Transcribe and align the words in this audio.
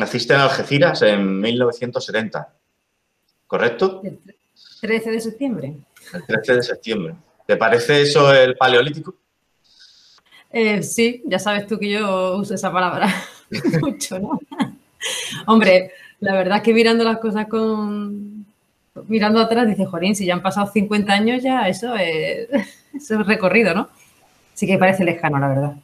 naciste 0.00 0.34
en 0.34 0.40
Algeciras 0.40 1.02
en 1.02 1.40
1970, 1.40 2.52
¿correcto? 3.46 4.00
El 4.02 4.18
13 4.80 5.10
de 5.10 5.20
septiembre. 5.20 5.74
El 6.12 6.26
13 6.26 6.54
de 6.54 6.62
septiembre. 6.62 7.14
¿Te 7.46 7.56
parece 7.56 8.02
eso 8.02 8.32
el 8.32 8.56
paleolítico? 8.56 9.14
Eh, 10.50 10.82
sí, 10.82 11.22
ya 11.26 11.38
sabes 11.38 11.66
tú 11.66 11.78
que 11.78 11.90
yo 11.90 12.36
uso 12.36 12.54
esa 12.54 12.72
palabra 12.72 13.08
mucho, 13.80 14.18
¿no? 14.18 14.40
Hombre, 15.46 15.92
la 16.18 16.34
verdad 16.34 16.58
es 16.58 16.62
que 16.62 16.74
mirando 16.74 17.04
las 17.04 17.18
cosas 17.18 17.46
con... 17.46 18.46
Mirando 19.06 19.40
atrás, 19.40 19.68
dice, 19.68 19.86
Jorín, 19.86 20.16
si 20.16 20.26
ya 20.26 20.34
han 20.34 20.42
pasado 20.42 20.66
50 20.70 21.12
años 21.12 21.42
ya, 21.42 21.68
eso 21.68 21.94
es, 21.94 22.48
eso 22.94 23.20
es 23.20 23.26
recorrido, 23.26 23.74
¿no? 23.74 23.88
Sí 24.54 24.66
que 24.66 24.78
parece 24.78 25.04
lejano, 25.04 25.38
la 25.38 25.48
verdad. 25.48 25.76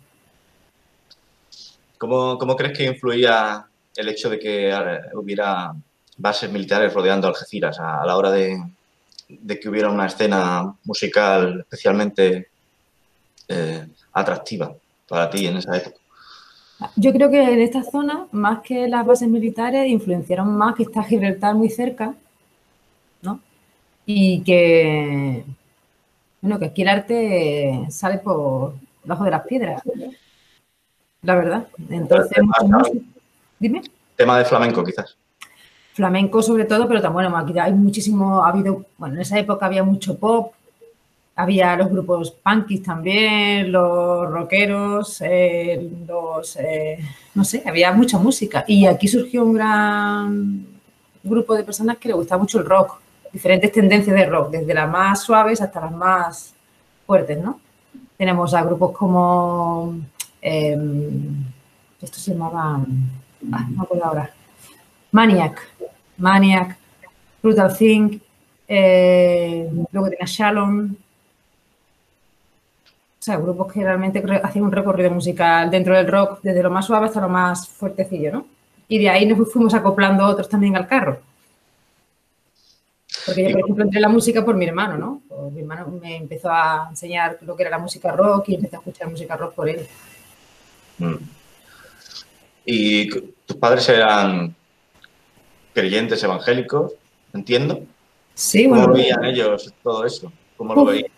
¿Cómo, 1.98 2.36
cómo 2.36 2.56
crees 2.56 2.76
que 2.76 2.84
influía 2.84 3.66
el 3.96 4.08
hecho 4.08 4.30
de 4.30 4.38
que 4.38 4.72
hubiera 5.14 5.74
bases 6.16 6.50
militares 6.50 6.92
rodeando 6.92 7.28
Algeciras 7.28 7.78
a, 7.78 8.04
la 8.06 8.16
hora 8.16 8.30
de, 8.30 8.62
de, 9.28 9.60
que 9.60 9.68
hubiera 9.68 9.90
una 9.90 10.06
escena 10.06 10.74
musical 10.84 11.60
especialmente 11.60 12.48
eh, 13.48 13.86
atractiva 14.12 14.74
para 15.08 15.30
ti 15.30 15.46
en 15.46 15.58
esa 15.58 15.76
época? 15.76 15.96
Yo 16.96 17.12
creo 17.12 17.30
que 17.30 17.42
en 17.42 17.60
esta 17.60 17.82
zona, 17.82 18.26
más 18.32 18.60
que 18.60 18.88
las 18.88 19.06
bases 19.06 19.28
militares, 19.28 19.88
influenciaron 19.88 20.54
más 20.56 20.74
que 20.74 20.82
está 20.82 21.02
Gibraltar 21.02 21.54
muy 21.54 21.70
cerca, 21.70 22.14
¿no? 23.22 23.40
Y 24.04 24.42
que, 24.42 25.44
bueno, 26.42 26.58
que 26.58 26.66
aquí 26.66 26.82
el 26.82 26.88
arte 26.88 27.86
sale 27.88 28.18
por 28.18 28.74
debajo 29.02 29.24
de 29.24 29.30
las 29.30 29.46
piedras, 29.46 29.82
la 31.22 31.34
verdad. 31.34 31.66
Entonces, 31.88 32.38
dime. 33.58 33.82
Tema 34.16 34.38
de 34.38 34.44
flamenco, 34.44 34.82
quizás. 34.84 35.16
Flamenco 35.94 36.42
sobre 36.42 36.64
todo, 36.64 36.86
pero 36.86 37.00
también, 37.00 37.30
bueno, 37.30 37.36
aquí 37.38 37.58
hay 37.58 37.72
muchísimo, 37.72 38.44
ha 38.44 38.50
habido, 38.50 38.84
bueno, 38.98 39.14
en 39.14 39.22
esa 39.22 39.38
época 39.38 39.66
había 39.66 39.82
mucho 39.82 40.18
pop, 40.18 40.52
había 41.36 41.76
los 41.76 41.90
grupos 41.90 42.30
punkis 42.30 42.82
también, 42.82 43.70
los 43.70 44.30
rockeros, 44.30 45.20
eh, 45.20 45.90
los, 46.06 46.56
eh, 46.56 46.98
no 47.34 47.44
sé, 47.44 47.62
había 47.66 47.92
mucha 47.92 48.18
música. 48.18 48.64
Y 48.66 48.86
aquí 48.86 49.06
surgió 49.06 49.44
un 49.44 49.52
gran 49.52 50.66
grupo 51.22 51.54
de 51.54 51.62
personas 51.62 51.98
que 51.98 52.08
le 52.08 52.14
gustaba 52.14 52.40
mucho 52.40 52.58
el 52.58 52.64
rock, 52.64 52.98
diferentes 53.32 53.70
tendencias 53.70 54.16
de 54.16 54.24
rock, 54.24 54.50
desde 54.50 54.72
las 54.72 54.90
más 54.90 55.22
suaves 55.22 55.60
hasta 55.60 55.80
las 55.80 55.92
más 55.92 56.54
fuertes, 57.06 57.38
¿no? 57.38 57.60
Tenemos 58.16 58.54
a 58.54 58.64
grupos 58.64 58.92
como, 58.92 59.94
eh, 60.40 60.76
esto 62.00 62.18
se 62.18 62.32
llamaba, 62.32 62.80
ah, 63.52 63.66
no 63.70 63.82
acuerdo 63.82 64.04
ahora, 64.04 64.34
Maniac, 65.12 65.60
Maniac, 66.16 66.76
Brutal 67.42 67.76
Thing, 67.76 68.18
eh, 68.68 69.70
luego 69.92 70.08
tenía 70.08 70.26
Shalom, 70.26 70.96
sea, 73.26 73.38
grupos 73.38 73.72
que 73.72 73.82
realmente 73.82 74.22
hacían 74.42 74.64
un 74.66 74.70
recorrido 74.70 75.10
musical 75.10 75.68
dentro 75.68 75.96
del 75.96 76.06
rock, 76.06 76.38
desde 76.42 76.62
lo 76.62 76.70
más 76.70 76.86
suave 76.86 77.06
hasta 77.06 77.20
lo 77.20 77.28
más 77.28 77.68
fuertecillo, 77.68 78.32
¿no? 78.32 78.46
Y 78.86 79.00
de 79.00 79.08
ahí 79.08 79.26
nos 79.26 79.52
fuimos 79.52 79.74
acoplando 79.74 80.24
otros 80.24 80.48
también 80.48 80.76
al 80.76 80.86
carro. 80.86 81.18
Porque 83.26 83.42
yo, 83.42 83.50
por 83.50 83.60
ejemplo, 83.62 83.84
entré 83.84 83.98
en 83.98 84.02
la 84.02 84.08
música 84.08 84.44
por 84.44 84.54
mi 84.54 84.64
hermano, 84.64 84.96
¿no? 84.96 85.22
Pues 85.28 85.52
mi 85.52 85.60
hermano 85.62 85.88
me 86.00 86.16
empezó 86.16 86.50
a 86.50 86.86
enseñar 86.90 87.38
lo 87.40 87.56
que 87.56 87.64
era 87.64 87.70
la 87.70 87.78
música 87.78 88.12
rock 88.12 88.50
y 88.50 88.54
empecé 88.54 88.76
a 88.76 88.78
escuchar 88.78 89.10
música 89.10 89.36
rock 89.36 89.54
por 89.54 89.68
él. 89.68 89.84
Mm. 90.98 91.14
¿Y 92.66 93.08
tus 93.08 93.56
padres 93.56 93.88
eran 93.88 94.54
creyentes 95.72 96.22
evangélicos? 96.22 96.92
Entiendo. 97.32 97.82
Sí, 98.34 98.68
¿Cómo 98.68 98.92
veían 98.92 99.24
ellos 99.24 99.72
todo 99.82 100.04
eso? 100.04 100.30
¿Cómo 100.56 100.74
lo 100.74 100.84
veían? 100.84 101.10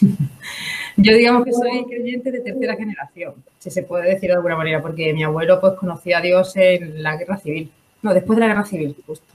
Yo 0.96 1.16
digamos 1.16 1.44
que 1.44 1.52
soy 1.52 1.84
creyente 1.84 2.30
de 2.30 2.40
tercera 2.40 2.76
generación, 2.76 3.34
si 3.58 3.70
se 3.70 3.82
puede 3.82 4.10
decir 4.10 4.30
de 4.30 4.36
alguna 4.36 4.56
manera, 4.56 4.80
porque 4.80 5.12
mi 5.12 5.24
abuelo 5.24 5.60
pues 5.60 5.74
conocía 5.74 6.18
a 6.18 6.20
Dios 6.20 6.56
en 6.56 7.02
la 7.02 7.16
guerra 7.16 7.36
civil, 7.36 7.70
no, 8.02 8.14
después 8.14 8.36
de 8.36 8.40
la 8.40 8.48
guerra 8.48 8.64
civil, 8.64 8.96
justo. 9.06 9.34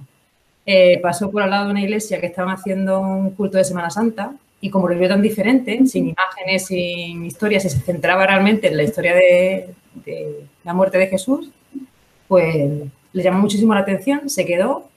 Eh, 0.66 1.00
pasó 1.02 1.32
por 1.32 1.42
al 1.42 1.50
lado 1.50 1.66
de 1.66 1.72
una 1.72 1.82
iglesia 1.82 2.20
que 2.20 2.28
estaban 2.28 2.54
haciendo 2.54 3.00
un 3.00 3.32
culto 3.32 3.58
de 3.58 3.64
Semana 3.64 3.90
Santa 3.90 4.34
y 4.62 4.70
como 4.70 4.88
lo 4.88 4.98
vio 4.98 5.08
tan 5.08 5.22
diferente, 5.22 5.86
sin 5.88 6.10
imágenes, 6.10 6.68
sin 6.68 7.26
historias, 7.26 7.66
y 7.66 7.70
se 7.70 7.80
centraba 7.80 8.28
realmente 8.28 8.68
en 8.68 8.78
la 8.78 8.84
historia 8.84 9.16
de, 9.16 9.70
la 10.64 10.74
muerte 10.74 10.98
de 10.98 11.08
Jesús, 11.08 11.50
pues 12.30 12.72
le 13.12 13.24
llamó 13.24 13.40
muchísimo 13.40 13.74
la 13.74 13.82
atención, 13.82 14.30
se 14.30 14.46
quedó, 14.46 14.88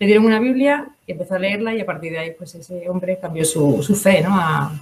le 0.00 0.06
dieron 0.06 0.24
una 0.24 0.40
Biblia 0.40 0.88
y 1.06 1.12
empezó 1.12 1.34
a 1.36 1.38
leerla 1.38 1.74
y 1.74 1.80
a 1.80 1.86
partir 1.86 2.10
de 2.10 2.18
ahí 2.18 2.30
pues 2.36 2.52
ese 2.56 2.88
hombre 2.88 3.18
cambió 3.20 3.44
su, 3.44 3.80
su 3.82 3.94
fe, 3.94 4.22
¿no? 4.22 4.30
A, 4.32 4.72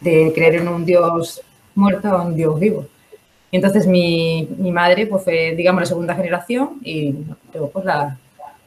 de 0.00 0.32
creer 0.34 0.56
en 0.56 0.68
un 0.68 0.84
Dios 0.84 1.40
muerto 1.74 2.08
o 2.08 2.22
un 2.22 2.34
Dios 2.34 2.58
vivo. 2.58 2.86
Y 3.50 3.56
entonces 3.56 3.86
mi, 3.86 4.48
madre 4.72 5.06
pues 5.06 5.24
fue, 5.24 5.54
digamos, 5.56 5.82
la 5.82 5.86
segunda 5.86 6.14
generación 6.14 6.80
y 6.82 7.14
luego 7.52 7.70
pues 7.70 7.84
la, 7.84 8.18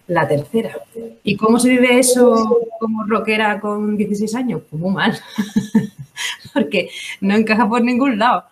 la, 0.07 0.27
tercera. 0.27 0.77
¿Y 1.23 1.35
cómo 1.35 1.59
se 1.59 1.69
vive 1.69 1.99
eso 1.99 2.59
como 2.79 3.03
rockera 3.03 3.59
con 3.59 3.97
16 3.97 4.35
años? 4.35 4.61
Pues 4.69 4.81
muy 4.81 4.91
mal, 4.91 5.17
porque 6.53 6.89
no 7.21 7.35
encaja 7.35 7.67
por 7.67 7.81
ningún 7.81 8.17
lado. 8.17 8.45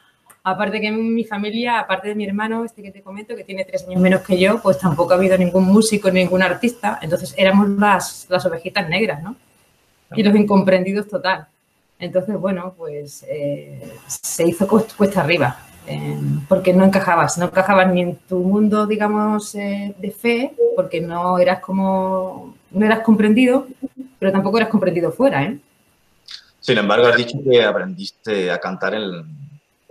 Aparte 0.44 0.82
que 0.82 0.88
en 0.88 1.14
mi 1.14 1.24
familia, 1.24 1.80
aparte 1.80 2.08
de 2.10 2.16
mi 2.16 2.26
hermano, 2.26 2.66
este 2.66 2.82
que 2.82 2.92
te 2.92 3.04
comento, 3.04 3.36
que 3.36 3.44
tiene 3.44 3.64
tres 3.64 3.86
años 3.88 4.02
menos 4.02 4.22
que 4.22 4.40
yo, 4.40 4.60
pues 4.60 4.80
tampoco 4.80 5.14
ha 5.14 5.16
habido 5.16 5.38
ningún 5.38 5.66
músico, 5.66 6.10
ningún 6.10 6.42
artista. 6.42 6.98
Entonces 7.02 7.36
éramos 7.38 7.70
las, 7.70 8.26
las 8.28 8.44
ovejitas 8.46 8.90
negras, 8.90 9.22
¿no? 9.22 9.36
Y 10.16 10.24
los 10.24 10.36
incomprendidos 10.36 11.08
total. 11.08 11.48
Entonces, 12.00 12.36
bueno, 12.36 12.74
pues 12.76 13.24
eh, 13.30 13.94
se 14.08 14.48
hizo 14.48 14.68
cuesta 14.68 15.22
arriba, 15.22 15.60
eh, 15.86 16.18
porque 16.50 16.74
no 16.74 16.84
encajabas, 16.84 17.38
no 17.38 17.46
encajabas 17.46 17.94
ni 17.94 18.02
en 18.02 18.16
tu 18.16 18.40
mundo, 18.40 18.88
digamos, 18.88 19.54
eh, 19.54 19.94
de 20.00 20.10
fe, 20.10 20.56
porque 20.76 21.00
no 21.00 21.38
eras 21.38 21.60
como, 21.60 22.56
no 22.72 22.86
eras 22.86 23.02
comprendido, 23.02 23.68
pero 24.18 24.32
tampoco 24.32 24.58
eras 24.58 24.70
comprendido 24.70 25.12
fuera, 25.12 25.44
¿eh? 25.44 25.60
Sin 26.60 26.80
embargo, 26.80 27.08
has 27.08 27.18
dicho 27.18 27.38
que 27.44 27.64
aprendiste 27.64 28.50
a 28.50 28.60
cantar 28.60 28.96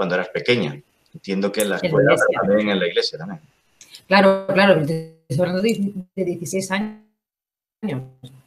cuando 0.00 0.14
eras 0.14 0.30
pequeña. 0.30 0.80
Entiendo 1.12 1.52
que 1.52 1.60
en 1.60 1.68
la 1.68 1.76
escuela, 1.76 2.16
pero 2.16 2.40
también 2.40 2.70
en 2.70 2.80
la 2.80 2.86
iglesia 2.86 3.18
también. 3.18 3.38
Claro, 4.08 4.46
claro, 4.46 4.80
estoy 4.80 5.12
hablando 5.38 5.60
de 5.60 6.24
16 6.24 6.70
años 6.70 7.02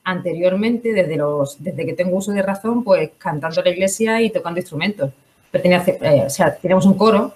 anteriormente, 0.04 0.94
desde, 0.94 1.16
los, 1.16 1.64
desde 1.64 1.86
que 1.86 1.94
tengo 1.94 2.18
uso 2.18 2.32
de 2.32 2.42
razón, 2.42 2.84
pues 2.84 3.12
cantando 3.20 3.60
en 3.60 3.66
la 3.66 3.70
iglesia 3.70 4.20
y 4.24 4.32
tocando 4.32 4.60
instrumentos. 4.62 5.12
Eh, 5.54 6.24
o 6.26 6.30
sea, 6.32 6.56
tenemos 6.56 6.88
un 6.88 6.96
coro 6.96 7.36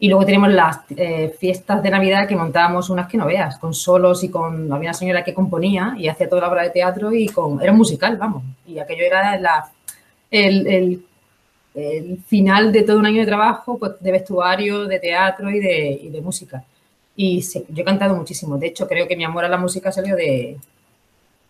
y 0.00 0.08
luego 0.08 0.26
tenemos 0.26 0.50
las 0.50 0.78
eh, 0.96 1.36
fiestas 1.38 1.84
de 1.84 1.90
Navidad 1.90 2.26
que 2.26 2.34
montábamos 2.34 2.90
unas 2.90 3.06
que 3.06 3.16
no 3.16 3.26
veas, 3.26 3.58
con 3.58 3.74
solos 3.74 4.24
y 4.24 4.28
con... 4.28 4.72
Había 4.72 4.88
una 4.90 4.94
señora 4.94 5.22
que 5.22 5.34
componía 5.34 5.94
y 5.96 6.08
hacía 6.08 6.28
toda 6.28 6.42
la 6.42 6.48
obra 6.48 6.64
de 6.64 6.70
teatro 6.70 7.12
y 7.12 7.28
con... 7.28 7.62
Era 7.62 7.72
musical, 7.72 8.16
vamos. 8.16 8.42
Y 8.66 8.80
aquello 8.80 9.04
era 9.04 9.38
la, 9.38 9.70
el, 10.32 10.66
el, 10.66 11.06
el, 11.74 12.18
final 12.26 12.72
de 12.72 12.82
todo 12.82 12.98
un 12.98 13.06
año 13.06 13.20
de 13.20 13.26
trabajo, 13.26 13.78
pues 13.78 13.92
de 14.00 14.12
vestuario, 14.12 14.86
de 14.86 14.98
teatro 15.00 15.50
y 15.50 15.60
de, 15.60 16.00
y 16.02 16.08
de 16.08 16.20
música. 16.20 16.64
Y 17.16 17.40
yo 17.40 17.82
he 17.82 17.84
cantado 17.84 18.16
muchísimo. 18.16 18.58
De 18.58 18.68
hecho, 18.68 18.88
creo 18.88 19.06
que 19.06 19.16
mi 19.16 19.24
amor 19.24 19.44
a 19.44 19.48
la 19.48 19.56
música 19.56 19.92
salió 19.92 20.16
de, 20.16 20.56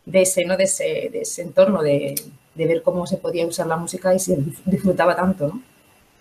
de 0.05 0.23
ese, 0.23 0.45
¿no? 0.45 0.57
de 0.57 0.65
ese, 0.65 1.09
de 1.13 1.21
ese 1.21 1.43
entorno, 1.43 1.83
de, 1.83 2.15
de, 2.55 2.67
ver 2.67 2.83
cómo 2.83 3.07
se 3.07 3.17
podía 3.17 3.47
usar 3.47 3.67
la 3.67 3.77
música 3.77 4.15
y 4.15 4.19
se 4.19 4.37
disfrutaba 4.65 5.17
tanto, 5.17 5.49
¿no? 5.49 5.63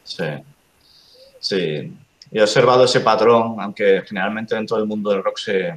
Sí, 0.03 0.25
sí. 1.39 1.93
He 2.31 2.41
observado 2.41 2.85
ese 2.85 3.01
patrón, 3.01 3.57
aunque 3.59 4.01
generalmente 4.07 4.55
dentro 4.55 4.77
del 4.77 4.87
mundo 4.87 5.11
del 5.11 5.23
rock 5.23 5.37
se, 5.37 5.75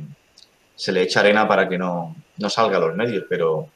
se 0.75 0.93
le 0.93 1.03
echa 1.03 1.21
arena 1.21 1.47
para 1.47 1.69
que 1.69 1.77
no, 1.77 2.15
no 2.39 2.51
salga 2.51 2.79
a 2.79 2.81
los 2.81 2.95
medios, 2.95 3.25
pero 3.29 3.69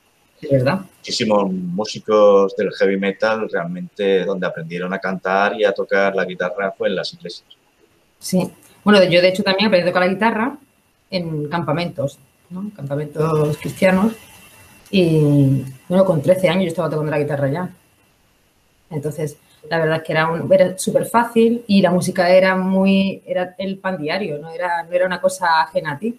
verdad? 0.49 0.81
muchísimos 0.97 1.53
músicos 1.53 2.57
del 2.57 2.73
heavy 2.73 2.99
metal 2.99 3.49
realmente 3.51 4.25
donde 4.25 4.47
aprendieron 4.47 4.93
a 4.93 4.99
cantar 4.99 5.59
y 5.59 5.65
a 5.65 5.73
tocar 5.73 6.15
la 6.15 6.25
guitarra 6.25 6.73
fue 6.73 6.89
en 6.89 6.97
las 6.97 7.13
iglesias. 7.13 7.49
Sí, 8.19 8.51
bueno, 8.85 9.03
yo 9.05 9.21
de 9.21 9.29
hecho 9.29 9.43
también 9.43 9.67
aprendí 9.67 9.89
a 9.89 9.93
tocar 9.93 10.07
la 10.07 10.13
guitarra 10.13 10.59
en 11.11 11.49
campamentos 11.49 12.19
campamentos 12.77 13.57
cristianos. 13.59 14.13
Y 14.91 15.65
bueno, 15.89 16.05
con 16.05 16.21
13 16.21 16.49
años 16.49 16.65
yo 16.65 16.69
estaba 16.69 16.91
tocando 16.91 17.11
la 17.11 17.19
guitarra 17.19 17.49
ya. 17.49 17.71
Entonces, 18.91 19.37
la 19.69 19.79
verdad 19.79 19.99
es 19.99 20.03
que 20.03 20.13
era, 20.13 20.29
era 20.51 20.79
súper 20.79 21.07
fácil 21.07 21.65
y 21.67 21.81
la 21.81 21.91
música 21.91 22.29
era 22.29 22.57
muy, 22.57 23.23
era 23.25 23.55
el 23.59 23.79
pan 23.79 23.99
diario, 23.99 24.39
no 24.39 24.51
era, 24.51 24.83
no 24.83 24.93
era 24.93 25.07
una 25.07 25.21
cosa 25.21 25.63
ajena 25.63 25.93
a 25.93 25.99
ti, 25.99 26.19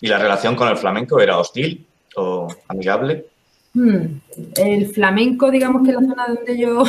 ¿Y 0.00 0.08
la 0.08 0.18
relación 0.18 0.56
con 0.56 0.68
el 0.68 0.76
flamenco 0.76 1.20
era 1.20 1.38
hostil 1.38 1.86
o 2.16 2.48
amigable? 2.68 3.26
Hmm, 3.72 4.20
el 4.56 4.86
flamenco, 4.88 5.50
digamos 5.50 5.86
que 5.86 5.92
la 5.92 6.00
zona 6.00 6.26
donde 6.28 6.58
yo, 6.58 6.82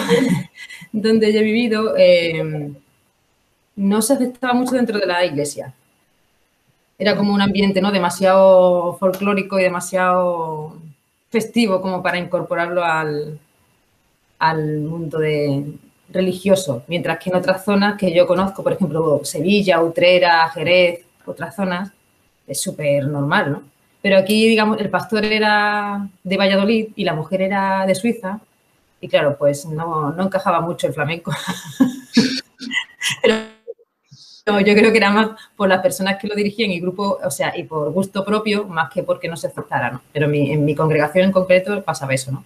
donde 0.92 1.34
yo 1.34 1.40
he 1.40 1.44
vivido, 1.44 1.96
eh, 1.98 2.72
no 3.76 4.02
se 4.02 4.14
aceptaba 4.14 4.54
mucho 4.54 4.76
dentro 4.76 4.98
de 4.98 5.06
la 5.06 5.26
iglesia. 5.26 5.74
Era 6.98 7.16
como 7.16 7.34
un 7.34 7.42
ambiente 7.42 7.82
¿no? 7.82 7.92
demasiado 7.92 8.98
folclórico 8.98 9.60
y 9.60 9.64
demasiado 9.64 10.78
festivo 11.30 11.82
como 11.82 12.04
para 12.04 12.20
incorporarlo 12.20 12.84
al, 12.84 13.40
al 14.40 14.80
mundo 14.80 15.20
de, 15.20 15.66
religioso, 16.12 16.84
mientras 16.88 17.20
que 17.20 17.30
en 17.30 17.36
otras 17.38 17.64
zonas 17.64 17.98
que 17.98 18.14
yo 18.14 18.28
conozco, 18.28 18.64
por 18.64 18.74
ejemplo, 18.74 19.22
Sevilla, 19.24 19.82
Utrera, 19.82 20.50
Jerez, 20.50 21.06
otras 21.26 21.56
zonas, 21.56 21.92
es 22.48 22.62
súper 22.62 23.06
normal, 23.08 23.52
¿no? 23.52 23.64
Pero 24.02 24.18
aquí, 24.18 24.48
digamos, 24.48 24.80
el 24.80 24.90
pastor 24.90 25.26
era 25.26 26.08
de 26.24 26.38
Valladolid 26.38 26.90
y 26.96 27.04
la 27.04 27.14
mujer 27.14 27.42
era 27.42 27.86
de 27.86 27.96
Suiza, 27.96 28.40
y 29.00 29.08
claro, 29.08 29.36
pues 29.38 29.66
no, 29.66 30.12
no 30.12 30.24
encajaba 30.24 30.62
mucho 30.62 30.88
el 30.88 30.94
flamenco. 30.94 31.32
Pero 33.24 34.60
yo 34.60 34.74
creo 34.74 34.92
que 34.92 34.98
era 34.98 35.12
más 35.12 35.30
por 35.56 35.70
las 35.70 35.82
personas 35.82 36.18
que 36.20 36.28
lo 36.28 36.36
dirigían 36.36 36.72
y 36.72 36.80
grupo, 36.80 37.20
o 37.24 37.32
sea, 37.32 37.56
y 37.58 37.64
por 37.64 37.92
gusto 37.92 38.26
propio, 38.26 38.66
más 38.66 38.92
que 38.92 39.04
porque 39.04 39.28
no 39.28 39.38
se 39.38 39.48
aceptara, 39.48 39.92
¿no? 39.92 40.02
Pero 40.12 40.32
en 40.32 40.66
mi 40.66 40.76
congregación 40.76 41.26
en 41.26 41.32
concreto 41.32 41.84
pasaba 41.84 42.14
eso, 42.14 42.32
¿no? 42.32 42.44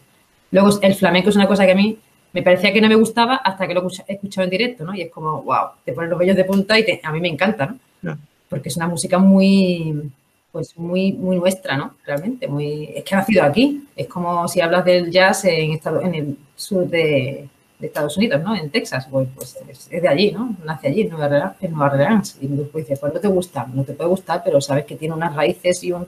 Luego, 0.52 0.70
el 0.82 0.96
flamenco 0.96 1.30
es 1.30 1.36
una 1.36 1.48
cosa 1.48 1.66
que 1.66 1.72
a 1.72 1.76
mí 1.76 1.98
me 2.32 2.42
parecía 2.42 2.74
que 2.74 2.82
no 2.82 2.90
me 2.90 2.96
gustaba 2.96 3.36
hasta 3.38 3.68
que 3.68 3.74
lo 3.74 3.88
he 4.08 4.14
escuchado 4.14 4.44
en 4.44 4.50
directo, 4.50 4.84
¿no? 4.84 4.94
Y 4.94 5.04
es 5.04 5.12
como, 5.12 5.42
wow, 5.44 5.70
te 5.84 5.94
pones 5.94 6.10
los 6.10 6.20
vellos 6.20 6.36
de 6.36 6.44
punta 6.44 6.78
y 6.78 7.00
a 7.02 7.12
mí 7.12 7.20
me 7.22 7.30
encanta, 7.30 7.76
¿no? 8.02 8.18
Porque 8.56 8.70
es 8.70 8.78
una 8.78 8.88
música 8.88 9.18
muy, 9.18 10.10
pues 10.50 10.78
muy, 10.78 11.12
muy 11.12 11.36
nuestra, 11.36 11.76
¿no? 11.76 11.96
Realmente, 12.06 12.48
muy, 12.48 12.86
es 12.96 13.04
que 13.04 13.14
ha 13.14 13.18
nacido 13.18 13.44
aquí. 13.44 13.86
Es 13.98 14.08
como 14.08 14.48
si 14.48 14.62
hablas 14.62 14.86
del 14.86 15.12
jazz 15.12 15.44
en, 15.44 15.74
estado, 15.74 16.00
en 16.00 16.16
el 16.16 16.38
sur 16.56 16.88
de, 16.88 17.50
Estados 17.82 18.16
Unidos, 18.16 18.42
¿no? 18.42 18.56
En 18.56 18.70
Texas, 18.70 19.10
pues, 19.12 19.28
pues 19.36 19.58
es, 19.68 19.90
de 19.90 20.08
allí, 20.08 20.32
¿no? 20.32 20.56
Nace 20.64 20.88
allí, 20.88 21.02
en 21.02 21.10
Nueva, 21.10 21.58
Orleans. 21.78 22.38
Y 22.40 22.48
después 22.48 22.86
dices, 22.86 22.98
pues 22.98 23.14
no 23.14 23.20
te 23.20 23.28
gusta, 23.28 23.68
no 23.74 23.84
te 23.84 23.92
puede 23.92 24.10
gustar, 24.10 24.42
pero 24.46 24.62
sabes 24.62 24.86
que 24.86 24.96
tiene 24.96 25.14
unas 25.14 25.36
raíces 25.36 25.84
y 25.84 25.92
un, 25.92 26.08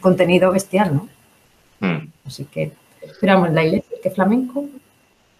contenido 0.00 0.50
bestial, 0.50 0.94
¿no? 0.94 1.08
Hmm. 1.80 2.08
Así 2.24 2.46
que, 2.46 2.72
esperamos 3.02 3.52
la 3.52 3.62
iglesia, 3.62 3.98
que 4.02 4.10
flamenco, 4.10 4.64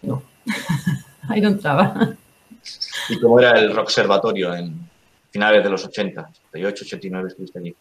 no, 0.03 0.21
ahí 1.27 1.41
no 1.41 1.47
entraba. 1.47 2.15
¿Y 3.09 3.19
cómo 3.19 3.39
era 3.39 3.57
el 3.59 3.75
rock 3.75 3.85
observatorio 3.85 4.53
en 4.53 4.87
finales 5.35 5.61
de 5.65 5.69
los 5.69 5.83
80, 5.83 6.29
88, 6.47 6.85
89 6.85 7.27
estuviste 7.27 7.59
allí? 7.59 7.75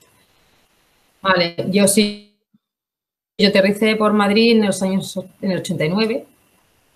Vale, 1.23 1.55
yo 1.71 1.87
sí, 1.87 2.35
yo 3.39 3.49
aterricé 3.49 3.95
por 3.95 4.13
Madrid 4.13 4.57
en 4.57 4.67
los 4.67 4.83
años, 4.83 5.17
en 5.41 5.53
el 5.53 5.59
89. 5.59 6.27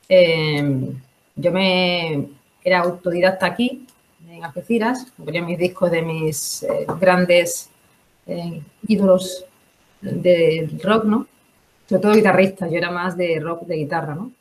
Em, 0.09 1.01
yo 1.37 1.53
me 1.53 2.27
era 2.65 2.81
autodidacta 2.81 3.47
aquí, 3.47 3.87
en 4.29 4.43
Algeciras, 4.43 5.07
ponía 5.17 5.43
mis 5.43 5.59
discos 5.59 5.93
de 5.93 6.03
mis 6.03 6.65
eh, 6.65 6.87
grandes 7.01 7.71
eh, 8.27 8.61
ídolos 8.89 9.45
del 10.01 10.81
rock, 10.83 11.05
¿no? 11.05 11.27
Sobre 11.89 12.03
todo 12.03 12.15
guitarristas, 12.15 12.69
yo 12.69 12.79
era 12.79 12.91
más 12.91 13.17
de 13.17 13.39
rock 13.39 13.63
de 13.63 13.77
guitarra, 13.77 14.17
¿no? 14.17 14.33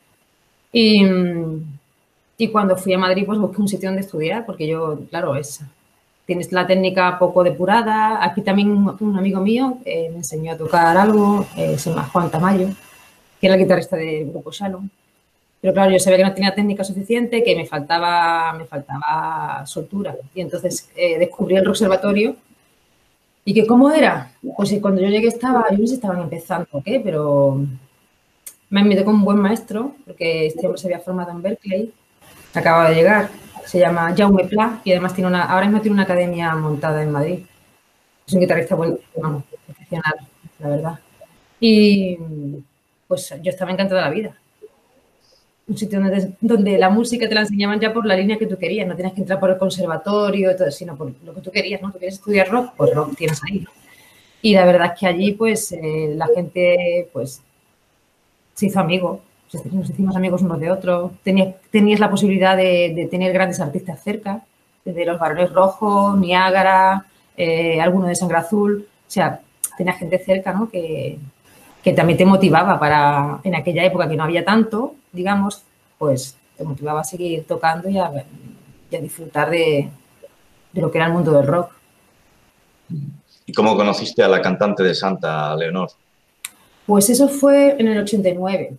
Y, 0.72 1.06
y, 2.36 2.48
cuando 2.48 2.76
fui 2.76 2.92
a 2.92 2.98
Madrid, 2.98 3.24
pues 3.24 3.38
busqué 3.38 3.62
un 3.62 3.68
sitio 3.68 3.88
donde 3.88 4.02
estudiar, 4.02 4.44
porque 4.44 4.66
yo, 4.66 4.98
claro, 5.10 5.36
es, 5.36 5.62
tienes 6.28 6.52
la 6.52 6.66
técnica 6.66 7.18
poco 7.18 7.42
depurada. 7.42 8.22
Aquí 8.22 8.42
también 8.42 8.70
un, 8.70 9.16
amigo 9.16 9.40
mío 9.40 9.78
eh, 9.86 10.10
me 10.10 10.18
enseñó 10.18 10.52
a 10.52 10.58
tocar 10.58 10.94
algo, 10.94 11.46
eh, 11.56 11.78
se 11.78 11.88
llama 11.88 12.04
Juan 12.12 12.30
Tamayo, 12.30 12.68
que 13.40 13.46
era 13.46 13.54
el 13.54 13.62
guitarrista 13.62 13.96
del 13.96 14.28
grupo 14.28 14.52
Shalom. 14.52 14.90
Pero 15.62 15.72
claro, 15.72 15.90
yo 15.90 15.98
sabía 15.98 16.18
que 16.18 16.24
no 16.24 16.34
tenía 16.34 16.54
técnica 16.54 16.84
suficiente, 16.84 17.42
que 17.42 17.56
me 17.56 17.64
faltaba, 17.64 18.52
me 18.52 18.66
faltaba 18.66 19.64
soltura. 19.64 20.16
Y 20.34 20.42
entonces 20.42 20.90
eh, 20.94 21.18
descubrí 21.18 21.56
el 21.56 21.66
observatorio. 21.66 22.36
¿Y 23.46 23.54
que 23.54 23.66
cómo 23.66 23.90
era? 23.90 24.30
Pues 24.54 24.78
cuando 24.82 25.00
yo 25.00 25.08
llegué 25.08 25.28
estaba, 25.28 25.64
yo 25.70 25.78
no 25.78 25.84
sé 25.84 25.86
si 25.86 25.94
estaban 25.94 26.20
empezando 26.20 26.82
qué, 26.84 27.00
pero 27.02 27.58
me 28.68 28.82
invité 28.82 29.02
con 29.02 29.14
un 29.14 29.24
buen 29.24 29.38
maestro, 29.38 29.94
porque 30.04 30.48
este 30.48 30.66
hombre 30.66 30.78
se 30.78 30.88
había 30.88 30.98
formado 30.98 31.30
en 31.30 31.40
Berkeley, 31.40 31.94
acaba 32.52 32.90
de 32.90 32.96
llegar, 32.96 33.30
se 33.68 33.78
llama 33.78 34.14
Jaume 34.16 34.44
Pla 34.44 34.80
y 34.82 34.92
además 34.92 35.12
tiene 35.12 35.28
una, 35.28 35.44
ahora 35.44 35.66
mismo 35.66 35.82
tiene 35.82 35.92
una 35.92 36.04
academia 36.04 36.54
montada 36.54 37.02
en 37.02 37.12
Madrid. 37.12 37.40
Es 38.26 38.32
un 38.32 38.40
guitarrista 38.40 38.74
bueno, 38.74 38.96
vamos, 39.14 39.44
profesional, 39.66 40.14
la 40.58 40.68
verdad. 40.68 40.98
Y 41.60 42.16
pues 43.06 43.34
yo 43.42 43.50
estaba 43.50 43.70
encantada 43.70 44.00
de 44.00 44.08
la 44.08 44.14
vida. 44.14 44.36
Un 45.66 45.76
sitio 45.76 46.00
donde, 46.00 46.32
donde, 46.40 46.78
la 46.78 46.88
música 46.88 47.28
te 47.28 47.34
la 47.34 47.42
enseñaban 47.42 47.78
ya 47.78 47.92
por 47.92 48.06
la 48.06 48.16
línea 48.16 48.38
que 48.38 48.46
tú 48.46 48.56
querías, 48.56 48.88
no 48.88 48.96
tienes 48.96 49.12
que 49.12 49.20
entrar 49.20 49.38
por 49.38 49.50
el 49.50 49.58
conservatorio, 49.58 50.56
todo, 50.56 50.70
sino 50.70 50.96
por 50.96 51.12
lo 51.22 51.34
que 51.34 51.42
tú 51.42 51.50
querías, 51.50 51.82
¿no? 51.82 51.92
Tú 51.92 51.98
quieres 51.98 52.14
estudiar 52.14 52.48
rock, 52.48 52.72
pues 52.74 52.94
rock 52.94 53.16
tienes 53.16 53.38
ahí. 53.44 53.66
Y 54.40 54.54
la 54.54 54.64
verdad 54.64 54.92
es 54.94 54.98
que 54.98 55.06
allí, 55.06 55.32
pues, 55.32 55.72
eh, 55.72 56.14
la 56.16 56.26
gente, 56.34 57.10
pues, 57.12 57.42
se 58.54 58.66
hizo 58.66 58.80
amigo, 58.80 59.20
nos 59.52 59.90
hicimos 59.90 60.16
amigos 60.16 60.42
unos 60.42 60.60
de 60.60 60.70
otros, 60.70 61.12
tenías, 61.22 61.54
tenías 61.70 62.00
la 62.00 62.10
posibilidad 62.10 62.56
de, 62.56 63.08
tener 63.10 63.32
grandes 63.32 63.60
artistas 63.60 64.02
cerca, 64.02 64.42
desde 64.84 65.06
los 65.06 65.18
varones 65.18 65.52
rojos, 65.52 66.18
Niágara, 66.18 67.06
eh, 67.36 67.80
alguno 67.80 68.06
de 68.06 68.14
Sangre 68.14 68.38
Azul, 68.38 68.86
o 68.86 69.10
sea, 69.10 69.40
tenías 69.76 69.98
gente 69.98 70.18
cerca, 70.18 70.52
¿no? 70.52 70.68
Que, 70.68 71.18
también 71.96 72.18
te 72.18 72.26
motivaba 72.26 72.78
para, 72.78 73.40
en 73.44 73.54
aquella 73.54 73.82
época 73.82 74.06
que 74.06 74.14
no 74.14 74.24
había 74.24 74.44
tanto, 74.44 74.94
digamos, 75.10 75.62
pues 75.96 76.36
te 76.58 76.62
motivaba 76.62 77.00
a 77.00 77.04
seguir 77.04 77.46
tocando 77.46 77.88
y 77.88 77.96
a, 77.96 78.12
disfrutar 78.90 79.48
de, 79.48 79.88
de, 80.70 80.80
lo 80.82 80.90
que 80.90 80.98
era 80.98 81.06
el 81.06 81.14
mundo 81.14 81.32
del 81.32 81.46
rock. 81.46 81.70
¿Y 83.46 83.54
cómo 83.54 83.74
conociste 83.74 84.22
a 84.22 84.28
la 84.28 84.42
cantante 84.42 84.82
de 84.82 84.94
Santa, 84.94 85.56
Leonor? 85.56 85.88
Pues 86.84 87.08
eso 87.08 87.26
fue 87.26 87.76
en 87.78 87.88
el 87.88 88.00
89. 88.00 88.76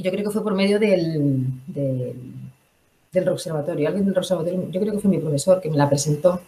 Yo 0.00 0.10
creo 0.10 0.24
que 0.24 0.30
fue 0.30 0.42
por 0.42 0.54
medio 0.54 0.78
del, 0.78 1.44
del, 1.66 2.14
del 3.12 3.28
observatorio. 3.28 3.88
Alguien 3.88 4.06
del 4.06 4.16
observatorio, 4.16 4.70
yo 4.70 4.80
creo 4.80 4.94
que 4.94 4.98
fue 4.98 5.10
mi 5.10 5.18
profesor 5.18 5.60
que 5.60 5.70
me 5.70 5.76
la 5.76 5.88
presentó. 5.88 6.40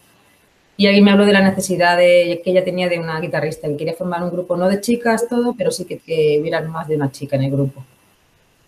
Y 0.77 0.87
alguien 0.87 1.05
me 1.05 1.11
habló 1.11 1.27
de 1.27 1.33
la 1.33 1.43
necesidad 1.43 1.99
de, 1.99 2.41
que 2.43 2.51
ella 2.51 2.65
tenía 2.65 2.89
de 2.89 2.99
una 2.99 3.21
guitarrista, 3.21 3.69
que 3.69 3.77
quería 3.77 3.95
formar 3.95 4.23
un 4.23 4.31
grupo, 4.31 4.57
no 4.57 4.69
de 4.69 4.81
chicas 4.81 5.29
todo, 5.29 5.55
pero 5.57 5.71
sí 5.71 5.85
que, 5.85 5.99
que 5.99 6.39
hubiera 6.41 6.63
más 6.63 6.89
de 6.89 6.97
una 6.97 7.13
chica 7.13 7.37
en 7.37 7.43
el 7.45 7.51
grupo. 7.51 7.85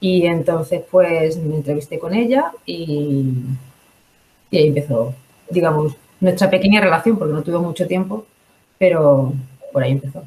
Y 0.00 0.26
entonces, 0.26 0.82
pues, 0.90 1.38
me 1.38 1.56
entrevisté 1.56 1.98
con 1.98 2.12
ella 2.12 2.52
y, 2.66 3.32
y 4.50 4.56
ahí 4.58 4.68
empezó, 4.68 5.14
digamos, 5.48 5.96
nuestra 6.20 6.50
pequeña 6.50 6.80
relación, 6.80 7.16
porque 7.16 7.32
no 7.32 7.42
tuvo 7.42 7.60
mucho 7.60 7.86
tiempo, 7.86 8.26
pero 8.78 9.32
por 9.72 9.82
ahí 9.82 9.92
empezó. 9.92 10.24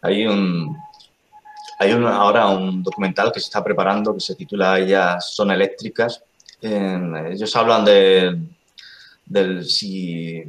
Hay 0.00 0.26
un, 0.26 0.74
hay 1.80 1.92
ahora 1.92 2.46
un 2.46 2.82
documental 2.82 3.32
que 3.32 3.40
se 3.40 3.46
está 3.46 3.64
preparando 3.64 4.12
que 4.12 4.20
se 4.20 4.34
titula 4.34 4.78
Ellas 4.78 5.32
son 5.32 5.50
eléctricas. 5.50 6.22
ellos 6.60 7.56
hablan 7.56 7.86
de, 7.86 8.38
del 9.24 9.64
si 9.64 10.44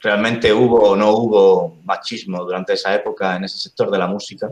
realmente 0.00 0.52
hubo 0.52 0.90
o 0.90 0.96
no 0.96 1.10
hubo 1.12 1.76
machismo 1.84 2.42
durante 2.44 2.72
esa 2.72 2.92
época 2.92 3.36
en 3.36 3.44
ese 3.44 3.58
sector 3.58 3.92
de 3.92 3.98
la 3.98 4.08
música. 4.08 4.50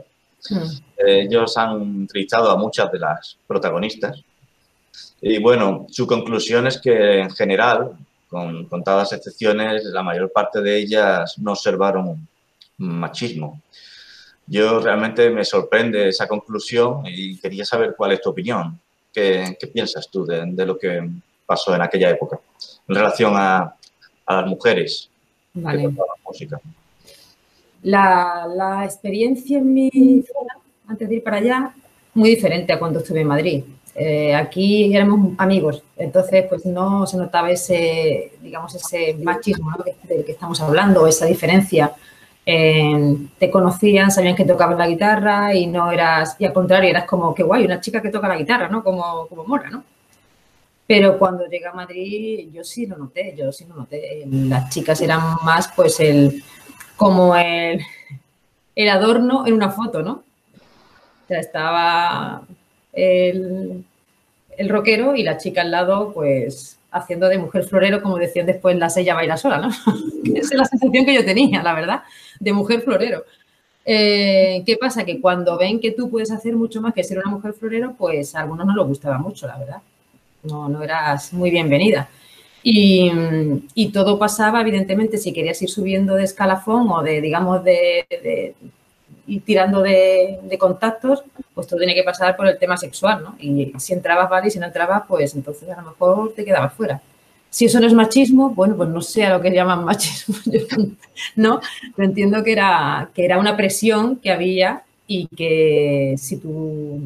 Hmm. 0.49 0.69
Ellos 0.97 1.57
han 1.57 1.83
entrevistado 1.83 2.49
a 2.49 2.57
muchas 2.57 2.93
de 2.93 3.01
las 3.01 3.37
protagonistas 3.49 4.23
y 5.21 5.41
bueno, 5.41 5.87
su 5.91 6.07
conclusión 6.07 6.69
es 6.69 6.81
que 6.81 7.23
en 7.23 7.31
general, 7.31 7.97
con 8.29 8.67
contadas 8.67 9.13
excepciones, 9.13 9.83
la 9.83 10.05
mayor 10.05 10.31
parte 10.31 10.61
de 10.61 10.79
ellas 10.79 11.37
no 11.39 11.51
observaron 11.51 12.29
machismo. 12.79 13.61
Yo 14.51 14.81
realmente 14.81 15.31
me 15.31 15.45
sorprende 15.45 16.09
esa 16.09 16.27
conclusión 16.27 17.03
y 17.07 17.39
quería 17.39 17.65
saber 17.65 17.95
cuál 17.97 18.11
es 18.11 18.21
tu 18.21 18.31
opinión. 18.31 18.81
¿Qué, 19.13 19.57
piensas 19.73 20.11
tú 20.11 20.27
de, 20.27 20.67
lo 20.67 20.77
que 20.77 21.09
pasó 21.47 21.73
en 21.73 21.83
aquella 21.83 22.11
época 22.11 22.41
en 22.89 22.95
relación 22.95 23.33
a, 23.37 23.77
las 24.27 24.47
mujeres 24.47 25.09
vale. 25.55 25.85
la 25.85 25.91
música? 26.27 26.61
La, 27.83 28.83
experiencia 28.85 29.59
en 29.59 29.73
mi 29.73 29.91
zona, 29.91 30.59
antes 30.89 31.09
de 31.09 31.15
ir 31.15 31.23
para 31.23 31.37
allá, 31.37 31.73
muy 32.15 32.31
diferente 32.31 32.73
a 32.73 32.79
cuando 32.81 32.99
estuve 32.99 33.21
en 33.21 33.29
Madrid. 33.29 33.65
Eh, 33.95 34.35
aquí 34.35 34.93
éramos 34.93 35.35
amigos, 35.39 35.85
entonces 35.97 36.47
pues 36.49 36.67
no 36.67 37.07
se 37.07 37.17
notaba 37.17 37.53
ese, 37.53 38.33
digamos, 38.41 38.75
ese 38.75 39.15
machismo 39.15 39.71
del 40.09 40.25
que 40.25 40.33
estamos 40.33 40.61
hablando, 40.61 41.07
esa 41.07 41.27
diferencia 41.27 41.93
te 43.39 43.51
conocían, 43.51 44.11
sabían 44.11 44.35
que 44.35 44.45
tocabas 44.45 44.79
la 44.79 44.87
guitarra 44.87 45.55
y 45.55 45.67
no 45.67 45.91
eras, 45.91 46.37
y 46.39 46.45
al 46.45 46.53
contrario, 46.53 46.91
eras 46.91 47.05
como, 47.05 47.35
qué 47.35 47.43
guay, 47.43 47.65
una 47.65 47.81
chica 47.81 48.01
que 48.01 48.11
toca 48.11 48.29
la 48.29 48.37
guitarra, 48.37 48.69
¿no? 48.69 48.83
Como, 48.83 49.27
como 49.29 49.45
Mora, 49.45 49.71
¿no? 49.71 49.85
Pero 50.87 51.19
cuando 51.19 51.47
llegué 51.47 51.67
a 51.67 51.73
Madrid, 51.73 52.49
yo 52.53 52.65
sí 52.65 52.87
lo 52.87 52.97
noté, 52.97 53.35
yo 53.37 53.53
sí 53.53 53.65
lo 53.65 53.77
noté. 53.77 54.25
Las 54.27 54.71
chicas 54.71 55.01
eran 55.01 55.21
más, 55.45 55.71
pues, 55.77 56.01
el, 56.01 56.43
como 56.97 57.37
el, 57.37 57.81
el 58.75 58.89
adorno 58.89 59.47
en 59.47 59.55
una 59.55 59.71
foto, 59.71 60.03
¿no? 60.03 60.13
O 60.13 61.29
sea, 61.29 61.39
estaba 61.39 62.43
el, 62.93 63.85
el 64.57 64.69
rockero 64.69 65.15
y 65.15 65.23
la 65.23 65.37
chica 65.37 65.61
al 65.61 65.71
lado, 65.71 66.13
pues, 66.13 66.80
haciendo 66.91 67.29
de 67.29 67.39
mujer 67.39 67.65
florero, 67.65 68.03
como 68.03 68.19
decían 68.19 68.47
después 68.47 68.77
la 68.77 68.91
sella 68.91 69.15
baila 69.15 69.37
sola, 69.37 69.59
¿no? 69.59 69.69
Esa 70.35 70.55
es 70.55 70.55
la 70.55 70.65
sensación 70.65 71.05
que 71.05 71.15
yo 71.15 71.25
tenía, 71.25 71.63
la 71.63 71.75
verdad, 71.75 72.03
de 72.39 72.53
mujer 72.53 72.83
florero. 72.83 73.25
Eh, 73.85 74.63
¿Qué 74.67 74.77
pasa? 74.77 75.05
Que 75.05 75.21
cuando 75.21 75.59
ven 75.59 75.81
que 75.81 75.93
tú 75.93 76.11
puedes 76.11 76.31
hacer 76.31 76.55
mucho 76.55 76.81
más 76.81 76.95
que 76.95 77.05
ser 77.05 77.19
una 77.19 77.31
mujer 77.31 77.55
florero, 77.55 77.95
pues 77.97 78.35
a 78.35 78.41
algunos 78.41 78.67
no 78.67 78.77
les 78.77 78.87
gustaba 78.87 79.19
mucho, 79.19 79.47
la 79.47 79.59
verdad. 79.59 79.83
No, 80.43 80.69
no 80.69 80.83
eras 80.83 81.33
muy 81.33 81.51
bienvenida. 81.51 82.09
Y, 82.63 83.91
todo 83.93 84.19
pasaba, 84.19 84.61
evidentemente, 84.61 85.19
si 85.19 85.33
querías 85.33 85.61
ir 85.63 85.71
subiendo 85.71 86.15
de 86.15 86.25
escalafón 86.25 86.91
o 86.91 87.03
de, 87.03 87.21
digamos, 87.21 87.65
de, 87.65 88.55
ir 89.31 89.45
tirando 89.45 89.81
de, 89.83 90.39
contactos, 90.59 91.23
pues 91.55 91.67
todo 91.67 91.79
tiene 91.79 91.95
que 91.95 92.03
pasar 92.03 92.37
por 92.37 92.47
el 92.49 92.59
tema 92.59 92.77
sexual, 92.77 93.23
¿no? 93.23 93.37
Y 93.39 93.73
si 93.79 93.93
entrabas, 93.93 94.29
vale, 94.29 94.49
y 94.49 94.51
si 94.51 94.59
no 94.59 94.67
entrabas, 94.67 95.05
pues 95.09 95.35
entonces 95.35 95.69
a 95.71 95.81
lo 95.81 95.91
mejor 95.91 96.33
te 96.35 96.45
quedabas 96.45 96.75
fuera. 96.75 97.01
Si 97.49 97.65
eso 97.65 97.81
no 97.81 97.87
es 97.87 97.95
machismo, 97.95 98.51
bueno, 98.51 98.77
pues 98.77 98.89
no 98.89 99.01
sé 99.01 99.25
a 99.25 99.31
lo 99.31 99.41
que 99.41 99.51
llaman 99.51 99.85
machismo, 99.85 100.37
¿no? 101.37 101.61
Pero 101.95 102.09
entiendo 102.09 102.43
que 102.43 102.53
era, 102.53 103.11
que 103.15 103.25
era 103.25 103.39
una 103.39 103.57
presión 103.57 104.17
que 104.17 104.33
había 104.33 104.83
y 105.07 105.27
que 105.29 106.15
si 106.19 106.37
tú 106.37 107.01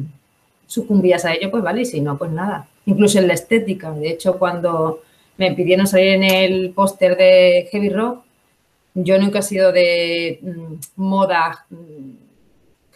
sucumbías 0.67 1.25
a 1.25 1.33
ello, 1.33 1.51
pues 1.51 1.63
vale, 1.63 1.81
y 1.81 1.85
si 1.85 2.01
no, 2.01 2.17
pues 2.17 2.31
nada. 2.31 2.67
Incluso 2.87 3.19
en 3.19 3.27
la 3.27 3.33
estética. 3.33 3.91
De 3.91 4.09
hecho, 4.09 4.37
cuando 4.37 5.01
me 5.37 5.53
pidieron 5.53 5.87
salir 5.87 6.09
en 6.09 6.23
el 6.23 6.71
póster 6.71 7.17
de 7.17 7.67
Heavy 7.71 7.89
Rock, 7.89 8.24
yo 8.95 9.19
nunca 9.19 9.39
he 9.39 9.43
sido 9.43 9.71
de 9.71 10.39
mm, 10.41 10.73
moda 10.95 11.65
mm, 11.69 12.11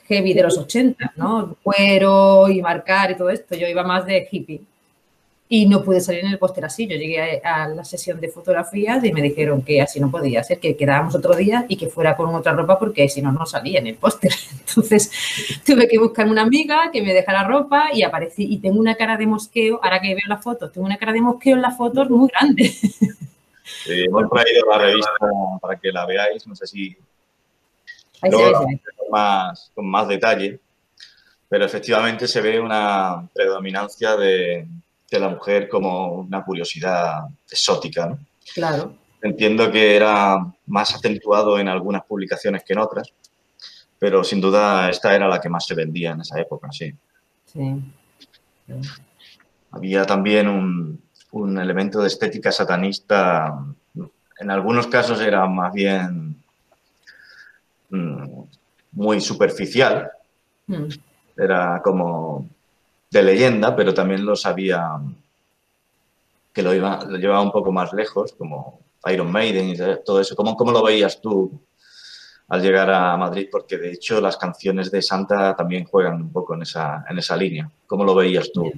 heavy 0.08 0.34
de 0.34 0.44
los 0.44 0.58
80, 0.58 1.14
¿no? 1.18 1.58
Cuero 1.62 2.50
y 2.50 2.62
marcar 2.62 3.12
y 3.12 3.18
todo 3.18 3.30
esto. 3.30 3.56
Yo 3.56 3.68
iba 3.68 3.84
más 3.84 4.06
de 4.06 4.28
hippie 4.32 4.62
y 5.52 5.66
no 5.66 5.84
pude 5.84 6.00
salir 6.00 6.24
en 6.24 6.32
el 6.32 6.40
póster 6.40 6.64
así. 6.64 6.88
Yo 6.88 6.96
llegué 6.96 7.42
a, 7.44 7.68
la 7.68 7.84
sesión 7.84 8.22
de 8.22 8.30
fotografías 8.30 9.04
y 9.04 9.12
me 9.12 9.22
dijeron 9.22 9.62
que 9.62 9.82
así 9.82 10.00
no 10.00 10.10
podía 10.10 10.44
ser, 10.44 10.60
que 10.60 10.78
quedábamos 10.78 11.16
otro 11.16 11.36
día 11.36 11.66
y 11.68 11.76
que 11.76 11.88
fuera 11.88 12.16
con 12.16 12.34
otra 12.34 12.54
ropa 12.54 12.80
porque 12.80 13.10
si 13.10 13.22
no, 13.22 13.32
no 13.32 13.46
salía 13.46 13.80
en 13.80 13.88
el 13.88 13.96
póster. 13.96 14.32
Entonces 14.68 15.12
tuve 15.66 15.88
que 15.88 16.00
buscarme 16.00 16.32
una 16.32 16.44
amiga 16.44 16.92
que 16.94 17.02
me 17.02 17.14
dejara 17.14 17.44
ropa 17.44 17.90
y 17.94 18.04
aparecí. 18.04 18.46
Y 18.50 18.60
tengo 18.60 18.80
una 18.80 18.96
cara 18.96 19.18
de 19.18 19.28
mosqueo, 19.28 19.80
ahora 19.84 20.00
que 20.00 20.16
veo 20.16 20.28
las 20.28 20.42
fotos, 20.42 20.72
tengo 20.72 20.88
una 20.88 20.98
cara 20.98 21.12
de 21.12 21.22
mosqueo 21.22 21.56
en 21.56 21.62
las 21.62 21.76
fotos 21.76 22.10
muy 22.10 22.30
grande. 22.30 22.72
Hemos 23.86 24.30
traído 24.30 24.66
la 24.70 24.78
revista 24.78 25.12
para 25.62 25.76
que 25.78 25.92
la 25.92 26.06
veáis, 26.06 26.46
no 26.48 26.56
sé 26.56 26.68
si 26.68 26.98
Ahí 28.22 28.32
más, 29.10 29.72
con 29.74 29.90
más 29.90 30.08
detalle, 30.08 30.60
pero 31.48 31.66
efectivamente 31.66 32.28
se 32.28 32.42
ve 32.42 32.60
una 32.60 33.28
predominancia 33.34 34.16
de, 34.16 34.68
de 35.10 35.20
la 35.20 35.30
mujer 35.30 35.70
como 35.70 36.14
una 36.16 36.44
curiosidad 36.44 37.22
exótica. 37.50 38.08
¿no? 38.08 38.20
Claro. 38.54 38.96
Entiendo 39.22 39.72
que 39.72 39.96
era 39.96 40.38
más 40.68 40.94
acentuado 40.94 41.60
en 41.60 41.68
algunas 41.68 42.04
publicaciones 42.04 42.64
que 42.64 42.74
en 42.74 42.80
otras, 42.80 43.12
pero 43.98 44.24
sin 44.24 44.40
duda 44.40 44.90
esta 44.90 45.16
era 45.16 45.28
la 45.28 45.42
que 45.42 45.50
más 45.50 45.66
se 45.66 45.76
vendía 45.76 46.12
en 46.12 46.22
esa 46.22 46.40
época, 46.40 46.72
sí. 46.72 46.94
Sí. 47.46 47.82
Había 49.72 50.06
también 50.06 50.48
un, 50.48 51.02
un 51.32 51.58
elemento 51.60 52.02
de 52.02 52.08
estética 52.08 52.52
satanista, 52.52 53.66
en 54.40 54.52
algunos 54.52 54.88
casos 54.88 55.22
era 55.22 55.46
más 55.48 55.74
bien 55.74 56.36
mm, 57.90 58.42
muy 58.94 59.22
superficial, 59.22 60.12
mm. 60.68 60.88
era 61.38 61.82
como 61.84 62.48
de 63.10 63.24
leyenda, 63.24 63.76
pero 63.76 63.94
también 63.94 64.26
lo 64.26 64.36
sabía 64.36 65.00
que 66.54 66.62
lo, 66.62 66.74
iba, 66.74 67.04
lo 67.06 67.18
llevaba 67.18 67.42
un 67.42 67.52
poco 67.52 67.72
más 67.72 67.94
lejos, 67.94 68.34
como 68.34 68.80
Iron 69.12 69.32
Maiden 69.32 69.70
y 69.70 69.76
todo 70.04 70.20
eso. 70.20 70.36
¿Cómo, 70.36 70.56
¿Cómo 70.56 70.72
lo 70.72 70.84
veías 70.84 71.22
tú 71.22 71.62
al 72.48 72.62
llegar 72.62 72.90
a 72.90 73.16
Madrid? 73.18 73.48
Porque 73.52 73.78
de 73.78 73.92
hecho 73.92 74.20
las 74.20 74.38
canciones 74.38 74.92
de 74.92 75.02
Santa 75.02 75.56
también 75.56 75.86
juegan 75.86 76.16
un 76.22 76.32
poco 76.32 76.56
en 76.56 76.64
esa, 76.64 77.06
en 77.10 77.18
esa 77.18 77.36
línea. 77.38 77.70
¿Cómo 77.88 78.04
lo 78.04 78.16
veías 78.16 78.52
tú? 78.52 78.72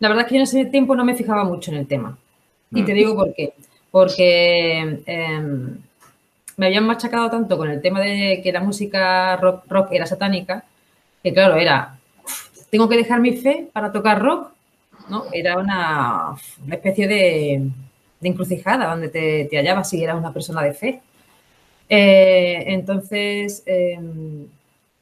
La 0.00 0.08
verdad 0.08 0.24
es 0.24 0.28
que 0.28 0.34
yo 0.34 0.40
en 0.40 0.44
ese 0.44 0.64
tiempo 0.66 0.96
no 0.96 1.04
me 1.04 1.14
fijaba 1.14 1.44
mucho 1.44 1.70
en 1.70 1.76
el 1.76 1.86
tema. 1.86 2.18
Y 2.72 2.82
te 2.84 2.92
mm. 2.92 2.96
digo 2.96 3.14
por 3.14 3.34
qué. 3.34 3.54
Porque 3.90 5.02
em, 5.06 5.78
me 6.56 6.66
habían 6.66 6.86
machacado 6.86 7.30
tanto 7.30 7.56
con 7.56 7.70
el 7.70 7.80
tema 7.80 8.00
de 8.00 8.40
que 8.42 8.52
la 8.52 8.60
música 8.60 9.36
rock, 9.36 9.64
rock 9.68 9.92
era 9.92 10.06
satánica, 10.06 10.64
que 11.22 11.32
claro, 11.32 11.56
era 11.56 11.98
tengo 12.70 12.88
que 12.88 12.96
dejar 12.96 13.20
mi 13.20 13.36
fe 13.36 13.68
para 13.72 13.92
tocar 13.92 14.22
rock, 14.22 14.52
¿no? 15.08 15.24
Era 15.32 15.58
una, 15.58 16.36
especie 16.70 17.08
de, 17.08 17.68
encrucijada 18.22 18.90
donde 18.90 19.08
te, 19.08 19.46
te, 19.50 19.56
hallabas 19.56 19.90
si 19.90 20.02
eras 20.02 20.16
una 20.16 20.32
persona 20.32 20.62
de 20.62 20.72
fe. 20.72 21.00
Eh, 21.88 22.64
entonces, 22.68 23.64
em, 23.66 24.46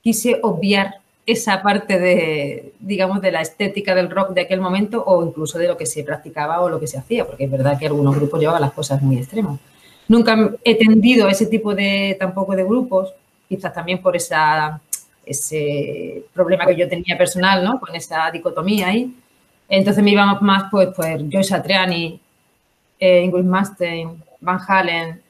quise 0.03 0.39
obviar 0.43 1.01
esa 1.29 1.63
parte 1.63 1.99
de, 1.99 2.73
digamos, 2.81 3.21
de 3.21 3.31
la 3.31 3.43
estética 3.43 3.95
del 3.95 4.11
rock 4.11 4.31
de 4.31 4.41
aquel 4.41 4.61
momento 4.61 5.05
o 5.07 5.23
incluso 5.23 5.59
de 5.59 5.69
lo 5.69 5.77
que 5.77 5.85
se 5.85 6.03
practicaba 6.03 6.61
o 6.63 6.71
lo 6.71 6.81
que 6.81 6.87
se 6.87 6.99
hacía, 6.99 7.27
porque 7.27 7.45
es 7.45 7.51
verdad 7.51 7.79
que 7.79 7.87
algunos 7.87 8.17
grupos 8.17 8.41
llevaban 8.41 8.63
las 8.63 8.73
cosas 8.73 9.03
muy 9.03 9.19
extremas. 9.19 9.61
Nunca 10.09 10.55
he 10.65 10.75
tendido 10.75 11.29
ese 11.29 11.45
tipo 11.47 11.75
de, 11.75 12.17
tampoco 12.19 12.57
de 12.57 12.65
grupos, 12.65 13.13
quizás 13.47 13.75
también 13.75 14.01
por 14.01 14.17
esa 14.17 14.81
ese 15.29 16.25
problema 16.33 16.65
que 16.65 16.77
yo 16.77 16.89
tenía 16.89 17.19
personal, 17.19 17.63
¿no? 17.63 17.79
Con 17.79 17.95
esa 17.95 18.31
dicotomía 18.31 18.89
ahí. 18.89 19.15
Entonces 19.69 20.03
me 20.03 20.13
iba 20.13 20.25
más, 20.41 20.65
pues, 20.71 20.89
pues 20.97 21.21
Joyce 21.31 21.51
Satriani, 21.51 22.19
eh, 22.99 23.23
Ingrid 23.23 23.45
Mastein, 23.45 24.23
Van 24.41 24.59
Halen, 24.67 25.21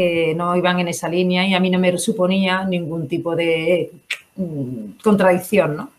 que 0.00 0.34
no 0.34 0.56
iban 0.56 0.80
en 0.80 0.88
esa 0.88 1.10
línea 1.10 1.46
y 1.46 1.52
a 1.52 1.60
mí 1.60 1.68
no 1.68 1.78
me 1.78 1.98
suponía 1.98 2.64
ningún 2.64 3.06
tipo 3.06 3.36
de 3.36 3.92
mm, 4.36 4.98
contradicción, 5.02 5.76
¿no? 5.76 5.90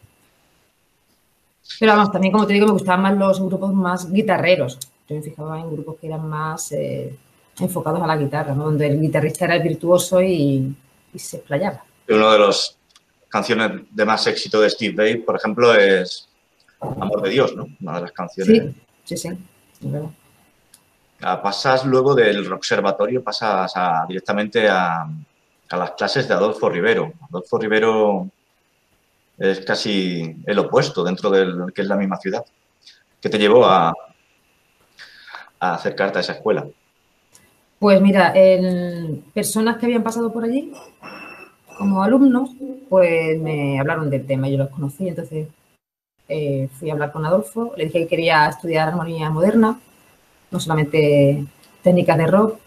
Pero 1.80 1.92
vamos, 1.94 2.12
también 2.12 2.32
como 2.32 2.48
te 2.48 2.54
digo, 2.54 2.66
me 2.66 2.74
gustaban 2.74 3.04
más 3.04 3.16
los 3.16 3.40
grupos 3.40 3.74
más 3.74 4.12
guitarreros. 4.12 4.80
Yo 5.08 5.16
me 5.16 5.22
fijaba 5.22 5.60
en 5.60 5.72
grupos 5.72 5.98
que 6.00 6.08
eran 6.08 6.28
más 6.28 6.72
eh, 6.72 7.16
enfocados 7.60 8.02
a 8.02 8.08
la 8.08 8.18
guitarra, 8.18 8.56
¿no? 8.56 8.66
Donde 8.66 8.88
el 8.88 9.00
guitarrista 9.00 9.46
era 9.46 9.58
el 9.58 9.64
virtuoso 9.64 10.20
y, 10.20 10.76
y 11.14 11.20
se 11.20 11.38
explayaba. 11.38 11.84
Uno 12.10 12.32
de 12.32 12.40
los 12.40 12.76
canciones 13.30 13.84
de 13.92 14.06
más 14.06 14.26
éxito 14.26 14.60
de 14.62 14.70
Steve 14.72 14.96
Vai, 14.96 15.18
por 15.18 15.36
ejemplo, 15.36 15.76
es 15.76 16.28
Amor 16.80 17.22
de 17.22 17.30
Dios, 17.30 17.56
¿no? 17.56 17.68
Una 17.82 17.96
de 17.98 18.02
las 18.02 18.12
canciones. 18.12 18.74
Sí, 19.06 19.16
sí, 19.16 19.30
sí. 19.30 19.38
Ah, 21.22 21.42
pasas 21.42 21.86
luego 21.86 22.16
del 22.16 22.52
observatorio, 22.52 23.24
pasas 23.24 23.74
directamente 24.08 24.68
a, 24.68 25.08
las 25.70 25.92
clases 25.92 26.28
de 26.28 26.34
Adolfo 26.34 26.70
Rivero. 26.70 27.14
Adolfo 27.30 27.58
Rivero 27.58 28.30
es 29.38 29.62
casi 29.62 30.36
el 30.46 30.60
opuesto 30.60 31.04
dentro 31.04 31.30
de 31.30 31.72
que 31.74 31.84
es 31.84 31.88
la 31.88 31.96
misma 31.96 32.18
ciudad. 32.18 32.44
¿Qué 33.22 33.30
te 33.30 33.38
llevó 33.38 33.66
a, 33.66 33.94
a 35.60 35.74
acercarte 35.74 36.18
a 36.18 36.22
esa 36.22 36.34
escuela? 36.34 36.68
Pues 37.80 38.02
mira, 38.02 38.34
en 38.36 39.24
personas 39.34 39.78
que 39.78 39.86
habían 39.86 40.04
pasado 40.04 40.32
por 40.32 40.44
allí 40.44 40.74
como 41.78 42.04
alumnos, 42.04 42.52
pues 42.90 43.40
me 43.40 43.80
hablaron 43.80 44.10
del 44.10 44.28
tema, 44.28 44.48
yo 44.48 44.58
los 44.58 44.70
conocí, 44.70 45.08
entonces 45.08 45.48
eh, 46.28 46.70
fui 46.78 46.90
a 46.90 46.94
hablar 46.94 47.12
con 47.12 47.26
Adolfo, 47.26 47.74
le 47.76 47.86
dije 47.86 48.00
que 48.00 48.08
quería 48.08 48.48
estudiar 48.48 48.90
armonía 48.90 49.32
moderna, 49.32 49.80
no 50.52 50.60
solamente 50.60 51.44
técnicas 51.82 52.18
de 52.18 52.28
rock, 52.28 52.60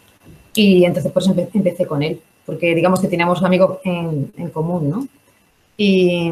y 0.54 0.84
entonces 0.84 1.12
por 1.12 1.22
eso 1.22 1.34
empecé 1.52 1.86
con 1.86 2.02
él, 2.02 2.20
porque 2.46 2.74
digamos 2.74 3.00
que 3.00 3.08
teníamos 3.08 3.42
amigos 3.42 3.78
en, 3.84 4.50
común, 4.52 4.90
¿no? 4.90 5.08
Y, 5.76 6.30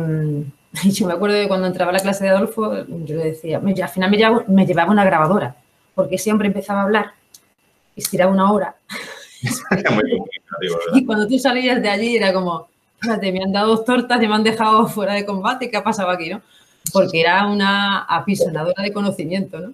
yo 0.84 1.06
me 1.06 1.12
acuerdo 1.12 1.36
de 1.36 1.48
cuando 1.48 1.66
entraba 1.66 1.90
a 1.90 1.92
la 1.92 2.00
clase 2.00 2.24
de 2.24 2.30
Adolfo, 2.30 2.86
yo 3.04 3.16
le 3.16 3.24
decía, 3.24 3.58
al 3.58 3.88
final 3.90 4.10
me 4.10 4.16
llevaba, 4.16 4.44
me 4.48 4.64
llevaba 4.64 4.90
una 4.90 5.04
grabadora, 5.04 5.54
porque 5.94 6.16
siempre 6.16 6.46
empezaba 6.46 6.80
a 6.80 6.84
hablar 6.84 7.12
y 7.94 8.00
estiraba 8.00 8.32
una 8.32 8.50
hora. 8.50 8.76
y 10.94 11.04
cuando 11.04 11.26
tú 11.26 11.38
salías 11.38 11.82
de 11.82 11.88
allí 11.88 12.16
era 12.16 12.32
como, 12.32 12.68
fíjate, 13.00 13.32
me 13.32 13.42
han 13.42 13.52
dado 13.52 13.68
dos 13.68 13.84
tortas 13.84 14.22
y 14.22 14.28
me 14.28 14.34
han 14.34 14.44
dejado 14.44 14.86
fuera 14.86 15.14
de 15.14 15.26
combate, 15.26 15.70
¿qué 15.70 15.76
ha 15.76 15.84
pasado 15.84 16.10
aquí, 16.10 16.30
no? 16.30 16.40
Porque 16.92 17.20
era 17.20 17.46
una 17.46 18.04
apisonadora 18.04 18.82
de 18.82 18.92
conocimiento, 18.92 19.60
¿no? 19.60 19.72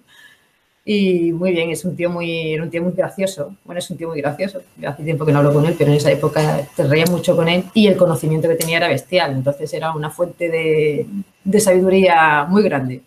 Y 0.91 1.31
muy 1.33 1.51
bien, 1.51 1.69
es 1.69 1.85
un 1.85 1.95
tío 1.95 2.09
muy, 2.09 2.51
era 2.51 2.63
un 2.63 2.71
tío 2.71 2.81
muy 2.81 2.93
gracioso. 2.93 3.55
Bueno, 3.63 3.77
es 3.77 3.87
un 3.91 3.97
tío 3.97 4.07
muy 4.07 4.19
gracioso. 4.19 4.63
hace 4.83 5.03
tiempo 5.03 5.23
que 5.23 5.31
no 5.31 5.37
hablo 5.37 5.53
con 5.53 5.63
él, 5.67 5.75
pero 5.77 5.91
en 5.91 5.97
esa 5.97 6.11
época 6.11 6.67
te 6.75 6.83
reía 6.83 7.05
mucho 7.05 7.35
con 7.35 7.47
él 7.47 7.65
y 7.75 7.85
el 7.85 7.95
conocimiento 7.95 8.47
que 8.47 8.55
tenía 8.55 8.77
era 8.77 8.87
bestial. 8.87 9.33
Entonces 9.33 9.71
era 9.71 9.91
una 9.91 10.09
fuente 10.09 10.49
de, 10.49 11.05
de 11.43 11.59
sabiduría 11.59 12.47
muy 12.49 12.63
grande. 12.63 13.03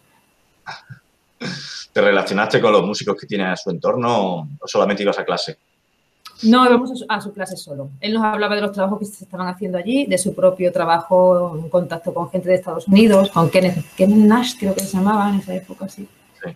¿Te 1.93 2.01
relacionaste 2.01 2.61
con 2.61 2.71
los 2.71 2.85
músicos 2.85 3.17
que 3.21 3.27
tiene 3.27 3.47
a 3.47 3.57
su 3.57 3.69
entorno 3.71 4.49
o 4.61 4.69
solamente 4.69 5.03
ibas 5.03 5.19
a 5.19 5.25
clase? 5.25 5.57
No, 6.45 6.65
íbamos 6.65 7.05
a 7.09 7.21
su 7.21 7.33
clase 7.33 7.57
solo. 7.57 7.91
Él 8.01 8.15
nos 8.15 8.23
hablaba 8.23 8.55
de 8.55 8.61
los 8.61 8.71
trabajos 8.71 9.01
que 9.01 9.07
se 9.07 9.25
estaban 9.25 9.49
haciendo 9.49 9.77
allí, 9.77 10.07
de 10.07 10.19
su 10.19 10.37
propio 10.37 10.71
trabajo 10.71 11.59
en 11.61 11.69
contacto 11.69 12.15
con 12.15 12.31
gente 12.31 12.49
de 12.49 12.55
Estados 12.55 12.87
Unidos, 12.87 13.29
con 13.31 13.51
Kenneth, 13.51 13.85
Nash, 14.07 14.53
creo 14.57 14.73
que 14.73 14.83
se 14.83 14.97
llamaba 14.97 15.29
en 15.31 15.41
esa 15.41 15.57
época, 15.57 15.89
sí. 15.89 16.07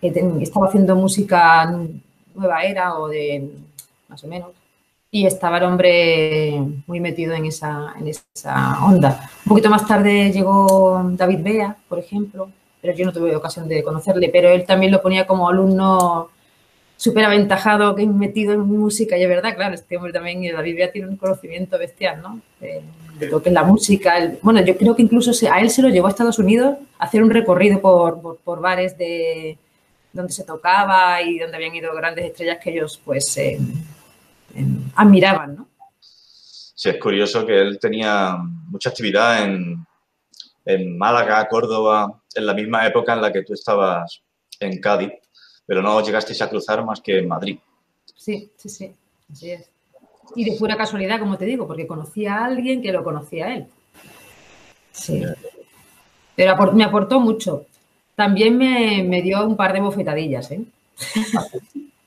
Estaba 0.01 0.67
haciendo 0.67 0.95
música 0.95 1.73
nueva 2.35 2.63
era 2.63 2.97
o 2.97 3.07
de 3.07 3.49
más 4.07 4.23
o 4.23 4.27
menos. 4.27 4.51
Y 5.09 5.25
estaba 5.25 5.57
el 5.57 5.63
hombre 5.63 6.61
muy 6.85 6.99
metido 6.99 7.33
en 7.33 7.45
esa, 7.45 7.93
en 7.99 8.07
esa 8.07 8.85
onda. 8.85 9.29
Un 9.45 9.49
poquito 9.49 9.69
más 9.69 9.87
tarde 9.87 10.31
llegó 10.31 11.01
David 11.13 11.39
Bea, 11.41 11.77
por 11.87 11.99
ejemplo, 11.99 12.49
pero 12.81 12.93
yo 12.93 13.05
no 13.05 13.13
tuve 13.13 13.35
ocasión 13.35 13.67
de 13.67 13.83
conocerle, 13.83 14.29
pero 14.29 14.49
él 14.49 14.65
también 14.65 14.91
lo 14.91 15.01
ponía 15.01 15.25
como 15.25 15.49
alumno 15.49 16.29
súper 16.97 17.25
aventajado, 17.25 17.95
que 17.95 18.05
metido 18.07 18.53
en 18.53 18.61
música, 18.61 19.17
y 19.17 19.23
es 19.23 19.29
verdad, 19.29 19.55
claro, 19.55 19.75
este 19.75 19.95
hombre 19.95 20.11
también, 20.11 20.41
David 20.51 20.75
Bea, 20.75 20.91
tiene 20.91 21.07
un 21.07 21.15
conocimiento 21.15 21.77
bestial, 21.77 22.21
¿no? 22.21 22.41
De, 22.59 22.81
lo 23.27 23.41
que 23.41 23.49
es 23.49 23.53
la 23.53 23.63
música. 23.63 24.13
bueno, 24.43 24.61
yo 24.61 24.77
creo 24.77 24.95
que 24.95 25.01
incluso 25.01 25.31
a 25.51 25.59
él 25.59 25.71
se 25.71 25.81
lo 25.81 25.89
llevó 25.89 26.05
a 26.07 26.11
Estados 26.11 26.37
Unidos 26.37 26.77
a 26.99 27.05
hacer 27.05 27.23
un 27.23 27.31
recorrido 27.31 27.81
por, 27.81 28.37
por, 28.43 28.61
bares 28.61 28.95
de 28.97 29.57
donde 30.17 30.33
se 30.33 30.43
tocaba 30.43 31.21
y 31.21 31.39
donde 31.39 31.55
habían 31.55 31.75
ido 31.75 31.95
grandes 31.95 32.25
estrellas 32.25 32.57
que 32.61 32.71
ellos, 32.71 32.99
pues, 33.03 33.37
eh, 33.37 33.57
admiraban, 34.95 35.55
¿no? 35.55 35.67
Sí, 35.99 36.89
es 36.89 36.99
curioso 36.99 37.45
que 37.45 37.59
él 37.59 37.79
tenía 37.79 38.35
mucha 38.37 38.89
actividad 38.89 39.43
en, 39.43 39.85
en 40.65 40.97
Málaga, 40.97 41.47
Córdoba, 41.47 42.21
en 42.35 42.45
la 42.45 42.53
misma 42.53 42.85
época 42.85 43.13
en 43.13 43.21
la 43.21 43.31
que 43.31 43.43
tú 43.43 43.53
estabas 43.53 44.21
en 44.59 44.79
Cádiz, 44.79 45.11
pero 45.65 45.81
no 45.81 46.01
llegasteis 46.01 46.41
a 46.41 46.49
cruzar 46.49 46.83
más 46.85 47.01
que 47.01 47.19
en 47.19 47.27
Madrid. 47.27 47.57
Sí, 48.15 48.51
sí, 48.57 48.69
sí, 48.69 48.93
así 49.31 49.51
es. 49.51 49.69
Y 50.35 50.43
de 50.43 50.57
pura 50.57 50.75
casualidad, 50.75 51.19
como 51.19 51.37
te 51.37 51.45
digo, 51.45 51.65
porque 51.65 51.87
conocía 51.87 52.35
a 52.35 52.45
alguien 52.45 52.81
que 52.81 52.91
lo 52.91 53.03
conocía 53.03 53.47
a 53.47 53.55
él. 53.55 53.67
Sí. 54.91 55.23
Pero 56.35 56.73
me 56.73 56.83
aportó 56.83 57.19
mucho. 57.19 57.65
También 58.17 58.57
me, 58.57 59.03
me, 59.03 59.21
dio 59.21 59.45
un 59.45 59.55
par 59.55 59.73
de 59.73 59.79
bofetadillas, 59.79 60.49
¿eh? 60.49 60.61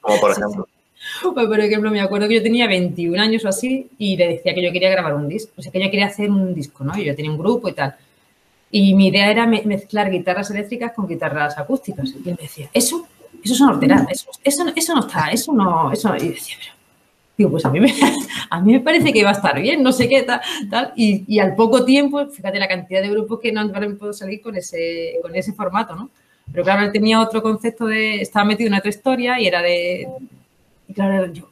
Como 0.00 0.20
por 0.20 0.32
ejemplo. 0.32 0.68
Pues, 1.22 1.46
por 1.46 1.58
ejemplo, 1.58 1.90
me 1.90 2.00
acuerdo 2.00 2.28
que 2.28 2.34
yo 2.34 2.42
tenía 2.42 2.66
21 2.66 3.22
años 3.22 3.42
o 3.46 3.48
así 3.48 3.88
y 3.96 4.18
le 4.18 4.28
decía 4.28 4.52
que 4.54 4.62
yo 4.62 4.70
quería 4.70 4.90
grabar 4.90 5.14
un 5.14 5.28
disco, 5.28 5.52
o 5.56 5.62
sea, 5.62 5.72
que 5.72 5.82
yo 5.82 5.90
quería 5.90 6.06
hacer 6.06 6.30
un 6.30 6.54
disco, 6.54 6.84
¿no? 6.84 6.96
Y 6.98 7.06
yo 7.06 7.16
tenía 7.16 7.30
un 7.30 7.38
grupo 7.38 7.70
y 7.70 7.72
tal. 7.72 7.96
Y 8.70 8.94
mi 8.94 9.08
idea 9.08 9.30
era 9.30 9.46
mezclar 9.46 10.10
guitarras 10.10 10.50
eléctricas 10.50 10.92
con 10.92 11.08
guitarras 11.08 11.56
acústicas. 11.56 12.10
Y 12.10 12.28
él 12.28 12.36
me 12.36 12.42
decía, 12.42 12.68
eso, 12.74 13.06
eso 13.42 13.54
son 13.54 13.70
ordenadas, 13.70 14.08
eso, 14.10 14.30
eso, 14.44 14.66
eso, 14.76 14.94
no 14.94 15.00
está, 15.00 15.30
eso 15.30 15.54
no, 15.54 15.90
eso 15.90 16.10
no. 16.10 16.16
Y 16.16 16.28
decía, 16.28 16.56
pero, 16.58 16.74
digo, 17.40 17.50
pues 17.50 17.64
a 17.64 17.70
mí, 17.70 17.80
me, 17.80 17.92
a 18.50 18.60
mí 18.60 18.72
me 18.72 18.80
parece 18.80 19.12
que 19.12 19.24
va 19.24 19.30
a 19.30 19.32
estar 19.32 19.58
bien, 19.60 19.82
no 19.82 19.92
sé 19.92 20.08
qué, 20.08 20.22
tal, 20.22 20.40
tal. 20.68 20.92
Y, 20.94 21.24
y, 21.26 21.38
al 21.38 21.54
poco 21.54 21.84
tiempo, 21.84 22.26
fíjate 22.26 22.58
la 22.58 22.68
cantidad 22.68 23.00
de 23.00 23.08
grupos 23.08 23.40
que 23.40 23.50
no 23.50 23.60
han 23.60 23.70
podido 23.72 24.12
salir 24.12 24.42
con 24.42 24.56
ese, 24.56 25.14
con 25.22 25.34
ese 25.34 25.52
formato, 25.52 25.96
¿no? 25.96 26.10
Pero 26.52 26.64
claro, 26.64 26.84
él 26.84 26.92
tenía 26.92 27.20
otro 27.20 27.42
concepto 27.42 27.86
de, 27.86 28.20
estaba 28.20 28.44
metido 28.44 28.68
en 28.68 28.74
otra 28.74 28.90
historia 28.90 29.40
y 29.40 29.46
era 29.46 29.62
de, 29.62 30.06
y 30.88 30.92
claro, 30.92 31.32
yo, 31.32 31.48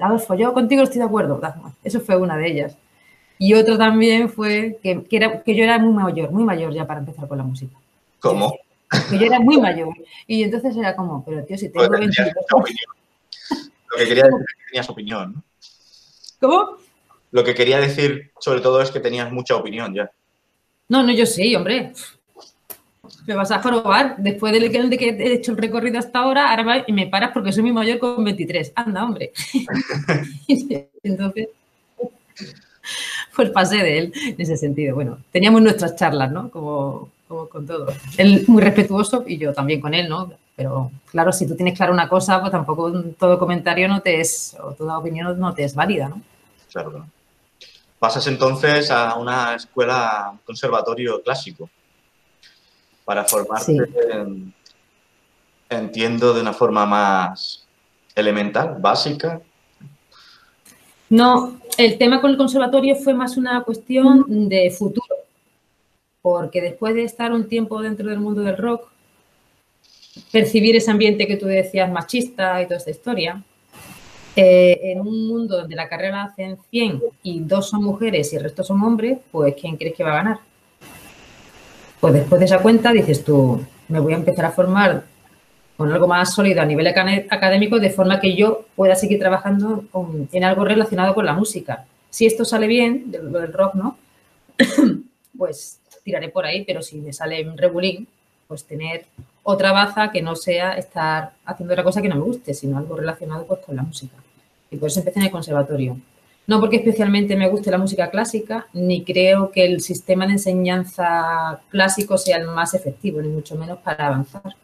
Adolfo, 0.00 0.34
yo 0.34 0.52
contigo 0.52 0.82
estoy 0.82 0.98
de 0.98 1.04
acuerdo. 1.04 1.40
Eso 1.84 2.00
fue 2.00 2.16
una 2.16 2.36
de 2.36 2.50
ellas. 2.50 2.76
Y 3.38 3.54
otro 3.54 3.76
también 3.76 4.28
fue 4.28 4.78
que, 4.82 5.04
era, 5.10 5.42
que 5.42 5.54
yo 5.54 5.64
era 5.64 5.78
muy 5.78 5.92
mayor, 5.92 6.30
muy 6.30 6.44
mayor 6.44 6.72
ya 6.72 6.86
para 6.86 7.00
empezar 7.00 7.28
con 7.28 7.38
la 7.38 7.44
música. 7.44 7.76
¿Cómo? 8.20 8.56
Que 9.10 9.18
yo 9.18 9.26
era 9.26 9.40
muy 9.40 9.60
mayor. 9.60 9.94
Y 10.26 10.42
entonces 10.42 10.76
era 10.76 10.96
como, 10.96 11.24
pero 11.24 11.44
tío, 11.44 11.58
si 11.58 11.68
tengo 11.68 11.86
pues 11.86 12.00
22 12.00 12.28
Lo 13.92 13.98
que 13.98 14.06
quería 14.08 14.24
decir 14.24 14.40
es 14.40 14.54
que 14.56 14.64
tenías 14.70 14.90
opinión, 14.90 15.32
¿no? 15.34 15.44
¿Cómo? 16.40 16.76
Lo 17.30 17.44
que 17.44 17.54
quería 17.54 17.80
decir, 17.80 18.32
sobre 18.38 18.60
todo, 18.60 18.82
es 18.82 18.90
que 18.90 19.00
tenías 19.00 19.30
mucha 19.32 19.56
opinión 19.56 19.94
ya. 19.94 20.10
No, 20.88 21.02
no, 21.02 21.12
yo 21.12 21.24
sí, 21.24 21.54
hombre 21.54 21.92
me 23.26 23.34
vas 23.34 23.50
a 23.50 23.62
jorobar. 23.62 24.16
Después 24.18 24.52
de 24.52 24.70
que 24.98 25.08
he 25.08 25.32
hecho 25.32 25.52
el 25.52 25.58
recorrido 25.58 25.98
hasta 25.98 26.20
ahora, 26.20 26.50
ahora 26.50 26.84
me 26.88 27.06
paras 27.06 27.30
porque 27.32 27.52
soy 27.52 27.62
mi 27.62 27.72
mayor 27.72 27.98
con 27.98 28.24
23. 28.24 28.72
Anda, 28.74 29.04
hombre. 29.04 29.32
Entonces, 31.02 31.48
pues 33.34 33.50
pasé 33.50 33.76
de 33.76 33.98
él 33.98 34.12
en 34.14 34.40
ese 34.40 34.56
sentido. 34.56 34.94
Bueno, 34.94 35.18
teníamos 35.30 35.62
nuestras 35.62 35.96
charlas, 35.96 36.30
¿no? 36.32 36.50
Como, 36.50 37.10
como 37.28 37.48
con 37.48 37.66
todo. 37.66 37.92
Él 38.18 38.44
muy 38.46 38.62
respetuoso 38.62 39.24
y 39.26 39.38
yo 39.38 39.52
también 39.52 39.80
con 39.80 39.94
él, 39.94 40.08
¿no? 40.08 40.32
Pero 40.56 40.90
claro, 41.06 41.32
si 41.32 41.46
tú 41.46 41.56
tienes 41.56 41.76
clara 41.76 41.92
una 41.92 42.08
cosa, 42.08 42.40
pues 42.40 42.52
tampoco 42.52 42.92
todo 43.18 43.38
comentario 43.38 43.88
no 43.88 44.00
te 44.00 44.20
es, 44.20 44.56
o 44.62 44.72
toda 44.72 44.98
opinión 44.98 45.38
no 45.38 45.54
te 45.54 45.64
es 45.64 45.74
válida, 45.74 46.08
¿no? 46.08 46.20
Claro. 46.70 47.06
Pasas 47.98 48.26
entonces 48.26 48.90
a 48.90 49.14
una 49.14 49.54
escuela 49.54 50.34
conservatorio 50.44 51.22
clásico 51.22 51.70
para 53.04 53.24
formarte, 53.24 53.76
entiendo, 55.68 56.34
de 56.34 56.40
una 56.40 56.52
forma 56.52 56.84
más 56.84 57.66
elemental, 58.14 58.76
básica. 58.78 59.40
No, 61.08 61.58
el 61.78 61.98
tema 61.98 62.20
con 62.20 62.30
el 62.30 62.36
conservatorio 62.36 62.96
fue 62.96 63.14
más 63.14 63.36
una 63.36 63.62
cuestión 63.62 64.48
de 64.48 64.70
futuro, 64.70 65.16
porque 66.20 66.60
después 66.60 66.94
de 66.94 67.04
estar 67.04 67.32
un 67.32 67.48
tiempo 67.48 67.80
dentro 67.80 68.08
del 68.08 68.20
mundo 68.20 68.42
del 68.42 68.56
rock, 68.56 68.91
percibir 70.30 70.76
ese 70.76 70.90
ambiente 70.90 71.26
que 71.26 71.36
tú 71.36 71.46
decías 71.46 71.90
machista 71.90 72.60
y 72.62 72.66
toda 72.66 72.78
esta 72.78 72.90
historia, 72.90 73.42
eh, 74.34 74.80
en 74.84 75.00
un 75.00 75.28
mundo 75.28 75.58
donde 75.58 75.76
la 75.76 75.88
carrera 75.88 76.24
hacen 76.24 76.56
100 76.70 77.02
y 77.22 77.40
dos 77.40 77.68
son 77.68 77.84
mujeres 77.84 78.32
y 78.32 78.36
el 78.36 78.42
resto 78.42 78.64
son 78.64 78.82
hombres, 78.82 79.18
pues 79.30 79.54
¿quién 79.60 79.76
crees 79.76 79.94
que 79.94 80.04
va 80.04 80.12
a 80.12 80.16
ganar? 80.16 80.38
Pues 82.00 82.14
después 82.14 82.38
de 82.38 82.46
esa 82.46 82.60
cuenta 82.60 82.92
dices 82.92 83.22
tú, 83.22 83.64
me 83.88 84.00
voy 84.00 84.14
a 84.14 84.16
empezar 84.16 84.46
a 84.46 84.50
formar 84.50 85.04
con 85.76 85.92
algo 85.92 86.06
más 86.06 86.34
sólido 86.34 86.62
a 86.62 86.64
nivel 86.64 86.86
académico 86.86 87.78
de 87.78 87.90
forma 87.90 88.20
que 88.20 88.34
yo 88.34 88.66
pueda 88.74 88.94
seguir 88.94 89.18
trabajando 89.18 89.84
en 90.32 90.44
algo 90.44 90.64
relacionado 90.64 91.14
con 91.14 91.26
la 91.26 91.32
música. 91.32 91.86
Si 92.08 92.26
esto 92.26 92.44
sale 92.44 92.66
bien, 92.66 93.10
del, 93.10 93.52
rock, 93.52 93.74
¿no? 93.74 93.96
pues 95.36 95.80
tiraré 96.04 96.28
por 96.28 96.46
ahí, 96.46 96.64
pero 96.64 96.82
si 96.82 96.96
me 96.98 97.12
sale 97.12 97.44
regulín, 97.56 98.06
pues 98.48 98.64
tener 98.64 99.06
otra 99.42 99.72
baza 99.72 100.10
que 100.10 100.22
no 100.22 100.36
sea 100.36 100.74
estar 100.74 101.32
haciendo 101.44 101.74
otra 101.74 101.84
cosa 101.84 102.00
que 102.00 102.08
no 102.08 102.16
me 102.16 102.22
guste, 102.22 102.54
sino 102.54 102.78
algo 102.78 102.96
relacionado 102.96 103.46
pues, 103.46 103.60
con 103.60 103.76
la 103.76 103.82
música. 103.82 104.16
Y 104.70 104.76
por 104.76 104.88
eso 104.88 105.00
empecé 105.00 105.18
en 105.18 105.26
el 105.26 105.32
conservatorio. 105.32 105.96
No 106.46 106.58
porque 106.60 106.76
especialmente 106.76 107.36
me 107.36 107.48
guste 107.48 107.70
la 107.70 107.78
música 107.78 108.10
clásica, 108.10 108.66
ni 108.72 109.04
creo 109.04 109.50
que 109.52 109.64
el 109.64 109.80
sistema 109.80 110.26
de 110.26 110.32
enseñanza 110.32 111.60
clásico 111.70 112.18
sea 112.18 112.38
el 112.38 112.46
más 112.48 112.74
efectivo, 112.74 113.22
ni 113.22 113.28
mucho 113.28 113.56
menos 113.56 113.78
para 113.78 114.08
avanzar. 114.08 114.56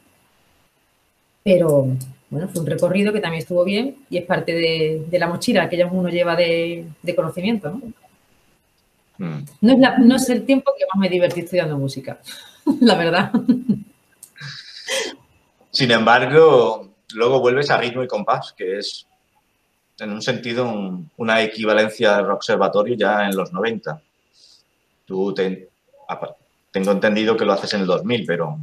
Pero 1.44 1.88
bueno, 2.30 2.48
fue 2.48 2.60
un 2.60 2.66
recorrido 2.66 3.12
que 3.12 3.20
también 3.20 3.42
estuvo 3.42 3.64
bien 3.64 3.96
y 4.10 4.18
es 4.18 4.24
parte 4.24 4.52
de, 4.54 5.18
la 5.18 5.28
mochila 5.28 5.68
que 5.68 5.76
ya 5.76 5.86
uno 5.86 6.08
lleva 6.08 6.34
de, 6.34 6.86
conocimiento. 7.14 7.70
¿no? 7.70 7.80
Mm. 9.18 9.44
No, 9.60 10.16
es 10.16 10.28
el 10.30 10.44
tiempo 10.44 10.72
que 10.76 10.84
más 10.92 11.00
me 11.00 11.08
divertí 11.08 11.40
estudiando 11.40 11.78
música, 11.78 12.18
la 12.80 12.96
verdad. 12.96 13.32
Sin 15.70 15.90
embargo, 15.90 16.88
luego 17.14 17.40
vuelves 17.40 17.70
a 17.70 17.78
ritmo 17.78 18.02
y 18.02 18.08
compás, 18.08 18.54
que 18.56 18.78
es 18.78 19.06
en 19.98 20.12
un 20.12 20.22
sentido, 20.22 21.00
una 21.16 21.42
equivalencia 21.42 22.16
del 22.16 22.30
observatorio 22.30 22.94
ya 22.94 23.26
en 23.26 23.36
los 23.36 23.52
90. 23.52 24.00
Tú 25.04 25.34
tengo 26.70 26.92
entendido 26.92 27.36
que 27.36 27.44
lo 27.44 27.52
haces 27.52 27.74
en 27.74 27.80
el 27.80 27.86
2000, 27.86 28.26
pero 28.26 28.58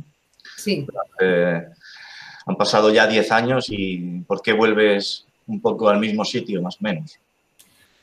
sí. 0.56 0.88
han 1.20 2.56
pasado 2.58 2.90
ya 2.90 3.08
10 3.08 3.32
años 3.32 3.66
y 3.70 4.22
¿por 4.22 4.42
qué 4.42 4.54
vuelves 4.54 5.26
un 5.48 5.62
poco 5.62 5.90
al 5.90 6.00
mismo 6.00 6.24
sitio, 6.24 6.62
más 6.62 6.76
o 6.76 6.80
menos? 6.82 7.20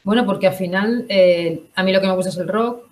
Bueno, 0.05 0.27
porque 0.27 0.49
al 0.49 0.55
final 0.55 1.07
eh, 1.09 1.63
a 1.75 1.83
mí 1.83 1.93
lo 1.93 2.01
que 2.01 2.09
me 2.09 2.15
gusta 2.15 2.31
es 2.31 2.37
el 2.37 2.49
rock, 2.49 2.87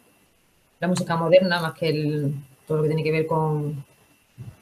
la 0.78 0.88
música 0.88 1.16
moderna, 1.16 1.60
más 1.60 1.74
que 1.74 1.88
el, 1.88 2.34
todo 2.66 2.78
lo 2.78 2.82
que 2.84 2.88
tiene 2.88 3.02
que 3.02 3.12
ver 3.12 3.26
con, 3.26 3.84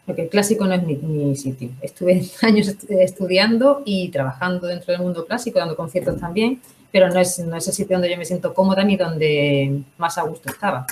porque 0.08 0.22
el 0.22 0.30
clásico 0.30 0.64
no 0.64 0.72
es 0.72 0.82
mi, 0.82 1.36
sitio. 1.36 1.68
Estuve 1.82 2.22
años 2.42 2.74
estudiando 2.88 3.82
y 3.84 4.08
trabajando 4.08 4.66
dentro 4.66 4.92
del 4.92 5.02
mundo 5.02 5.26
clásico, 5.26 5.58
dando 5.58 5.76
conciertos 5.76 6.18
también, 6.18 6.62
pero 6.90 7.10
no 7.10 7.20
es, 7.20 7.38
no 7.40 7.54
es 7.54 7.68
el 7.68 7.74
sitio 7.74 7.96
donde 7.96 8.10
yo 8.10 8.16
me 8.16 8.24
siento 8.24 8.54
cómoda 8.54 8.82
ni 8.82 8.96
donde 8.96 9.82
más 9.98 10.16
a 10.16 10.22
gusto 10.22 10.48
estaba. 10.48 10.86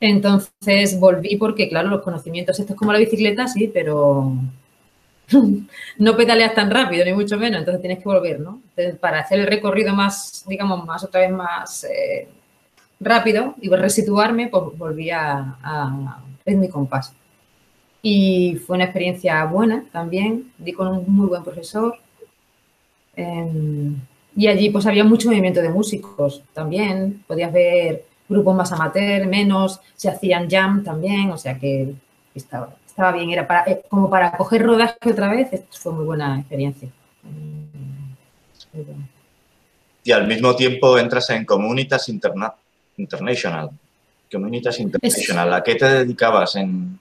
Entonces 0.00 1.00
volví 1.00 1.36
porque, 1.36 1.70
claro, 1.70 1.88
los 1.88 2.02
conocimientos, 2.02 2.60
esto 2.60 2.74
es 2.74 2.78
como 2.78 2.92
la 2.92 2.98
bicicleta, 2.98 3.48
sí, 3.48 3.70
pero 3.72 4.34
no 5.98 6.16
pedaleas 6.16 6.54
tan 6.54 6.70
rápido, 6.70 7.06
ni 7.06 7.14
mucho 7.14 7.38
menos, 7.38 7.60
entonces 7.60 7.80
tienes 7.80 8.00
que 8.00 8.04
volver, 8.04 8.40
¿no? 8.40 8.60
para 9.00 9.20
hacer 9.20 9.40
el 9.40 9.46
recorrido 9.46 9.94
más, 9.94 10.44
digamos, 10.46 10.84
más 10.84 11.02
otra 11.04 11.22
vez 11.22 11.30
más 11.30 11.84
eh, 11.84 12.28
rápido 13.00 13.54
y 13.62 13.70
resituarme, 13.70 14.48
pues 14.48 14.76
volví 14.76 15.08
a, 15.08 15.56
a 15.62 16.22
mi 16.44 16.68
compás. 16.68 17.14
Y 18.02 18.56
fue 18.66 18.76
una 18.76 18.84
experiencia 18.84 19.44
buena 19.44 19.84
también, 19.92 20.52
di 20.58 20.72
con 20.72 20.88
un 20.88 21.04
muy 21.06 21.26
buen 21.28 21.44
profesor. 21.44 21.96
Em, 23.14 23.96
y 24.36 24.46
allí 24.46 24.70
pues 24.70 24.86
había 24.86 25.04
mucho 25.04 25.28
movimiento 25.28 25.60
de 25.60 25.68
músicos 25.68 26.42
también, 26.54 27.22
podías 27.26 27.52
ver 27.52 28.04
grupos 28.28 28.54
más 28.54 28.72
amateur, 28.72 29.26
menos, 29.26 29.80
se 29.96 30.08
hacían 30.08 30.48
jam 30.48 30.84
también, 30.84 31.30
o 31.30 31.36
sea 31.36 31.58
que 31.58 31.92
estaba, 32.34 32.74
estaba 32.86 33.12
bien, 33.12 33.30
era 33.30 33.46
para, 33.46 33.70
eh, 33.70 33.82
como 33.88 34.08
para 34.08 34.32
coger 34.36 34.62
rodaje 34.62 34.96
otra 35.10 35.28
vez, 35.30 35.48
fue 35.70 35.92
muy 35.92 36.04
buena 36.04 36.38
experiencia. 36.38 36.88
Y 40.04 40.12
al 40.12 40.26
mismo 40.26 40.54
tiempo 40.56 40.96
entras 40.96 41.28
en 41.30 41.44
Comunitas 41.44 42.08
International. 42.08 43.70
Comunitas 44.30 44.78
International, 44.78 45.52
¿a 45.54 45.62
qué 45.62 45.74
te 45.74 45.86
dedicabas 45.86 46.54
en, 46.56 46.98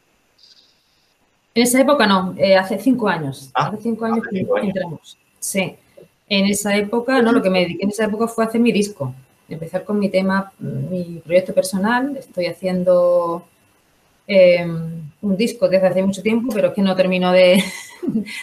en 1.59 1.63
esa 1.63 1.81
época 1.81 2.07
no, 2.07 2.33
eh, 2.37 2.55
hace 2.55 2.79
cinco 2.79 3.09
años. 3.09 3.51
Ah, 3.53 3.67
hace 3.67 3.83
cinco 3.83 4.05
años 4.05 4.25
que 4.29 4.39
entramos. 4.39 5.17
Sí. 5.39 5.75
En 6.29 6.45
esa 6.45 6.75
época, 6.77 7.21
no, 7.21 7.33
lo 7.33 7.41
que 7.41 7.49
me 7.49 7.59
dediqué 7.61 7.83
en 7.83 7.89
esa 7.89 8.05
época 8.05 8.27
fue 8.27 8.45
hacer 8.45 8.61
mi 8.61 8.71
disco. 8.71 9.13
Empezar 9.49 9.83
con 9.83 9.99
mi 9.99 10.09
tema, 10.09 10.53
mi 10.59 11.21
proyecto 11.25 11.53
personal. 11.53 12.15
Estoy 12.15 12.45
haciendo 12.45 13.45
em, 14.25 15.11
un 15.21 15.35
disco 15.35 15.67
desde 15.67 15.87
hace 15.87 16.01
mucho 16.01 16.21
tiempo, 16.21 16.53
pero 16.53 16.69
es 16.69 16.73
que 16.73 16.81
no 16.81 16.95
termino 16.95 17.33
de, 17.33 17.61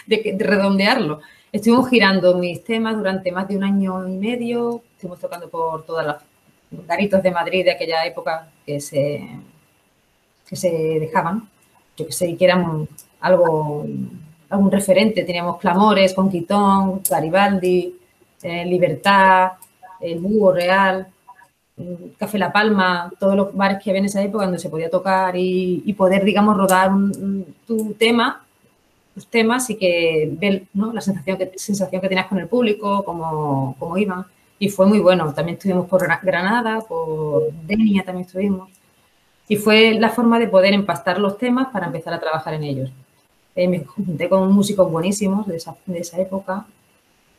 redondearlo. 0.37 1.21
Estuvimos 1.51 1.89
girando 1.89 2.37
mis 2.37 2.63
temas 2.63 2.97
durante 2.97 3.31
más 3.31 3.47
de 3.47 3.57
un 3.57 3.63
año 3.63 4.07
y 4.07 4.17
medio. 4.17 4.83
Estuvimos 4.91 5.19
tocando 5.19 5.49
por 5.49 5.85
todas 5.87 6.05
las 6.05 6.17
garitos 6.87 7.23
de 7.23 7.31
Madrid 7.31 7.63
de 7.63 7.71
aquella 7.71 8.05
época 8.05 8.51
que 8.63 8.79
se, 8.79 9.27
que 10.47 10.55
se 10.55 10.69
dejaban 10.99 11.49
yo 11.97 12.05
que 12.05 12.13
sé, 12.13 12.37
que 12.37 12.45
eran 12.45 12.87
algo, 13.19 13.85
algún 14.49 14.71
referente. 14.71 15.23
Teníamos 15.23 15.57
Clamores, 15.57 16.13
Conquitón, 16.13 17.01
Garibaldi, 17.09 17.95
eh, 18.43 18.65
Libertad, 18.65 19.53
El 19.99 20.19
Búho 20.19 20.51
Real, 20.51 21.07
mm, 21.77 22.09
Café 22.17 22.37
La 22.37 22.51
Palma, 22.51 23.11
todos 23.19 23.35
los 23.35 23.55
bares 23.55 23.79
que 23.83 23.89
había 23.89 23.99
en 23.99 24.05
esa 24.05 24.21
época 24.21 24.45
donde 24.45 24.59
se 24.59 24.69
podía 24.69 24.89
tocar 24.89 25.35
y, 25.35 25.93
poder, 25.93 26.23
digamos, 26.23 26.55
rodar 26.55 26.91
tu 27.65 27.93
tema, 27.93 28.45
tus 29.13 29.27
temas 29.27 29.69
y 29.69 29.75
que 29.75 30.29
ver 30.33 30.63
¿no? 30.73 30.93
la 30.93 31.01
sensación 31.01 31.37
que, 31.37 31.51
sensación 31.55 32.01
que 32.01 32.09
tenías 32.09 32.27
con 32.27 32.39
el 32.39 32.47
público, 32.47 33.03
cómo, 33.03 33.75
cómo 33.79 33.97
iban. 33.97 34.25
Y 34.59 34.69
fue 34.69 34.87
muy 34.87 34.99
bueno. 34.99 35.33
También 35.33 35.57
estuvimos 35.57 35.87
por 35.87 36.07
Granada, 36.23 36.81
por 36.81 37.51
Denia 37.65 38.03
también 38.03 38.25
estuvimos. 38.25 38.69
Y 39.47 39.55
fue 39.55 39.93
la 39.93 40.09
forma 40.09 40.39
de 40.39 40.47
poder 40.47 40.73
empastar 40.73 41.19
los 41.19 41.37
temas 41.37 41.67
para 41.69 41.87
empezar 41.87 42.13
a 42.13 42.19
trabajar 42.19 42.53
en 42.53 42.63
ellos. 42.63 42.91
Eh, 43.57 43.67
me 43.67 43.83
junté 43.83 44.29
con 44.29 44.51
músicos 44.53 44.89
buenísimos 44.91 45.47
de 45.47 45.55
esa, 45.57 45.75
de 45.87 45.97
esa 45.97 46.21
época 46.21 46.67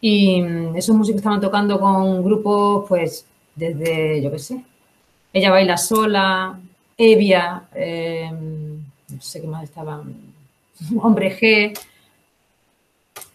y 0.00 0.42
mm, 0.42 0.74
esos 0.74 0.96
músicos 0.96 1.20
estaban 1.20 1.40
tocando 1.40 1.78
con 1.78 2.24
grupos, 2.24 2.86
pues, 2.88 3.24
desde, 3.54 4.20
yo 4.20 4.28
qué 4.32 4.38
sé, 4.40 4.64
Ella 5.32 5.52
Baila 5.52 5.76
Sola, 5.76 6.58
Evia, 6.96 7.68
eh, 7.72 8.28
no 8.32 9.20
sé 9.20 9.40
qué 9.40 9.46
más 9.46 9.62
estaban, 9.62 10.12
Hombre 11.00 11.38
G, 11.38 11.78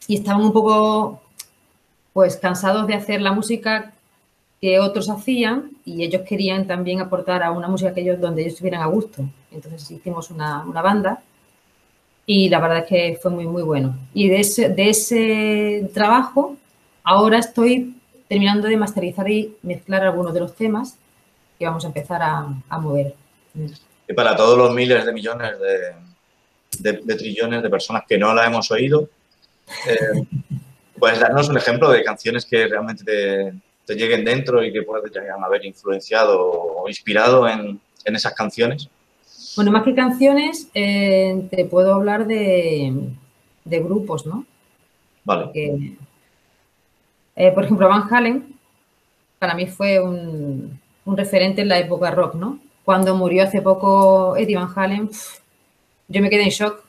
y 0.08 0.16
estaban 0.16 0.42
un 0.42 0.52
poco, 0.52 1.22
pues, 2.12 2.36
cansados 2.36 2.86
de 2.86 2.96
hacer 2.96 3.22
la 3.22 3.32
música 3.32 3.94
que 4.60 4.82
otros 4.82 5.10
hacían 5.10 5.72
y 5.86 6.04
ellos 6.04 6.24
querían 6.28 6.68
también 6.68 7.00
aportar 7.00 7.44
a 7.44 7.52
una 7.52 7.70
música 7.70 7.94
ellos, 7.96 8.20
donde 8.20 8.42
ellos 8.42 8.56
estuvieran 8.56 8.82
a 8.82 8.88
gusto. 8.88 9.24
Entonces 9.52 9.90
hicimos 9.90 10.32
una, 10.32 10.64
banda 10.66 11.24
y 12.26 12.50
la 12.50 12.60
verdad 12.60 12.80
es 12.80 12.86
que 12.86 13.20
fue 13.22 13.32
muy, 13.32 13.46
muy 13.46 13.64
bueno. 13.64 13.98
Y 14.14 14.30
de 14.30 14.40
ese, 14.40 14.70
de 14.70 14.90
ese 14.90 15.90
trabajo 15.94 16.58
ahora 17.04 17.40
estoy 17.40 17.96
terminando 18.28 18.68
de 18.68 18.78
masterizar 18.78 19.30
y 19.30 19.56
mezclar 19.62 20.04
algunos 20.04 20.34
de 20.34 20.40
los 20.40 20.56
temas 20.56 20.98
que 21.60 21.66
vamos 21.66 21.84
a 21.84 21.88
empezar 21.88 22.22
a, 22.22 22.80
mover. 22.80 23.14
Y 24.08 24.14
para 24.14 24.36
todos 24.36 24.58
los 24.58 24.74
miles 24.74 25.06
de 25.06 25.14
millones 25.14 25.52
de, 26.80 27.16
trillones 27.16 27.62
de 27.62 27.70
personas 27.70 28.04
que 28.08 28.18
no 28.18 28.34
la 28.34 28.46
hemos 28.46 28.72
oído, 28.72 29.10
eh, 29.88 30.24
pues 31.00 31.20
darnos 31.20 31.50
un 31.50 31.58
ejemplo 31.58 31.90
de 31.92 32.04
canciones 32.04 32.46
que 32.46 32.68
realmente 32.68 33.04
te, 33.04 33.54
te 33.86 33.96
lleguen 33.96 34.24
dentro 34.24 34.64
y 34.64 34.72
que 34.72 34.84
puedan 34.84 35.44
haber 35.44 35.66
influenciado 35.66 36.40
o 36.42 36.88
inspirado 36.88 37.48
en, 37.48 37.80
esas 38.06 38.34
canciones? 38.34 38.90
Bueno, 39.56 39.72
más 39.72 39.84
que 39.84 39.94
canciones, 39.94 40.70
eh, 40.74 41.48
te 41.52 41.66
puedo 41.66 41.94
hablar 41.94 42.26
de, 42.26 42.94
grupos, 43.66 44.26
¿no? 44.26 44.46
Vale. 45.24 45.96
Eh, 47.36 47.52
por 47.52 47.64
ejemplo, 47.64 47.88
Van 47.88 48.12
Halen, 48.12 48.56
para 49.40 49.54
mí 49.54 49.68
fue 49.68 50.00
un, 50.00 50.80
referente 51.06 51.62
en 51.62 51.70
la 51.70 51.80
época 51.80 52.12
rock, 52.12 52.36
¿no? 52.36 52.60
Cuando 52.84 53.16
murió 53.16 53.44
hace 53.44 53.62
poco 53.62 54.36
Eddie 54.36 54.56
Van 54.56 54.72
Halen, 54.76 55.10
yo 56.08 56.22
me 56.22 56.30
quedé 56.30 56.44
en 56.44 56.50
shock. 56.50 56.84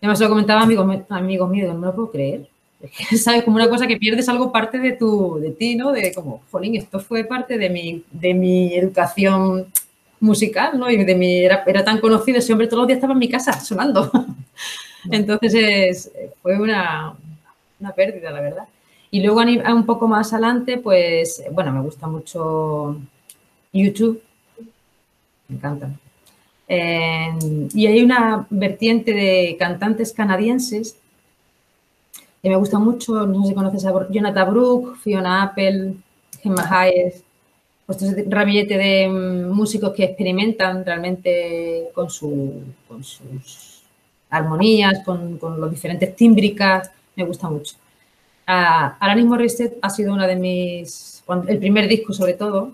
Además, 0.00 0.20
lo 0.20 0.28
comentaba 0.28 0.62
amigos, 0.62 0.86
amigos 1.10 1.50
míos, 1.50 1.74
no 1.74 1.86
lo 1.86 1.94
puedo 1.94 2.10
creer. 2.10 2.48
¿sabes? 3.16 3.42
Como 3.42 3.56
una 3.56 3.68
cosa 3.68 3.86
que 3.86 3.96
pierdes 3.96 4.28
algo 4.28 4.52
parte 4.52 4.78
de 4.78 4.92
tu, 4.92 5.38
de 5.38 5.50
ti, 5.50 5.76
¿no? 5.76 5.92
De 5.92 6.12
como, 6.14 6.42
jolín, 6.50 6.76
esto 6.76 6.98
fue 7.00 7.24
parte 7.24 7.58
de 7.58 7.70
mi, 7.70 8.04
de 8.10 8.34
mi 8.34 8.74
educación 8.74 9.66
musical, 10.20 10.78
¿no? 10.78 10.90
Y 10.90 11.04
de 11.04 11.14
mi, 11.14 11.38
era, 11.44 11.62
era 11.66 11.84
tan 11.84 12.00
conocido, 12.00 12.38
ese 12.38 12.52
hombre 12.52 12.66
todos 12.66 12.80
los 12.80 12.88
días 12.88 12.96
estaba 12.98 13.12
en 13.12 13.18
mi 13.18 13.28
casa 13.28 13.58
sonando. 13.60 14.10
Entonces 15.10 16.10
fue 16.42 16.58
una, 16.58 17.14
una 17.80 17.92
pérdida, 17.92 18.30
la 18.30 18.40
verdad. 18.40 18.68
Y 19.10 19.22
luego 19.22 19.40
un 19.40 19.86
poco 19.86 20.08
más 20.08 20.32
adelante, 20.32 20.78
pues, 20.78 21.42
bueno, 21.52 21.72
me 21.72 21.80
gusta 21.80 22.06
mucho 22.06 23.00
YouTube. 23.72 24.20
Me 25.48 25.56
encanta. 25.56 25.90
Eh, 26.68 27.32
y 27.72 27.86
hay 27.86 28.02
una 28.02 28.46
vertiente 28.50 29.12
de 29.12 29.56
cantantes 29.58 30.12
canadienses 30.12 30.98
que 32.42 32.48
me 32.48 32.56
gusta 32.56 32.78
mucho, 32.78 33.26
no 33.26 33.42
sé 33.42 33.48
si 33.48 33.54
conoces 33.54 33.84
a 33.86 34.08
Jonathan 34.10 34.50
Brooke, 34.50 34.98
Fiona 34.98 35.42
Apple, 35.42 35.94
Gemma 36.42 36.66
Hayes, 36.68 37.24
pues 37.86 38.02
este 38.02 38.26
ramillete 38.28 38.76
de 38.76 39.08
mm, 39.08 39.50
músicos 39.52 39.94
que 39.94 40.04
experimentan 40.04 40.84
realmente 40.84 41.88
con, 41.94 42.10
su, 42.10 42.62
con 42.88 43.04
sus 43.04 43.82
armonías, 44.28 45.04
con, 45.04 45.38
con 45.38 45.60
los 45.60 45.70
diferentes 45.70 46.14
tímbricas, 46.16 46.90
me 47.14 47.24
gusta 47.24 47.48
mucho. 47.48 47.76
Uh, 48.48 48.94
Alanis 49.00 49.24
Morissette 49.24 49.78
ha 49.82 49.90
sido 49.90 50.12
una 50.12 50.26
de 50.26 50.36
mis, 50.36 51.24
el 51.48 51.58
primer 51.58 51.88
disco 51.88 52.12
sobre 52.12 52.34
todo, 52.34 52.72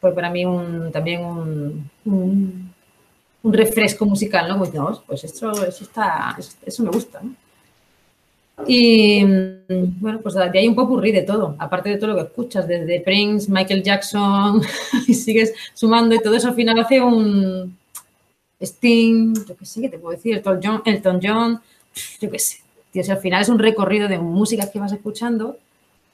fue 0.00 0.12
para 0.14 0.30
mí 0.30 0.44
también 0.92 1.24
un, 1.24 1.90
un, 2.04 2.74
refresco 3.52 4.04
musical, 4.04 4.48
¿no? 4.48 4.58
Pues, 4.58 4.72
pues 5.06 5.24
esto, 5.24 5.50
eso, 5.64 5.84
está, 5.84 6.36
eso 6.64 6.82
me 6.82 6.90
gusta, 6.90 7.20
¿no? 7.22 7.34
Y 8.66 9.24
mm, 9.24 10.00
bueno, 10.00 10.20
pues 10.20 10.34
de 10.34 10.58
ahí 10.58 10.66
un 10.68 10.74
poco 10.74 11.00
de 11.00 11.22
todo, 11.22 11.54
aparte 11.58 11.90
de 11.90 11.96
todo 11.96 12.10
lo 12.10 12.16
que 12.16 12.22
escuchas, 12.22 12.66
desde 12.66 13.00
Prince, 13.00 13.50
Michael 13.50 13.82
Jackson, 13.82 14.60
y 15.06 15.14
sigues 15.14 15.54
sumando 15.74 16.14
y 16.14 16.20
todo 16.20 16.34
eso 16.34 16.48
al 16.48 16.54
final 16.54 16.78
hace 16.78 17.00
un 17.00 17.76
Sting, 18.60 19.34
yo 19.46 19.56
qué 19.56 19.64
sé, 19.64 19.80
¿qué 19.82 19.88
te 19.88 19.98
puedo 19.98 20.16
decir? 20.16 20.34
Elton 20.34 20.60
John, 20.62 20.82
Elton 20.84 21.20
John 21.22 21.60
yo 22.20 22.30
qué 22.30 22.38
sé. 22.38 22.58
Tío, 22.90 23.02
al 23.08 23.18
final 23.18 23.42
es 23.42 23.48
un 23.48 23.58
recorrido 23.58 24.08
de 24.08 24.18
músicas 24.18 24.70
que 24.70 24.78
vas 24.78 24.92
escuchando 24.92 25.58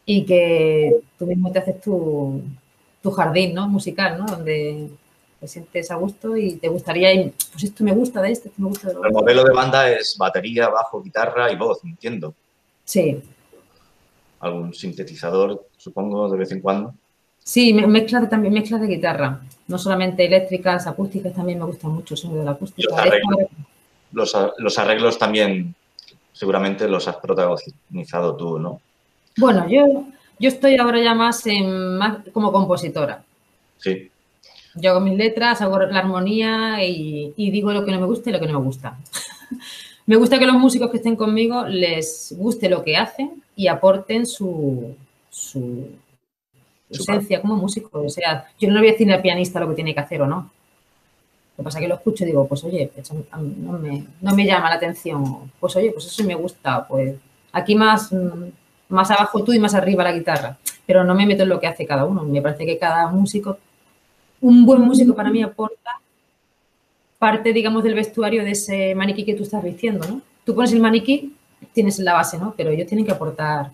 y 0.06 0.24
que 0.24 0.96
tú 1.18 1.26
mismo 1.26 1.52
te 1.52 1.60
haces 1.60 1.80
tu, 1.80 2.42
tu 3.02 3.10
jardín, 3.10 3.54
¿no? 3.54 3.68
Musical, 3.68 4.18
¿no? 4.18 4.26
Donde 4.26 4.88
te 5.40 5.48
sientes 5.48 5.90
a 5.90 5.96
gusto 5.96 6.36
y 6.36 6.56
te 6.56 6.68
gustaría, 6.68 7.10
pues 7.52 7.64
esto 7.64 7.84
me 7.84 7.92
gusta 7.92 8.22
de 8.22 8.32
esto, 8.32 8.48
esto 8.48 8.62
me 8.62 8.68
gusta 8.68 8.88
de 8.88 8.94
El 8.94 9.12
modelo 9.12 9.44
de 9.44 9.52
banda 9.52 9.90
es 9.90 10.16
batería, 10.16 10.68
bajo, 10.68 11.02
guitarra 11.02 11.50
y 11.52 11.56
voz, 11.56 11.84
entiendo. 11.84 12.34
Sí. 12.84 13.22
Algún 14.40 14.74
sintetizador, 14.74 15.66
supongo, 15.76 16.30
de 16.30 16.38
vez 16.38 16.52
en 16.52 16.60
cuando. 16.60 16.94
Sí, 17.42 17.74
mezclas 17.74 18.30
también 18.30 18.54
mezclas 18.54 18.80
de 18.80 18.86
guitarra, 18.86 19.42
no 19.68 19.76
solamente 19.76 20.24
eléctricas, 20.24 20.86
acústicas, 20.86 21.34
también 21.34 21.58
me 21.58 21.66
gusta 21.66 21.88
mucho 21.88 22.14
el 22.14 22.18
sonido 22.18 22.40
de 22.40 22.46
la 22.46 22.52
acústica. 22.52 22.88
Los 22.90 22.98
arreglos, 22.98 24.56
los, 24.58 24.78
arreglos 24.78 25.18
también 25.18 25.74
seguramente 26.32 26.88
los 26.88 27.06
has 27.06 27.16
protagonizado 27.16 28.34
tú, 28.34 28.58
¿no? 28.58 28.80
Bueno, 29.36 29.68
yo, 29.68 30.04
yo 30.38 30.48
estoy 30.48 30.76
ahora 30.76 31.02
ya 31.02 31.14
más, 31.14 31.46
en, 31.46 31.98
más 31.98 32.18
como 32.32 32.50
compositora. 32.50 33.22
Sí. 33.76 34.10
Yo 34.76 34.90
hago 34.90 35.00
mis 35.00 35.16
letras, 35.16 35.60
hago 35.62 35.78
la 35.78 35.98
armonía 35.98 36.84
y, 36.84 37.32
digo 37.36 37.72
lo 37.72 37.84
que 37.84 37.92
no 37.92 38.00
me 38.00 38.06
gusta 38.06 38.30
y 38.30 38.32
lo 38.32 38.40
que 38.40 38.46
no 38.46 38.58
me 38.58 38.64
gusta. 38.64 38.98
me 40.06 40.16
gusta 40.16 40.38
que 40.38 40.46
los 40.46 40.56
músicos 40.56 40.90
que 40.90 40.96
estén 40.96 41.16
conmigo 41.16 41.64
les 41.66 42.34
guste 42.36 42.68
lo 42.68 42.82
que 42.82 42.96
hacen 42.96 43.42
y 43.54 43.68
aporten 43.68 44.26
su, 44.26 44.96
su 45.30 45.88
esencia 46.90 47.40
como 47.40 47.56
músico. 47.56 48.02
O 48.02 48.08
sea, 48.08 48.46
yo 48.58 48.68
no 48.68 48.74
le 48.74 48.80
voy 48.80 48.88
a 48.88 48.92
decir 48.92 49.12
al 49.12 49.22
pianista 49.22 49.60
lo 49.60 49.68
que 49.68 49.74
tiene 49.76 49.94
que 49.94 50.00
hacer 50.00 50.22
o 50.22 50.26
no. 50.26 50.50
Lo 51.56 51.62
que 51.62 51.64
pasa 51.64 51.78
es 51.78 51.82
que 51.82 51.88
lo 51.88 51.94
escucho 51.94 52.24
y 52.24 52.28
digo, 52.28 52.48
pues 52.48 52.64
oye, 52.64 52.90
no 53.38 53.78
me, 53.78 54.04
no 54.20 54.34
me 54.34 54.44
llama 54.44 54.70
la 54.70 54.76
atención. 54.76 55.52
Pues 55.60 55.76
oye, 55.76 55.92
pues 55.92 56.06
eso 56.06 56.16
sí 56.16 56.24
me 56.24 56.34
gusta. 56.34 56.84
Pues 56.88 57.14
aquí 57.52 57.76
más, 57.76 58.10
más 58.88 59.10
abajo 59.12 59.44
tú 59.44 59.52
y 59.52 59.60
más 59.60 59.74
arriba 59.74 60.02
la 60.02 60.12
guitarra. 60.12 60.58
Pero 60.84 61.04
no 61.04 61.14
me 61.14 61.26
meto 61.26 61.44
en 61.44 61.50
lo 61.50 61.60
que 61.60 61.68
hace 61.68 61.86
cada 61.86 62.04
uno. 62.04 62.24
Me 62.24 62.42
parece 62.42 62.66
que 62.66 62.76
cada 62.76 63.06
músico 63.06 63.58
un 64.44 64.66
buen 64.66 64.82
músico 64.82 65.14
para 65.14 65.30
mí 65.30 65.42
aporta 65.42 65.98
parte, 67.18 67.54
digamos, 67.54 67.82
del 67.82 67.94
vestuario 67.94 68.44
de 68.44 68.50
ese 68.50 68.94
maniquí 68.94 69.24
que 69.24 69.34
tú 69.34 69.44
estás 69.44 69.62
vistiendo, 69.64 70.06
¿no? 70.06 70.20
Tú 70.44 70.54
pones 70.54 70.70
el 70.72 70.80
maniquí, 70.80 71.34
tienes 71.72 71.98
la 71.98 72.12
base, 72.12 72.36
¿no? 72.36 72.52
Pero 72.54 72.70
ellos 72.70 72.86
tienen 72.86 73.06
que 73.06 73.12
aportar, 73.12 73.70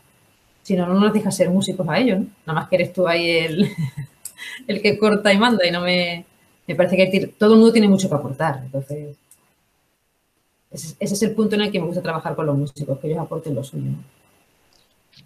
si 0.63 0.77
no, 0.77 0.87
no 0.87 0.95
nos 0.95 1.13
dejas 1.13 1.37
ser 1.37 1.51
músicos 1.51 1.89
a 1.89 1.99
ellos, 1.99 2.21
¿no? 2.21 2.27
Nada 2.47 2.61
más 2.61 2.69
que 2.69 2.77
eres 2.77 2.93
tú 2.93 3.09
ahí 3.09 3.29
el, 3.31 3.69
el 4.69 4.81
que 4.81 4.97
corta 4.97 5.33
y 5.33 5.39
manda 5.39 5.67
y 5.67 5.71
no 5.73 5.81
me... 5.81 6.25
Me 6.69 6.77
parece 6.77 6.97
que 6.97 7.27
todo 7.37 7.55
el 7.55 7.59
mundo 7.59 7.73
tiene 7.73 7.89
mucho 7.89 8.09
que 8.09 8.15
aportar, 8.15 8.61
entonces... 8.63 9.17
Ese, 10.71 10.95
es 11.01 11.23
el 11.25 11.33
punto 11.33 11.57
en 11.57 11.63
el 11.63 11.73
que 11.73 11.81
me 11.81 11.87
gusta 11.87 12.01
trabajar 12.01 12.37
con 12.37 12.47
los 12.47 12.57
músicos, 12.57 12.97
que 13.01 13.09
ellos 13.09 13.19
aporten 13.19 13.57
lo 13.57 13.65
suyo. 13.65 13.91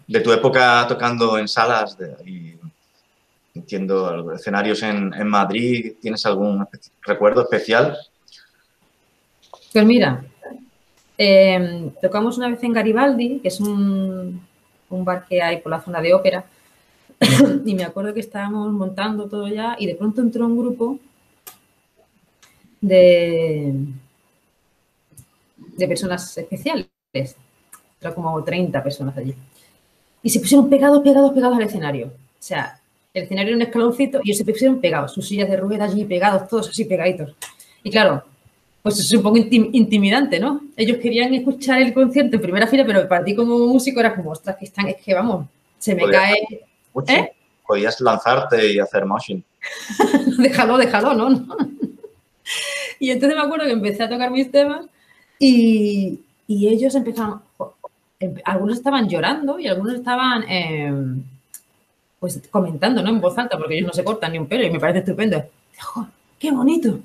De 0.07 0.21
tu 0.21 0.31
época 0.33 0.87
tocando 0.89 1.37
en 1.37 1.47
salas 1.47 1.95
de, 1.99 2.15
y 2.25 2.55
entiendo 3.55 4.33
escenarios 4.33 4.83
en, 4.83 5.27
Madrid, 5.27 5.93
¿tienes 6.01 6.25
algún 6.25 6.67
recuerdo 7.01 7.41
especial? 7.41 7.97
Pues 9.71 9.85
mira, 9.85 10.25
em, 11.17 11.89
tocamos 12.01 12.37
una 12.37 12.49
vez 12.49 12.61
en 12.63 12.73
Garibaldi, 12.73 13.39
que 13.39 13.47
es 13.47 13.59
un, 13.59 14.41
bar 14.89 15.25
que 15.27 15.41
hay 15.41 15.57
por 15.61 15.71
la 15.71 15.81
zona 15.81 16.01
de 16.01 16.13
ópera, 16.13 16.45
y 17.65 17.73
me 17.75 17.83
acuerdo 17.83 18.13
que 18.13 18.19
estábamos 18.19 18.71
montando 18.71 19.27
todo 19.27 19.47
ya 19.47 19.75
y 19.79 19.87
de 19.87 19.95
pronto 19.95 20.21
entró 20.21 20.45
un 20.45 20.57
grupo 20.57 20.99
de, 22.81 23.73
de 25.57 25.87
personas 25.87 26.37
especiales. 26.37 26.87
Era 28.01 28.13
como 28.13 28.43
30 28.43 28.83
personas 28.83 29.17
allí. 29.17 29.33
Y 30.21 30.29
se 30.29 30.39
pusieron 30.39 30.69
pegados, 30.69 31.01
pegados, 31.01 31.31
pegados 31.31 31.57
al 31.57 31.63
escenario. 31.63 32.07
O 32.07 32.11
sea, 32.47 32.79
el 33.15 33.23
escenario 33.23 33.49
era 33.51 33.55
un 33.55 33.61
escaloncito 33.61 34.19
y 34.23 34.29
ellos 34.29 34.37
se 34.37 34.45
pusieron 34.45 34.81
pegados, 34.81 35.13
sus 35.13 35.25
sillas 35.25 35.49
de 35.49 35.55
ruedas 35.55 35.93
allí 35.93 36.03
pegados, 36.03 36.47
todos 36.49 36.69
así 36.69 36.83
pegaditos. 36.83 37.33
Y 37.81 37.89
claro, 37.89 38.23
pues 38.83 38.99
es 38.99 39.11
un 39.13 39.23
poco 39.23 39.37
intimidante, 39.37 40.37
¿no? 40.37 40.61
Ellos 40.75 40.97
querían 40.97 41.33
escuchar 41.33 41.81
el 41.81 41.93
concierto 41.93 42.35
en 42.35 42.41
primera 42.41 42.67
fila, 42.67 42.85
pero 42.85 43.07
para 43.07 43.23
ti 43.23 43.33
como 43.33 43.57
músico 43.57 44.01
era 44.01 44.13
como, 44.13 44.31
ostras, 44.31 44.57
que 44.57 44.65
están, 44.65 44.87
es 44.89 44.97
que 44.97 45.13
vamos, 45.13 45.47
se 45.79 45.95
me 45.95 46.03
cae. 46.09 46.45
¿Eh? 47.07 47.31
Podías 47.65 47.99
lanzarte 48.01 48.73
y 48.73 48.79
hacer 48.79 49.05
motion. 49.05 49.43
déjalo, 50.37 50.77
déjalo, 50.77 51.13
¿no? 51.13 51.29
y 52.99 53.11
entonces 53.11 53.37
me 53.37 53.43
acuerdo 53.43 53.65
que 53.65 53.71
empecé 53.71 54.03
a 54.03 54.09
tocar 54.09 54.29
mis 54.29 54.51
temas 54.51 54.85
y, 55.39 56.19
ellos 56.47 56.93
empezaron, 56.95 57.41
em, 58.19 58.35
algunos 58.43 58.77
estaban 58.77 59.07
llorando 59.07 59.57
y 59.57 59.67
algunos 59.67 59.95
estaban 59.95 60.43
em, 60.49 61.23
pues 62.19 62.41
comentando, 62.49 63.01
¿no? 63.01 63.09
En 63.09 63.21
voz 63.21 63.37
alta, 63.37 63.57
porque 63.57 63.75
ellos 63.75 63.87
no 63.87 63.93
se 63.93 64.03
cortan 64.03 64.31
ni 64.31 64.39
un 64.39 64.47
pelo 64.47 64.65
y 64.65 64.71
me 64.71 64.79
parece 64.79 64.99
estupendo. 64.99 65.43
¡Qué 66.39 66.51
bonito! 66.51 66.99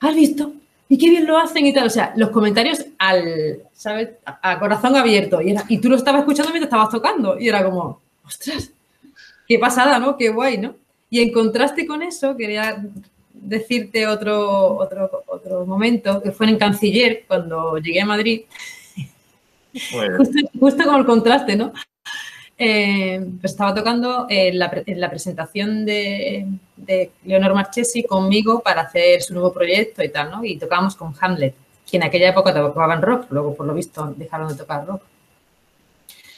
¿Has 0.00 0.14
visto? 0.14 0.52
Y 0.88 0.98
qué 0.98 1.10
bien 1.10 1.26
lo 1.26 1.38
hacen 1.38 1.66
y 1.66 1.72
tal. 1.72 1.86
O 1.86 1.90
sea, 1.90 2.12
los 2.16 2.30
comentarios 2.30 2.84
al, 2.98 3.62
¿sabes? 3.72 4.10
A, 4.24 4.58
corazón 4.58 4.96
abierto. 4.96 5.40
Y, 5.40 5.54
y 5.68 5.78
tú 5.78 5.88
lo 5.88 5.96
estabas 5.96 6.20
escuchando 6.20 6.50
mientras 6.50 6.68
estabas 6.68 6.90
tocando. 6.90 7.38
Y 7.38 7.48
era 7.48 7.64
como, 7.64 8.00
ostras, 8.26 8.70
qué 9.48 9.58
pasada, 9.58 9.98
¿no? 9.98 10.16
Qué 10.16 10.28
guay, 10.28 10.58
¿no? 10.58 10.74
Y 11.08 11.20
en 11.20 11.32
contraste 11.32 11.86
con 11.86 12.02
eso, 12.02 12.36
quería 12.36 12.84
decirte 13.32 14.06
otro, 14.06 14.76
otro, 14.76 15.24
otro 15.26 15.66
momento, 15.66 16.22
que 16.22 16.32
fue 16.32 16.48
en 16.48 16.58
Canciller, 16.58 17.24
cuando 17.26 17.76
llegué 17.78 18.00
a 18.00 18.06
Madrid. 18.06 18.42
Justo, 20.16 20.84
como 20.84 20.98
el 20.98 21.06
contraste, 21.06 21.56
¿no? 21.56 21.72
Eh, 22.58 23.24
pues 23.40 23.52
estaba 23.52 23.74
tocando 23.74 24.26
en 24.28 24.58
la, 24.58 24.70
presentación 25.10 25.84
de, 25.84 26.46
Leonor 27.24 27.54
Marchesi 27.54 28.04
conmigo 28.04 28.60
para 28.60 28.82
hacer 28.82 29.22
su 29.22 29.34
nuevo 29.34 29.52
proyecto 29.52 30.02
y 30.02 30.10
tal, 30.10 30.30
¿no? 30.30 30.44
Y 30.44 30.58
tocábamos 30.58 30.94
con 30.94 31.14
Hamlet, 31.20 31.54
que 31.90 31.96
en 31.96 32.04
aquella 32.04 32.30
época 32.30 32.54
tocaban 32.54 33.02
rock, 33.02 33.26
luego 33.30 33.54
por 33.54 33.66
lo 33.66 33.74
visto 33.74 34.14
dejaron 34.16 34.48
de 34.48 34.54
tocar 34.54 34.86
rock. 34.86 35.02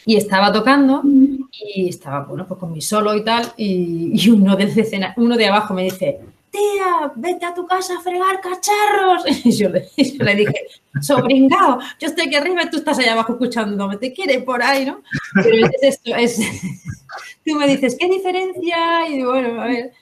Y 0.07 0.16
estaba 0.16 0.53
tocando 0.53 1.03
y 1.50 1.88
estaba, 1.88 2.24
bueno, 2.24 2.46
pues 2.46 2.61
con 2.61 2.72
mi 2.72 2.81
solo 2.81 3.14
y 3.14 3.24
tal, 3.24 3.53
y, 3.57 4.29
uno, 4.31 4.57
de 4.57 4.64
escena, 4.64 5.14
uno 5.16 5.37
de 5.37 5.46
abajo 5.46 5.74
me 5.74 5.85
dice, 5.85 6.20
tía, 6.55 7.12
vete 7.17 7.45
a 7.45 7.55
tu 7.55 7.67
casa 7.67 7.99
a 7.99 8.03
fregar 8.03 8.40
cacharros. 8.40 9.25
Y 9.45 9.51
yo 9.53 9.69
le, 9.69 10.35
dije, 10.35 10.67
sobringao, 11.01 11.81
yo 11.99 12.09
estoy 12.09 12.27
aquí 12.27 12.37
arriba 12.37 12.62
y 12.62 12.71
tú 12.71 12.79
estás 12.79 12.99
allá 12.99 13.12
abajo 13.12 13.33
escuchándome, 13.33 13.97
te 13.97 14.12
quiere 14.12 14.40
por 14.40 14.62
ahí, 14.62 14.87
¿no? 14.87 15.03
Pero 15.35 15.67
es 15.67 15.83
esto, 15.83 16.14
es, 16.14 16.38
tú 17.45 17.55
me 17.57 17.67
dices, 17.67 17.97
¿qué 17.99 18.09
diferencia? 18.09 19.09
Y 19.09 19.23
bueno, 19.23 19.61
a 19.61 19.67
ver, 19.67 19.93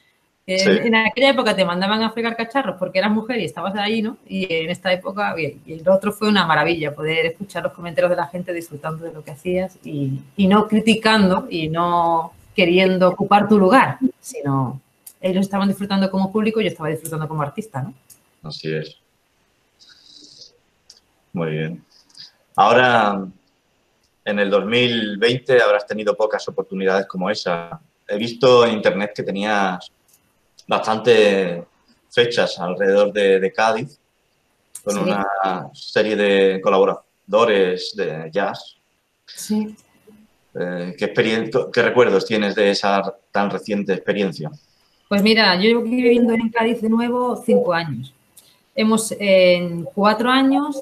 en, 0.46 0.94
aquella 0.94 1.30
época 1.30 1.56
te 1.56 1.64
mandaban 1.64 2.02
a 2.02 2.10
fregar 2.10 2.36
cacharros 2.36 2.76
porque 2.78 2.98
eras 2.98 3.10
mujer 3.10 3.40
y 3.40 3.44
estabas 3.44 3.74
ahí, 3.76 4.02
¿no? 4.02 4.18
Y 4.28 4.52
en 4.52 4.70
esta 4.70 4.92
época, 4.92 5.34
y 5.38 5.72
el 5.72 5.88
otro 5.88 6.12
fue 6.12 6.28
una 6.28 6.46
maravilla, 6.46 6.94
poder 6.94 7.26
escuchar 7.26 7.62
los 7.62 7.72
comentarios 7.72 8.10
de 8.10 8.16
la 8.16 8.26
gente 8.26 8.52
disfrutando 8.52 9.04
de 9.04 9.12
lo 9.12 9.24
que 9.24 9.30
hacías 9.30 9.78
y, 9.84 10.20
y 10.36 10.46
no 10.46 10.68
criticando 10.68 11.46
y 11.48 11.68
no 11.68 12.32
queriendo 12.54 13.08
ocupar 13.08 13.48
tu 13.48 13.58
lugar, 13.58 13.98
sino 14.20 14.80
ellos 15.22 15.46
estaban 15.46 15.68
disfrutando 15.68 16.10
como 16.10 16.32
público 16.32 16.60
y 16.60 16.64
yo 16.64 16.70
estaba 16.70 16.88
disfrutando 16.88 17.28
como 17.28 17.42
artista, 17.42 17.80
¿no? 17.82 17.94
Así 18.42 18.74
es. 18.74 18.98
Muy 21.32 21.50
bien. 21.52 21.84
Ahora, 22.56 23.24
en 24.24 24.38
el 24.38 24.50
2020 24.50 25.62
habrás 25.62 25.86
tenido 25.86 26.16
pocas 26.16 26.46
oportunidades 26.48 27.06
como 27.06 27.30
esa. 27.30 27.80
He 28.06 28.18
visto 28.18 28.66
en 28.66 28.74
internet 28.74 29.12
que 29.14 29.22
tenías 29.22 29.90
bastante 30.66 31.64
fechas 32.10 32.58
alrededor 32.58 33.12
de, 33.12 33.52
Cádiz 33.54 33.98
con 34.84 34.98
una 34.98 35.24
serie 35.72 36.16
de 36.16 36.60
colaboradores 36.60 37.94
de 37.96 38.28
jazz. 38.32 38.76
Sí. 39.26 39.74
Eh, 40.54 40.94
¿qué, 40.98 41.12
¿Qué 41.72 41.82
recuerdos 41.82 42.26
tienes 42.26 42.54
de 42.56 42.70
esa 42.70 43.02
tan 43.30 43.50
reciente 43.50 43.94
experiencia? 43.94 44.50
Pues 45.12 45.22
mira, 45.22 45.56
yo 45.56 45.64
llevo 45.64 45.82
viviendo 45.82 46.32
en 46.32 46.48
Cádiz 46.48 46.80
de 46.80 46.88
nuevo 46.88 47.36
cinco 47.36 47.74
años. 47.74 48.14
Hemos 48.74 49.14
en 49.18 49.84
cuatro 49.94 50.30
años, 50.30 50.80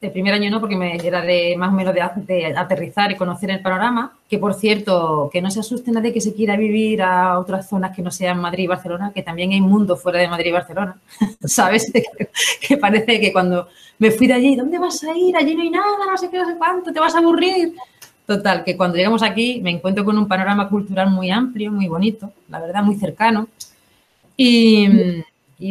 el 0.00 0.10
primer 0.10 0.32
año 0.32 0.50
no, 0.50 0.58
porque 0.58 0.74
me 0.74 0.96
era 0.96 1.20
de 1.20 1.54
más 1.58 1.68
o 1.68 1.72
menos 1.72 1.92
de, 1.92 2.46
aterrizar 2.56 3.12
y 3.12 3.16
conocer 3.16 3.50
el 3.50 3.60
panorama, 3.60 4.16
que 4.26 4.38
por 4.38 4.54
cierto, 4.54 5.28
que 5.30 5.42
no 5.42 5.50
se 5.50 5.60
asuste 5.60 5.90
nadie 5.90 6.14
que 6.14 6.22
se 6.22 6.32
quiera 6.32 6.56
vivir 6.56 7.02
a 7.02 7.38
otras 7.38 7.68
zonas 7.68 7.94
que 7.94 8.00
no 8.00 8.10
sean 8.10 8.40
Madrid 8.40 8.64
y 8.64 8.68
Barcelona, 8.68 9.12
que 9.14 9.22
también 9.22 9.50
hay 9.50 9.60
mundo 9.60 9.98
fuera 9.98 10.18
de 10.18 10.28
Madrid 10.28 10.48
y 10.48 10.52
Barcelona, 10.52 10.96
¿sabes? 11.44 11.92
que 12.66 12.78
parece 12.78 13.20
que 13.20 13.34
cuando 13.34 13.68
me 13.98 14.12
fui 14.12 14.28
de 14.28 14.32
allí, 14.32 14.56
¿dónde 14.56 14.78
vas 14.78 15.04
a 15.04 15.14
ir? 15.14 15.36
Allí 15.36 15.54
no 15.54 15.60
hay 15.60 15.68
nada, 15.68 16.06
no 16.10 16.16
sé 16.16 16.30
qué, 16.30 16.38
no 16.38 16.46
sé 16.46 16.56
cuánto, 16.56 16.90
te 16.90 17.00
vas 17.00 17.14
a 17.14 17.18
aburrir. 17.18 17.74
Total, 18.32 18.64
que 18.64 18.78
cuando 18.78 18.96
llegamos 18.96 19.22
aquí 19.22 19.60
me 19.62 19.70
encuentro 19.70 20.06
con 20.06 20.16
un 20.16 20.26
panorama 20.26 20.66
cultural 20.66 21.10
muy 21.10 21.30
amplio, 21.30 21.70
muy 21.70 21.86
bonito, 21.86 22.32
la 22.48 22.60
verdad, 22.60 22.82
muy 22.82 22.94
cercano. 22.94 23.46
Y, 24.38 24.88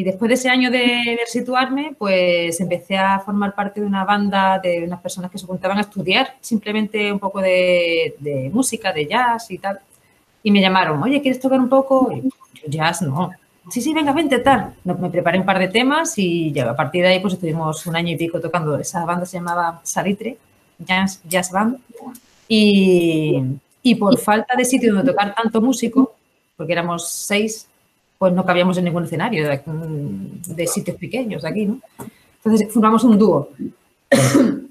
después 0.04 0.30
de 0.30 0.36
ese 0.36 0.48
año 0.48 0.70
de, 0.70 1.18
situarme, 1.26 1.96
pues 1.98 2.60
empecé 2.62 3.00
a 3.00 3.20
formar 3.20 3.56
parte 3.56 3.82
de 3.82 3.88
una 3.88 4.06
banda 4.06 4.60
de 4.60 4.84
unas 4.84 5.02
personas 5.02 5.32
que 5.32 5.40
se 5.40 5.48
juntaban 5.48 5.80
a 5.80 5.82
estudiar 5.82 6.36
simplemente 6.40 7.12
un 7.12 7.18
poco 7.18 7.42
de, 7.42 8.52
música, 8.54 8.94
de 8.94 9.08
jazz 9.08 9.50
y 9.50 9.58
tal. 9.58 9.80
Y 10.44 10.52
me 10.52 10.62
llamaron, 10.62 11.02
oye, 11.02 11.20
¿quieres 11.20 11.42
tocar 11.42 11.60
un 11.60 11.68
poco? 11.68 12.12
Y 12.14 12.22
yo, 12.22 12.68
jazz, 12.68 13.02
no. 13.02 13.32
Sí, 13.72 13.82
sí, 13.82 13.92
venga, 13.92 14.14
vente, 14.14 14.38
tal. 14.38 14.76
Me 14.84 15.10
preparé 15.10 15.40
un 15.40 15.46
par 15.46 15.58
de 15.58 15.68
temas 15.68 16.14
y 16.18 16.52
ya, 16.52 16.70
a 16.70 16.76
partir 16.76 17.02
de 17.02 17.08
ahí 17.10 17.20
pues 17.22 17.34
estuvimos 17.34 17.88
un 17.88 17.96
año 17.96 18.12
y 18.12 18.18
pico 18.18 18.40
tocando. 18.40 18.78
Esa 18.78 19.04
banda 19.04 19.26
se 19.26 19.38
llamaba 19.38 19.82
Salitre, 19.84 20.38
Jazz, 20.78 21.22
jazz 21.28 21.52
Band. 21.52 21.80
Y, 22.54 23.96
por 23.96 24.18
falta 24.18 24.58
de 24.58 24.66
sitio 24.66 24.94
donde 24.94 25.10
tocar 25.10 25.34
tanto 25.34 25.62
músico, 25.62 26.16
porque 26.58 26.74
éramos 26.74 27.08
seis, 27.08 27.70
pues 28.18 28.34
no 28.34 28.46
cabíamos 28.46 28.78
en 28.78 28.84
ningún 28.84 29.06
escenario 29.06 29.48
de, 29.48 30.68
sitios 30.68 30.98
pequeños 30.98 31.44
de 31.44 31.48
aquí, 31.48 31.66
¿no? 31.66 31.80
Entonces 32.44 32.68
formamos 32.74 33.06
un 33.06 33.18
dúo, 33.18 33.52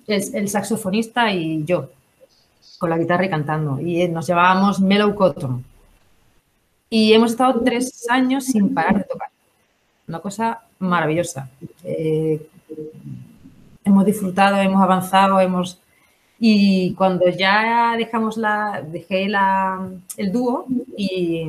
el, 0.07 0.49
saxofonista 0.51 1.33
y 1.33 1.65
yo, 1.65 1.89
con 2.79 2.91
la 2.91 2.99
guitarra 2.99 3.25
y 3.25 3.31
cantando, 3.31 3.81
y 3.81 4.07
nos 4.09 4.27
llamábamos 4.27 4.79
Mellow 4.81 5.15
Cotton. 5.15 5.65
Y 6.91 7.15
hemos 7.15 7.31
estado 7.31 7.63
tres 7.65 8.05
años 8.11 8.45
sin 8.45 8.75
parar 8.75 8.99
de 8.99 9.05
tocar. 9.05 9.31
Una 10.07 10.19
cosa 10.19 10.61
maravillosa. 10.81 11.49
Eh, 11.83 12.47
hemos 13.85 14.05
disfrutado, 14.05 14.59
hemos 14.59 14.83
avanzado, 14.83 15.41
hemos 15.41 15.81
y 16.43 16.95
cuando 16.95 17.29
ya 17.29 17.95
dejamos 17.99 18.39
la, 18.39 18.83
dejé 18.83 19.29
la, 19.29 19.87
el 20.17 20.33
dúo 20.33 20.65
y 20.97 21.47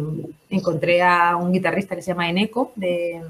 encontré 0.50 1.02
a 1.02 1.38
un 1.38 1.54
guitarrista 1.54 1.96
que 1.96 2.02
se 2.02 2.12
llama 2.12 2.30
Eneco 2.30 2.74
de, 2.76 3.22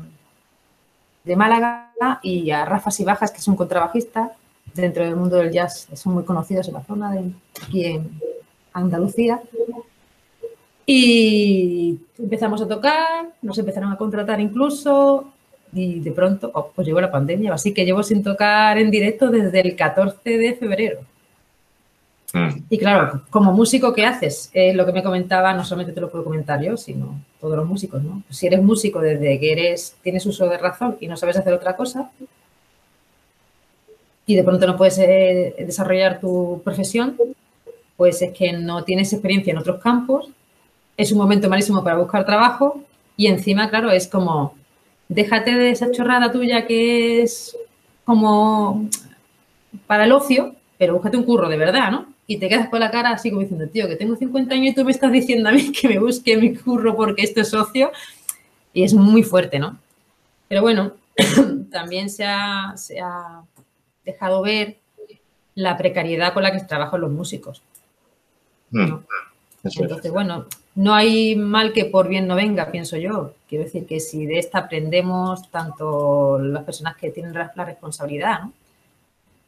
de 1.23 1.35
Málaga 1.35 1.91
y 2.23 2.49
a 2.49 2.65
Rafa 2.65 2.89
Sibajas, 2.89 3.29
que 3.29 3.37
es 3.37 3.47
un 3.47 3.55
contrabajista 3.55 4.31
dentro 4.73 5.05
del 5.05 5.15
mundo 5.15 5.35
del 5.35 5.51
jazz, 5.51 5.87
son 5.93 6.15
muy 6.15 6.23
conocidos 6.23 6.67
en 6.67 6.73
la 6.73 6.83
zona 6.83 7.11
de 7.11 7.31
aquí 7.63 7.85
en 7.85 8.09
Andalucía. 8.73 9.39
Y 10.87 11.99
empezamos 12.17 12.59
a 12.63 12.67
tocar, 12.67 13.27
nos 13.43 13.57
empezaron 13.59 13.91
a 13.91 13.97
contratar 13.97 14.39
incluso, 14.39 15.31
y 15.73 15.99
de 15.99 16.11
pronto 16.11 16.49
oh, 16.55 16.71
pues 16.75 16.87
llegó 16.87 16.99
la 16.99 17.11
pandemia. 17.11 17.53
Así 17.53 17.71
que 17.71 17.85
llevo 17.85 18.01
sin 18.01 18.23
tocar 18.23 18.79
en 18.79 18.89
directo 18.89 19.29
desde 19.29 19.61
el 19.61 19.75
14 19.75 20.37
de 20.37 20.55
febrero. 20.55 21.10
Mm. 22.33 22.63
Y 22.69 22.77
claro, 22.77 23.23
como 23.29 23.51
músico, 23.51 23.93
¿qué 23.93 24.05
haces? 24.05 24.49
Eh, 24.53 24.73
lo 24.73 24.85
que 24.85 24.93
me 24.93 25.03
comentaba, 25.03 25.53
no 25.53 25.65
solamente 25.65 25.93
te 25.93 26.01
lo 26.01 26.09
puedo 26.09 26.23
comentar 26.23 26.61
yo, 26.61 26.77
sino 26.77 27.19
todos 27.39 27.57
los 27.57 27.67
músicos, 27.67 28.01
¿no? 28.03 28.23
si 28.29 28.47
eres 28.47 28.61
músico 28.61 29.01
desde 29.01 29.39
que 29.39 29.51
eres, 29.51 29.95
tienes 30.01 30.25
uso 30.25 30.47
de 30.47 30.57
razón 30.57 30.97
y 30.99 31.07
no 31.07 31.17
sabes 31.17 31.37
hacer 31.37 31.53
otra 31.53 31.75
cosa, 31.75 32.09
y 34.25 34.35
de 34.35 34.43
pronto 34.43 34.65
no 34.65 34.77
puedes 34.77 34.97
eh, 34.99 35.55
desarrollar 35.59 36.19
tu 36.19 36.61
profesión, 36.63 37.17
pues 37.97 38.21
es 38.21 38.31
que 38.31 38.53
no 38.53 38.83
tienes 38.83 39.11
experiencia 39.11 39.51
en 39.51 39.57
otros 39.57 39.81
campos, 39.81 40.29
es 40.95 41.11
un 41.11 41.17
momento 41.17 41.49
malísimo 41.49 41.83
para 41.83 41.97
buscar 41.97 42.25
trabajo 42.25 42.81
y 43.17 43.27
encima, 43.27 43.69
claro, 43.69 43.91
es 43.91 44.07
como, 44.07 44.55
déjate 45.09 45.55
de 45.55 45.71
esa 45.71 45.91
chorrada 45.91 46.31
tuya 46.31 46.65
que 46.65 47.23
es 47.23 47.57
como 48.05 48.87
para 49.87 50.05
el 50.05 50.11
ocio, 50.11 50.55
pero 50.77 50.93
búscate 50.93 51.17
un 51.17 51.23
curro 51.23 51.49
de 51.49 51.57
verdad, 51.57 51.91
¿no? 51.91 52.10
Y 52.31 52.37
te 52.37 52.47
quedas 52.47 52.69
con 52.69 52.79
la 52.79 52.89
cara 52.89 53.11
así 53.11 53.29
como 53.29 53.41
diciendo, 53.41 53.67
tío, 53.67 53.89
que 53.89 53.97
tengo 53.97 54.15
50 54.15 54.55
años 54.55 54.71
y 54.71 54.75
tú 54.75 54.85
me 54.85 54.91
estás 54.93 55.11
diciendo 55.11 55.49
a 55.49 55.51
mí 55.51 55.69
que 55.73 55.89
me 55.89 55.99
busque 55.99 56.37
mi 56.37 56.55
curro 56.55 56.95
porque 56.95 57.23
esto 57.23 57.41
es 57.41 57.49
socio. 57.49 57.91
Y 58.73 58.83
es 58.83 58.93
muy 58.93 59.21
fuerte, 59.21 59.59
¿no? 59.59 59.77
Pero 60.47 60.61
bueno, 60.61 60.93
también 61.71 62.09
se 62.09 62.23
ha, 62.23 62.73
dejado 64.05 64.41
ver 64.41 64.77
la 65.55 65.77
precariedad 65.77 66.33
con 66.33 66.43
la 66.43 66.53
que 66.53 66.63
trabajan 66.63 67.01
los 67.01 67.11
músicos. 67.11 67.61
Mm. 68.69 68.99
Entonces, 69.65 70.09
bueno, 70.09 70.45
no 70.75 70.93
hay 70.93 71.35
mal 71.35 71.73
que 71.73 71.83
por 71.83 72.07
bien 72.07 72.27
no 72.27 72.35
venga, 72.37 72.71
pienso 72.71 72.95
yo. 72.95 73.33
Quiero 73.49 73.65
decir 73.65 73.85
que 73.85 73.99
si 73.99 74.25
de 74.25 74.39
esta 74.39 74.59
aprendemos 74.59 75.51
tanto 75.51 76.39
las 76.39 76.63
personas 76.63 76.95
que 76.95 77.11
tienen 77.11 77.33
la 77.33 77.65
responsabilidad, 77.65 78.43
¿no? 78.43 78.53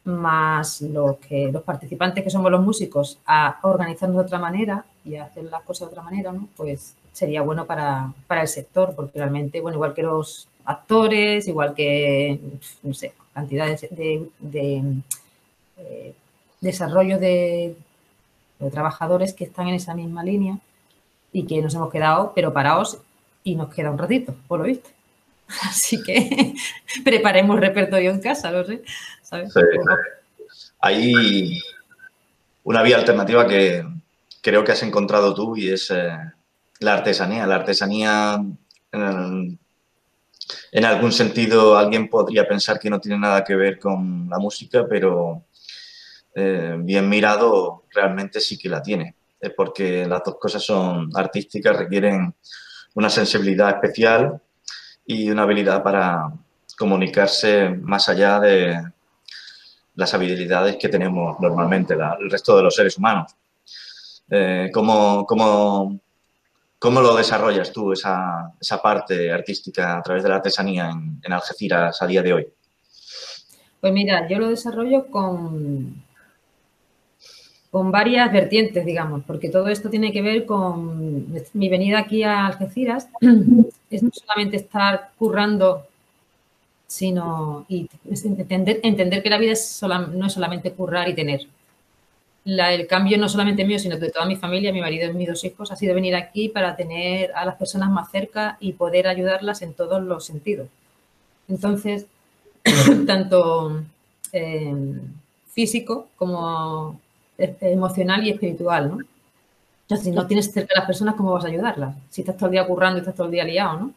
Más 0.05 0.81
los, 0.81 1.17
que, 1.17 1.51
los 1.51 1.63
participantes 1.63 2.23
que 2.23 2.29
somos 2.29 2.51
los 2.51 2.61
músicos 2.61 3.19
a 3.25 3.59
organizarnos 3.61 4.17
de 4.17 4.23
otra 4.23 4.39
manera 4.39 4.85
y 5.05 5.15
a 5.15 5.25
hacer 5.25 5.45
las 5.45 5.63
cosas 5.63 5.87
de 5.87 5.91
otra 5.93 6.03
manera, 6.03 6.31
¿no? 6.31 6.47
pues 6.55 6.95
sería 7.13 7.41
bueno 7.41 7.65
para, 7.65 8.13
el 8.29 8.47
sector, 8.47 8.93
porque 8.95 9.19
realmente, 9.19 9.61
bueno, 9.61 9.75
igual 9.75 9.93
que 9.93 10.03
los 10.03 10.47
actores, 10.65 11.47
igual 11.47 11.73
que, 11.73 12.39
no 12.81 12.93
sé, 12.93 13.13
cantidades 13.33 13.81
de, 13.91 14.29
de, 14.39 14.83
eh, 15.77 16.13
desarrollo 16.59 17.19
de, 17.19 17.75
de, 18.59 18.71
trabajadores 18.71 19.33
que 19.33 19.43
están 19.43 19.67
en 19.67 19.75
esa 19.75 19.93
misma 19.93 20.23
línea 20.23 20.57
y 21.31 21.45
que 21.45 21.61
nos 21.61 21.75
hemos 21.75 21.91
quedado, 21.91 22.33
pero 22.35 22.53
parados 22.53 22.99
y 23.43 23.55
nos 23.55 23.73
queda 23.73 23.91
un 23.91 23.97
ratito, 23.97 24.35
por 24.47 24.59
lo 24.59 24.65
visto. 24.65 24.89
Así 25.63 26.01
que 26.01 26.55
preparemos 27.03 27.59
repertorio 27.59 28.11
en 28.11 28.19
casa, 28.19 28.51
lo 28.51 28.65
sé. 28.65 28.81
Hay 30.79 31.59
una 32.63 32.81
vía 32.83 32.97
alternativa 32.97 33.47
que 33.47 33.85
creo 34.41 34.63
que 34.63 34.73
has 34.73 34.83
encontrado 34.83 35.33
tú 35.33 35.55
y 35.55 35.69
es 35.69 35.89
eh, 35.91 36.17
la 36.79 36.93
artesanía. 36.93 37.47
La 37.47 37.55
artesanía, 37.55 38.43
en, 38.91 39.59
algún 40.85 41.11
sentido, 41.11 41.77
alguien 41.77 42.09
podría 42.09 42.47
pensar 42.47 42.79
que 42.79 42.89
no 42.89 42.99
tiene 42.99 43.17
nada 43.17 43.43
que 43.43 43.55
ver 43.55 43.79
con 43.79 44.27
la 44.29 44.39
música, 44.39 44.85
pero 44.87 45.45
eh, 46.35 46.75
bien 46.79 47.07
mirado, 47.09 47.85
realmente 47.93 48.39
sí 48.39 48.57
que 48.57 48.69
la 48.69 48.81
tiene. 48.81 49.15
Es 49.39 49.51
porque 49.51 50.05
las 50.05 50.23
dos 50.23 50.37
cosas 50.39 50.63
son 50.63 51.09
artísticas, 51.15 51.77
requieren 51.77 52.33
una 52.95 53.09
sensibilidad 53.09 53.69
especial 53.69 54.41
y 55.05 55.29
una 55.29 55.43
habilidad 55.43 55.81
para 55.83 56.31
comunicarse 56.77 57.69
más 57.69 58.09
allá 58.09 58.39
de 58.39 58.92
las 59.95 60.13
habilidades 60.13 60.77
que 60.77 60.89
tenemos 60.89 61.39
normalmente 61.39 61.93
el 61.93 62.29
resto 62.29 62.57
de 62.57 62.63
los 62.63 62.75
seres 62.75 62.97
humanos. 62.97 63.35
Eh, 64.29 64.71
¿cómo, 64.73 65.25
cómo, 65.25 65.99
cómo, 66.79 67.01
lo 67.01 67.15
desarrollas 67.15 67.71
tú, 67.71 67.91
esa, 67.91 68.53
esa, 68.59 68.81
parte 68.81 69.31
artística 69.31 69.97
a 69.97 70.01
través 70.01 70.23
de 70.23 70.29
la 70.29 70.35
artesanía 70.35 70.89
en, 70.89 71.19
en 71.21 71.33
Algeciras 71.33 72.01
a 72.01 72.07
día 72.07 72.23
de 72.23 72.33
hoy? 72.33 72.47
Pues 73.81 73.93
mira, 73.93 74.27
yo 74.29 74.39
lo 74.39 74.47
desarrollo 74.47 75.07
con, 75.07 76.03
con 77.69 77.91
varias 77.91 78.31
vertientes, 78.31 78.85
digamos, 78.85 79.23
porque 79.25 79.49
todo 79.49 79.67
esto 79.67 79.89
tiene 79.89 80.11
que 80.13 80.21
ver 80.21 80.45
con 80.45 81.33
mi 81.53 81.69
venida 81.69 81.99
aquí 81.99 82.23
a 82.23 82.45
Algeciras. 82.45 83.09
es 83.89 84.03
no 84.03 84.09
solamente 84.13 84.57
estar 84.57 85.09
currando, 85.17 85.87
sino 86.93 87.65
y 87.67 87.89
entender, 88.23 88.79
entender 88.83 89.23
que 89.23 89.29
la 89.31 89.39
vida 89.39 89.53
no 90.11 90.27
es 90.27 90.33
solamente 90.33 90.73
currar 90.73 91.09
y 91.09 91.15
tener. 91.15 91.47
el 92.45 92.87
cambio 92.87 93.17
no 93.17 93.27
solamente 93.27 93.65
mío, 93.65 93.79
sino 93.79 93.97
de 93.97 94.11
toda 94.11 94.27
mi 94.27 94.35
familia, 94.35 94.71
mi 94.71 94.79
marido 94.81 95.09
y 95.09 95.13
mis 95.13 95.27
dos 95.27 95.43
hijos, 95.43 95.71
ha 95.71 95.75
sido 95.75 95.95
venir 95.95 96.15
aquí 96.15 96.49
para 96.49 96.75
tener 96.75 97.31
a 97.33 97.45
las 97.45 97.55
personas 97.55 97.89
más 97.89 98.11
cerca 98.11 98.57
y 98.59 98.73
poder 98.73 99.07
ayudarlas 99.07 99.63
en 99.63 99.73
todos 99.73 100.03
los 100.03 100.23
sentidos. 100.25 100.67
Entonces, 101.47 102.05
tanto 103.07 103.81
eh, 104.31 104.75
físico 105.47 106.09
como 106.15 106.99
emocional 107.37 108.23
y 108.23 108.29
espiritual, 108.29 108.89
¿no? 108.89 108.97
Sea, 109.87 109.97
si 109.97 110.11
no 110.11 110.27
tienes 110.27 110.51
cerca 110.51 110.73
a 110.75 110.79
las 110.81 110.87
personas, 110.87 111.15
¿cómo 111.15 111.33
vas 111.33 111.45
a 111.45 111.47
ayudarlas? 111.47 111.95
Si 112.11 112.21
estás 112.21 112.37
todo 112.37 112.47
el 112.47 112.53
día 112.53 112.67
currando 112.67 112.99
y 112.99 113.01
estás 113.01 113.15
todo 113.15 113.25
el 113.25 113.33
día 113.33 113.43
liado, 113.45 113.79
¿no? 113.79 113.93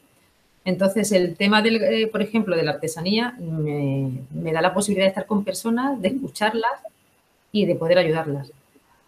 Entonces, 0.66 1.12
el 1.12 1.36
tema, 1.36 1.62
del, 1.62 1.82
eh, 1.82 2.08
por 2.08 2.20
ejemplo, 2.20 2.56
de 2.56 2.64
la 2.64 2.72
artesanía 2.72 3.36
me, 3.38 4.52
da 4.52 4.60
la 4.60 4.74
posibilidad 4.74 5.06
de 5.06 5.10
estar 5.10 5.24
con 5.24 5.44
personas, 5.44 6.02
de 6.02 6.08
escucharlas 6.08 6.82
y 7.52 7.66
de 7.66 7.76
poder 7.76 7.98
ayudarlas. 7.98 8.50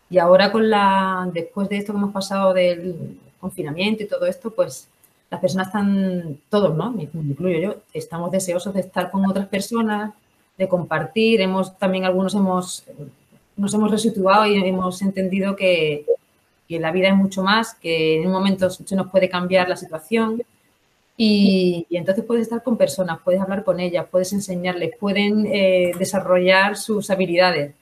Y 0.08 0.18
ahora, 0.18 0.52
con 0.52 0.70
la, 0.70 1.28
después 1.34 1.68
de 1.68 1.78
esto 1.78 1.92
que 1.92 1.98
hemos 1.98 2.12
pasado 2.12 2.54
del 2.54 3.18
confinamiento 3.40 4.04
y 4.04 4.06
todo 4.06 4.26
esto, 4.26 4.52
pues 4.52 4.88
las 5.30 5.40
personas 5.40 5.66
están, 5.66 6.38
todos, 6.48 6.76
¿no? 6.76 6.92
Me 6.92 7.02
incluyo 7.12 7.58
yo, 7.58 7.74
estamos 7.92 8.30
deseosos 8.30 8.72
de 8.72 8.80
estar 8.80 9.10
con 9.10 9.28
otras 9.28 9.48
personas, 9.48 10.14
de 10.56 10.68
compartir. 10.68 11.40
Hemos 11.40 11.76
también 11.76 12.04
algunos 12.04 12.36
hemos 12.36 12.84
nos 13.56 13.74
hemos 13.74 13.90
resituado 13.90 14.46
y 14.46 14.56
hemos 14.56 15.02
entendido 15.02 15.56
que, 15.56 16.06
la 16.68 16.92
vida 16.92 17.08
es 17.08 17.16
mucho 17.16 17.42
más, 17.42 17.74
que 17.74 18.20
en 18.20 18.26
un 18.26 18.32
momento 18.32 18.70
se 18.70 18.94
nos 18.94 19.10
puede 19.10 19.28
cambiar 19.28 19.68
la 19.68 19.76
situación 19.76 20.42
y, 21.18 21.86
entonces 21.90 22.24
puedes 22.24 22.44
estar 22.44 22.62
con 22.62 22.78
personas, 22.78 23.18
puedes 23.22 23.40
hablar 23.40 23.64
con 23.64 23.78
ellas, 23.80 24.06
puedes 24.10 24.32
enseñarles, 24.32 24.96
pueden 24.98 25.46
eh, 25.46 25.92
desarrollar 25.98 26.78
sus 26.78 27.10
habilidades. 27.10 27.74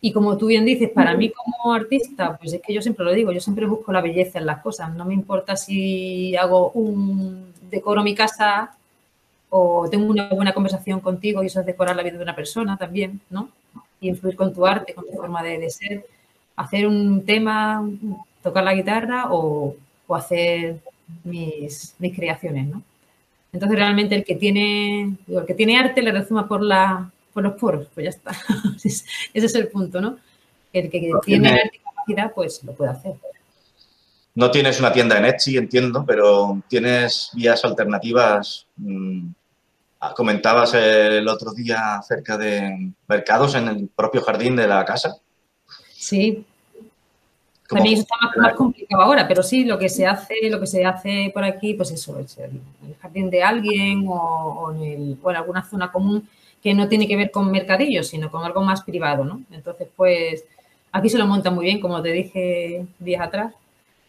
Y 0.00 0.12
como 0.12 0.36
tú 0.36 0.46
bien 0.46 0.64
dices, 0.64 0.90
para 0.90 1.16
mí 1.16 1.32
como 1.32 1.72
artista, 1.72 2.36
pues 2.36 2.52
es 2.52 2.60
que 2.62 2.72
yo 2.72 2.82
siempre 2.82 3.04
lo 3.04 3.12
digo, 3.12 3.32
yo 3.32 3.40
siempre 3.40 3.66
busco 3.66 3.90
la 3.92 4.02
belleza 4.02 4.38
en 4.38 4.46
las 4.46 4.62
cosas. 4.62 4.94
No 4.94 5.04
me 5.04 5.14
importa 5.14 5.56
si 5.56 6.36
hago 6.36 6.70
un 6.72 7.52
decoro 7.70 8.04
mi 8.04 8.14
casa 8.14 8.76
o 9.50 9.88
tengo 9.90 10.06
una 10.06 10.28
buena 10.28 10.52
conversación 10.52 11.00
contigo 11.00 11.42
y 11.42 11.46
eso 11.46 11.60
es 11.60 11.66
decorar 11.66 11.96
la 11.96 12.04
vida 12.04 12.18
de 12.18 12.22
una 12.22 12.36
persona 12.36 12.76
también, 12.76 13.20
¿no? 13.30 13.50
y 14.00 14.08
influir 14.08 14.36
con 14.36 14.52
tu 14.52 14.66
arte, 14.66 14.94
con 14.94 15.04
tu 15.06 15.12
forma 15.12 15.42
de, 15.42 15.70
ser, 15.70 16.06
hacer 16.56 16.86
un 16.86 17.24
tema, 17.24 17.88
tocar 18.42 18.64
la 18.64 18.74
guitarra 18.74 19.26
o, 19.30 19.74
hacer 20.08 20.80
mis, 21.24 21.94
mis, 21.98 22.16
creaciones, 22.16 22.68
¿no? 22.68 22.82
Entonces 23.52 23.78
realmente 23.78 24.14
el 24.14 24.24
que 24.24 24.34
tiene, 24.34 25.16
el 25.26 25.46
que 25.46 25.54
tiene 25.54 25.78
arte 25.78 26.02
le 26.02 26.12
resuma 26.12 26.46
por, 26.46 26.62
la, 26.62 27.10
por 27.32 27.42
los 27.42 27.54
poros, 27.54 27.86
pues 27.94 28.04
ya 28.04 28.10
está. 28.10 28.32
Ese 28.84 29.04
es 29.32 29.54
el 29.54 29.68
punto, 29.68 30.00
¿no? 30.00 30.18
El 30.72 30.90
que 30.90 31.10
tiene, 31.24 31.48
arte 31.50 31.76
y 31.76 31.78
capacidad, 31.78 32.32
pues 32.34 32.62
lo 32.64 32.72
puede 32.72 32.90
hacer. 32.90 33.14
No 34.34 34.50
tienes 34.50 34.78
una 34.78 34.92
tienda 34.92 35.16
en 35.16 35.24
Etsy, 35.24 35.56
entiendo, 35.56 36.04
pero 36.06 36.60
tienes 36.68 37.30
vías 37.32 37.64
alternativas 37.64 38.66
mm, 38.76 39.28
comentabas 40.14 40.74
el 40.74 41.26
otro 41.28 41.52
día 41.52 41.96
acerca 41.96 42.36
de 42.36 42.92
mercados 43.08 43.54
en 43.54 43.68
el 43.68 43.88
propio 43.88 44.22
jardín 44.22 44.56
de 44.56 44.66
la 44.66 44.84
casa. 44.84 45.16
Sí. 45.92 46.44
También 47.68 47.98
está 47.98 48.14
más, 48.36 48.54
complicado 48.54 49.02
ahora, 49.02 49.26
pero 49.26 49.42
sí, 49.42 49.64
lo 49.64 49.78
que 49.78 49.88
se 49.88 50.06
hace, 50.06 50.34
lo 50.50 50.60
que 50.60 50.66
se 50.66 50.84
hace 50.84 51.30
por 51.32 51.44
aquí, 51.44 51.74
pues 51.74 51.90
eso, 51.90 52.18
es 52.18 52.38
el, 52.38 52.60
jardín 53.00 53.30
de 53.30 53.42
alguien 53.42 54.04
o, 54.08 54.72
en 54.80 55.18
alguna 55.36 55.64
zona 55.64 55.90
común 55.90 56.28
que 56.62 56.74
no 56.74 56.88
tiene 56.88 57.06
que 57.06 57.16
ver 57.16 57.30
con 57.30 57.50
mercadillos, 57.50 58.08
sino 58.08 58.30
con 58.30 58.44
algo 58.44 58.62
más 58.62 58.82
privado, 58.82 59.24
¿no? 59.24 59.42
Entonces, 59.50 59.88
pues 59.96 60.44
aquí 60.92 61.08
se 61.08 61.18
lo 61.18 61.26
monta 61.26 61.50
muy 61.50 61.64
bien, 61.64 61.80
como 61.80 62.02
te 62.02 62.12
dije 62.12 62.86
días 62.98 63.22
atrás. 63.22 63.54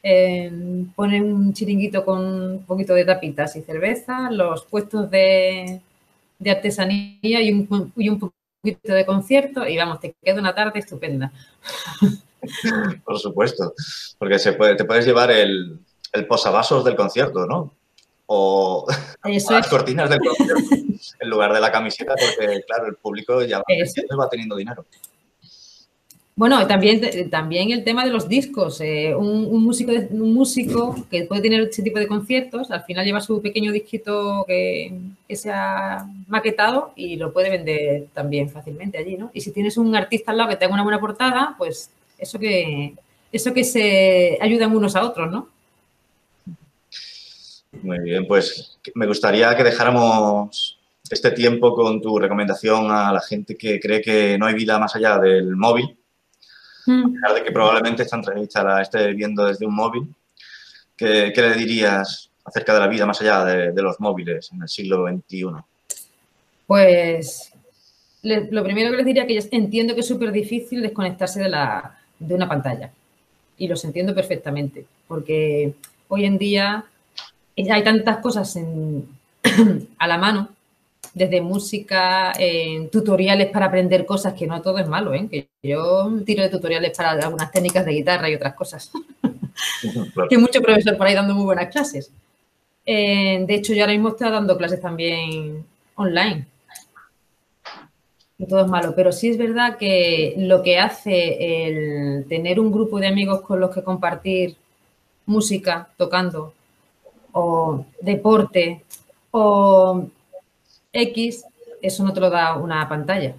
Eh, 0.03 0.51
ponen 0.95 1.33
un 1.33 1.53
chiringuito 1.53 2.05
con 2.05 2.23
un 2.23 2.63
poquito 2.65 2.93
de 2.93 3.05
tapitas 3.05 3.55
y 3.55 3.61
cerveza, 3.61 4.31
los 4.31 4.63
puestos 4.65 5.09
de, 5.11 5.81
artesanía 6.45 7.41
y 7.41 7.51
un, 7.51 7.67
poquito 7.67 8.93
de 8.93 9.05
concierto 9.05 9.67
y 9.67 9.75
vamos, 9.77 9.99
te 9.99 10.15
queda 10.21 10.39
una 10.39 10.55
tarde 10.55 10.79
estupenda. 10.79 11.31
Por 13.05 13.19
supuesto, 13.19 13.73
porque 14.17 14.39
se 14.39 14.53
puede, 14.53 14.75
te 14.75 14.85
puedes 14.85 15.05
llevar 15.05 15.31
el, 15.31 15.79
el 16.13 16.27
posavasos 16.27 16.83
del 16.83 16.95
concierto, 16.95 17.45
¿no? 17.45 17.73
o 18.27 18.85
las 19.23 19.69
cortinas 19.69 20.09
del 20.09 20.19
concierto 20.19 20.75
en 21.19 21.29
lugar 21.29 21.53
de 21.53 21.61
la 21.61 21.71
camiseta, 21.71 22.13
porque 22.13 22.61
claro, 22.67 22.87
el 22.87 22.95
público 22.95 23.41
ya 23.43 23.59
va, 23.59 24.29
teniendo 24.29 24.55
dinero. 24.55 24.85
Bueno, 26.35 26.67
también, 26.67 27.01
también 27.31 27.71
el 27.71 27.83
tema 27.83 28.05
de 28.05 28.11
los 28.11 28.29
discos. 28.29 28.79
Eh, 28.81 29.15
un, 29.15 29.63
músico, 29.63 29.91
un 29.91 30.33
músico 30.35 30.95
que 31.09 31.23
puede 31.23 31.41
tener 31.41 31.61
ese 31.61 31.81
tipo 31.81 31.97
de 31.97 32.07
conciertos, 32.07 32.69
al 32.69 32.83
final 32.83 33.05
lleva 33.05 33.21
su 33.21 33.41
pequeño 33.41 33.71
disquito 33.71 34.43
que, 34.45 34.93
que, 35.27 35.35
se 35.35 35.49
ha 35.49 36.05
maquetado 36.27 36.91
y 36.95 37.15
lo 37.15 37.33
puede 37.33 37.49
vender 37.49 38.07
también 38.13 38.51
fácilmente 38.51 38.99
allí, 38.99 39.17
¿no? 39.17 39.31
Y 39.33 39.41
si 39.41 39.51
tienes 39.51 39.77
un 39.77 39.95
artista 39.95 40.29
al 40.29 40.37
lado 40.37 40.49
que 40.51 40.57
tenga 40.57 40.75
una 40.75 40.83
buena 40.83 40.99
portada, 40.99 41.55
pues 41.57 41.89
eso 42.17 42.39
que, 42.39 42.95
eso 43.31 43.53
que 43.53 43.63
se 43.63 44.37
ayudan 44.41 44.75
unos 44.75 44.95
a 44.95 45.03
otros, 45.03 45.31
¿no? 45.31 45.49
Muy 47.81 47.99
bien, 47.99 48.27
pues 48.27 48.79
me 48.95 49.05
gustaría 49.05 49.55
que 49.55 49.63
dejáramos 49.63 50.79
este 51.09 51.31
tiempo 51.31 51.73
con 51.73 52.01
tu 52.01 52.19
recomendación 52.19 52.91
a 52.91 53.11
la 53.11 53.21
gente 53.21 53.55
que 53.55 53.79
cree 53.79 54.01
que 54.01 54.37
no 54.37 54.45
hay 54.45 54.55
vida 54.55 54.79
más 54.79 54.95
allá 54.95 55.17
del 55.19 55.55
móvil, 55.55 55.97
mm. 56.85 57.05
a 57.05 57.11
pesar 57.11 57.35
de 57.35 57.43
que 57.43 57.51
probablemente 57.51 58.03
esta 58.03 58.17
entrevista 58.17 58.63
la 58.63 58.81
esté 58.81 59.13
viendo 59.13 59.45
desde 59.45 59.65
un 59.65 59.75
móvil. 59.75 60.13
¿Qué, 60.95 61.31
le 61.35 61.53
dirías 61.53 62.31
acerca 62.43 62.73
de 62.73 62.79
la 62.79 62.87
vida 62.87 63.05
más 63.05 63.21
allá 63.21 63.45
de, 63.45 63.81
los 63.81 63.99
móviles 63.99 64.49
en 64.51 64.63
el 64.63 64.67
siglo 64.67 65.05
XXI? 65.07 65.45
Pues 66.65 67.53
lo 68.23 68.63
primero 68.63 68.89
que 68.89 68.97
les 68.97 69.05
diría 69.05 69.23
es 69.23 69.27
que 69.27 69.35
yo 69.35 69.41
entiendo 69.51 69.93
que 69.93 69.99
es 69.99 70.07
súper 70.07 70.31
difícil 70.31 70.81
desconectarse 70.81 71.39
de, 71.39 71.49
la, 71.49 71.96
de 72.19 72.35
una 72.35 72.47
pantalla. 72.47 72.91
Y 73.57 73.67
los 73.67 73.83
entiendo 73.85 74.13
perfectamente, 74.13 74.85
porque 75.07 75.73
hoy 76.07 76.25
en 76.25 76.37
día 76.37 76.85
hay 77.57 77.83
tantas 77.83 78.17
cosas 78.17 78.57
a 79.97 80.07
la 80.07 80.17
mano, 80.17 80.49
desde 81.13 81.41
música, 81.41 82.33
tutoriales 82.91 83.49
para 83.49 83.65
aprender 83.65 84.05
cosas, 84.05 84.33
que 84.33 84.45
no 84.45 84.61
todo 84.61 84.77
es 84.77 84.87
malo, 84.87 85.13
¿eh? 85.13 85.27
que 85.29 85.47
yo 85.63 86.11
tiro 86.25 86.43
de 86.43 86.49
tutoriales 86.49 86.95
para 86.95 87.11
algunas 87.11 87.51
técnicas 87.51 87.85
de 87.85 87.93
guitarra 87.93 88.29
y 88.29 88.35
otras 88.35 88.53
cosas. 88.53 88.91
que 90.29 90.35
hay 90.35 90.41
mucho 90.41 90.61
profesor 90.61 90.95
por 90.95 91.07
ahí 91.07 91.15
dando 91.15 91.33
muy 91.33 91.45
buenas 91.45 91.71
clases. 91.71 92.11
Eh, 92.85 93.43
de 93.45 93.55
hecho, 93.55 93.73
yo 93.73 93.83
ahora 93.83 93.93
mismo 93.93 94.09
estoy 94.09 94.29
dando 94.29 94.57
clases 94.57 94.79
también 94.79 95.65
online. 95.95 96.45
Todo 98.45 98.61
es 98.61 98.67
malo, 98.67 98.93
pero 98.95 99.11
sí 99.11 99.29
es 99.29 99.37
verdad 99.37 99.77
que 99.77 100.35
lo 100.37 100.61
que 100.61 100.77
hace 100.77 101.65
el 101.67 102.25
tener 102.27 102.59
un 102.59 102.71
grupo 102.71 102.99
de 102.99 103.07
amigos 103.07 103.41
con 103.41 103.59
los 103.59 103.73
que 103.73 103.83
compartir 103.83 104.55
música, 105.25 105.89
tocando, 105.97 106.53
o 107.31 107.85
deporte 108.01 108.83
o 109.31 110.07
X, 110.91 111.45
eso 111.81 112.03
no 112.03 112.13
te 112.13 112.19
lo 112.19 112.29
da 112.29 112.57
una 112.57 112.87
pantalla. 112.87 113.35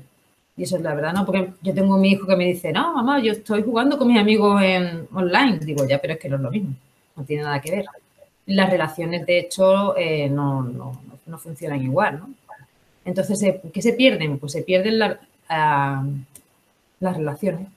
Y 0.56 0.64
eso 0.64 0.76
es 0.76 0.82
la 0.82 0.94
verdad, 0.94 1.12
¿no? 1.12 1.24
Porque 1.24 1.52
yo 1.62 1.72
tengo 1.72 1.96
mi 1.98 2.10
hijo 2.10 2.26
que 2.26 2.36
me 2.36 2.44
dice, 2.44 2.72
no, 2.72 2.92
mamá, 2.94 3.20
yo 3.20 3.32
estoy 3.32 3.62
jugando 3.62 3.96
con 3.96 4.08
mis 4.08 4.18
amigos 4.18 4.60
en 4.62 5.06
online. 5.14 5.58
Digo, 5.60 5.86
ya, 5.86 6.00
pero 6.00 6.14
es 6.14 6.18
que 6.18 6.28
no 6.28 6.36
es 6.36 6.42
lo 6.42 6.50
mismo, 6.50 6.74
no 7.14 7.24
tiene 7.24 7.44
nada 7.44 7.60
que 7.60 7.70
ver. 7.70 7.86
Las 8.46 8.70
relaciones, 8.70 9.24
de 9.24 9.38
hecho, 9.38 9.96
eh, 9.96 10.28
no, 10.28 10.62
no, 10.62 11.00
no, 11.26 11.38
funcionan 11.38 11.80
igual, 11.82 12.18
¿no? 12.18 12.30
Entonces, 13.08 13.42
eh, 13.42 13.60
¿qué 13.72 13.80
se 13.80 13.94
pierden? 13.94 14.38
Pues 14.38 14.52
se 14.52 14.62
pierden 14.62 14.98
las 14.98 15.16
relaciones. 17.00 17.68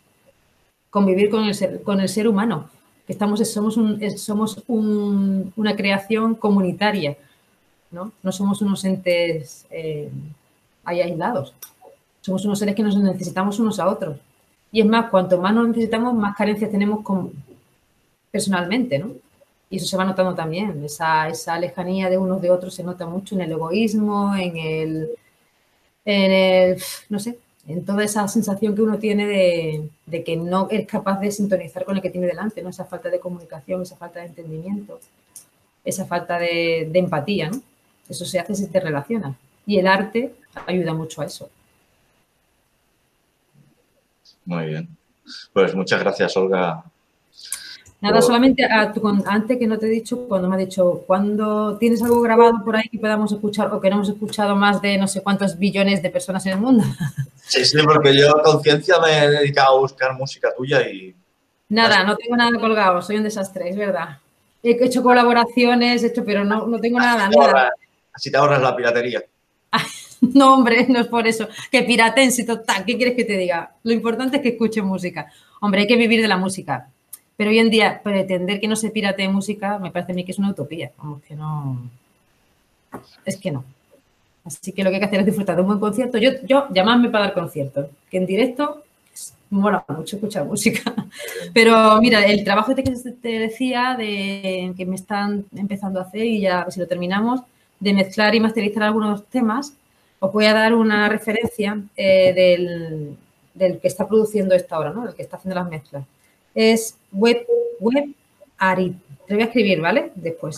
Convivir 0.89 1.29
con 1.29 1.45
el 1.45 1.55
ser, 1.55 1.81
con 1.83 2.01
el 2.01 2.09
ser 2.09 2.27
humano 2.27 2.69
estamos, 3.11 3.39
somos, 3.47 3.77
somos 4.17 4.63
una 4.67 5.75
creación 5.75 6.35
comunitaria, 6.35 7.17
¿no? 7.91 8.11
No 8.23 8.31
somos 8.31 8.61
unos 8.61 8.83
entes 8.85 9.65
eh, 9.69 10.09
ahí 10.83 11.01
aislados. 11.01 11.53
Somos 12.21 12.45
unos 12.45 12.59
seres 12.59 12.75
que 12.75 12.83
nos 12.83 12.97
necesitamos 12.97 13.59
unos 13.59 13.79
a 13.79 13.87
otros. 13.87 14.17
Y 14.71 14.81
es 14.81 14.87
más, 14.87 15.09
cuanto 15.09 15.39
más 15.41 15.53
nos 15.53 15.67
necesitamos, 15.67 16.13
más 16.13 16.35
carencias 16.35 16.71
tenemos 16.71 16.99
personalmente, 18.31 18.99
¿no? 18.99 19.11
Y 19.71 19.77
eso 19.77 19.87
se 19.87 19.97
va 19.97 20.03
notando 20.03 20.35
también. 20.35 20.83
Esa, 20.83 21.29
esa 21.29 21.57
lejanía 21.57 22.09
de 22.09 22.17
unos 22.17 22.41
de 22.41 22.51
otros 22.51 22.75
se 22.75 22.83
nota 22.83 23.07
mucho 23.07 23.35
en 23.35 23.41
el 23.41 23.51
egoísmo, 23.53 24.35
en 24.35 24.57
el, 24.57 25.09
en 26.05 26.31
el, 26.31 26.83
no 27.09 27.17
sé, 27.19 27.39
en 27.67 27.85
toda 27.85 28.03
esa 28.03 28.27
sensación 28.27 28.75
que 28.75 28.81
uno 28.81 28.99
tiene 28.99 29.25
de, 30.05 30.23
que 30.23 30.35
no 30.35 30.67
es 30.69 30.85
capaz 30.85 31.21
de 31.21 31.31
sintonizar 31.31 31.85
con 31.85 31.95
el 31.95 32.01
que 32.01 32.09
tiene 32.09 32.27
delante, 32.27 32.61
¿no? 32.61 32.69
Esa 32.69 32.83
falta 32.83 33.09
de 33.09 33.21
comunicación, 33.21 33.81
esa 33.81 33.95
falta 33.95 34.19
de 34.19 34.27
entendimiento, 34.27 34.99
esa 35.85 36.05
falta 36.05 36.37
de, 36.37 36.91
empatía, 36.93 37.49
¿no? 37.49 37.61
Eso 38.09 38.25
se 38.25 38.39
hace 38.39 38.55
si 38.55 38.67
te 38.67 38.81
relacionas. 38.81 39.37
Y 39.65 39.79
el 39.79 39.87
arte 39.87 40.33
ayuda 40.67 40.93
mucho 40.93 41.21
a 41.21 41.25
eso. 41.25 41.49
Muy 44.43 44.65
bien. 44.65 44.89
Pues 45.53 45.73
muchas 45.73 46.01
gracias, 46.01 46.35
Olga, 46.35 46.83
Nada, 48.01 48.19
solamente 48.19 48.65
antes 48.65 49.59
que 49.59 49.67
no 49.67 49.77
te 49.77 49.85
he 49.85 49.89
dicho, 49.89 50.27
cuando 50.27 50.49
me 50.49 50.55
ha 50.55 50.57
dicho, 50.57 51.03
cuando 51.05 51.77
tienes 51.77 52.01
algo 52.01 52.19
grabado 52.21 52.53
por 52.65 52.75
ahí 52.75 52.89
que 52.89 52.97
podamos 52.97 53.31
escuchar 53.31 53.71
o 53.71 53.79
que 53.79 53.91
no 53.91 53.97
hemos 53.97 54.09
escuchado 54.09 54.55
más 54.55 54.81
de 54.81 54.97
no 54.97 55.07
sé 55.07 55.21
cuántos 55.21 55.59
billones 55.59 56.01
de 56.01 56.09
personas 56.09 56.43
en 56.47 56.53
el 56.53 56.59
mundo. 56.59 56.83
Sí, 57.43 57.65
sí, 57.65 57.77
porque 57.83 58.15
yo 58.17 58.29
a 58.29 58.43
conciencia 58.43 58.95
me 58.99 59.25
he 59.25 59.29
dedicado 59.29 59.75
a 59.75 59.79
buscar 59.81 60.13
música 60.13 60.55
tuya 60.55 60.87
y... 60.87 61.13
Nada, 61.67 62.05
no 62.05 62.15
tengo 62.15 62.37
nada 62.37 62.57
colgado, 62.57 63.01
soy 63.01 63.17
un 63.17 63.23
desastre, 63.23 63.67
es 63.67 63.75
verdad. 63.75 64.19
He 64.63 64.81
hecho 64.81 65.03
colaboraciones, 65.03 66.01
he 66.01 66.07
hecho, 66.07 66.23
pero 66.23 66.45
no, 66.45 66.65
no 66.65 66.79
tengo 66.79 66.97
nada, 66.97 67.27
nada. 67.27 67.71
así 68.13 68.31
te 68.31 68.37
ahorras 68.37 68.61
la 68.61 68.73
piratería. 68.73 69.21
no, 70.21 70.53
hombre, 70.53 70.85
no 70.87 71.01
es 71.01 71.07
por 71.07 71.27
eso. 71.27 71.49
Que 71.69 71.83
piraten, 71.83 72.31
si 72.31 72.45
total, 72.45 72.85
¿qué 72.85 72.95
quieres 72.95 73.17
que 73.17 73.25
te 73.25 73.35
diga? 73.35 73.73
Lo 73.83 73.91
importante 73.91 74.37
es 74.37 74.43
que 74.43 74.49
escuchen 74.49 74.85
música. 74.85 75.29
Hombre, 75.59 75.81
hay 75.81 75.87
que 75.87 75.97
vivir 75.97 76.21
de 76.21 76.29
la 76.29 76.37
música 76.37 76.87
pero 77.37 77.49
hoy 77.49 77.59
en 77.59 77.69
día, 77.69 78.01
pretender 78.03 78.59
que 78.59 78.67
no 78.67 78.75
se 78.75 78.91
pirate 78.91 79.27
música 79.27 79.79
me 79.79 79.91
parece 79.91 80.11
a 80.11 80.15
mí 80.15 80.23
que 80.23 80.31
es 80.31 80.39
una 80.39 80.51
utopía. 80.51 80.91
Vamos, 80.97 81.21
que 81.23 81.35
no. 81.35 81.89
Es 83.25 83.37
que 83.37 83.51
no. 83.51 83.63
Así 84.43 84.71
que 84.71 84.83
lo 84.83 84.89
que 84.89 84.95
hay 84.95 84.99
que 85.01 85.05
hacer 85.05 85.19
es 85.21 85.25
disfrutar 85.25 85.55
de 85.55 85.61
un 85.61 85.67
buen 85.67 85.79
concierto. 85.79 86.17
Yo, 86.17 86.31
yo 86.43 86.67
llamadme 86.73 87.09
para 87.09 87.25
dar 87.25 87.33
conciertos, 87.33 87.87
que 88.09 88.17
en 88.17 88.25
directo 88.25 88.83
mola 89.51 89.83
mucho 89.89 90.15
escuchar 90.15 90.45
música. 90.45 90.93
Pero 91.53 91.99
mira, 92.01 92.25
el 92.25 92.43
trabajo 92.43 92.71
este 92.71 92.83
que 92.83 92.91
te 93.21 93.39
decía, 93.39 93.95
de 93.97 94.73
que 94.75 94.85
me 94.85 94.95
están 94.95 95.45
empezando 95.55 95.99
a 95.99 96.03
hacer 96.03 96.25
y 96.25 96.41
ya 96.41 96.65
si 96.69 96.79
lo 96.79 96.87
terminamos, 96.87 97.41
de 97.79 97.93
mezclar 97.93 98.33
y 98.33 98.39
masterizar 98.39 98.83
algunos 98.83 99.25
temas, 99.25 99.73
os 100.19 100.31
voy 100.31 100.45
a 100.45 100.53
dar 100.53 100.73
una 100.73 101.09
referencia 101.09 101.81
eh, 101.95 102.33
del, 102.33 103.17
del, 103.53 103.79
que 103.79 103.87
está 103.87 104.07
produciendo 104.07 104.55
esta 104.55 104.77
hora, 104.79 104.91
¿no? 104.91 105.07
El 105.07 105.15
que 105.15 105.23
está 105.23 105.37
haciendo 105.37 105.59
las 105.59 105.69
mezclas 105.69 106.05
es 106.55 106.97
web, 107.11 107.45
web 107.79 108.09
ari, 108.57 108.95
te 109.27 109.35
voy 109.35 109.43
a 109.43 109.47
escribir, 109.47 109.79
¿vale? 109.79 110.11
Después. 110.15 110.57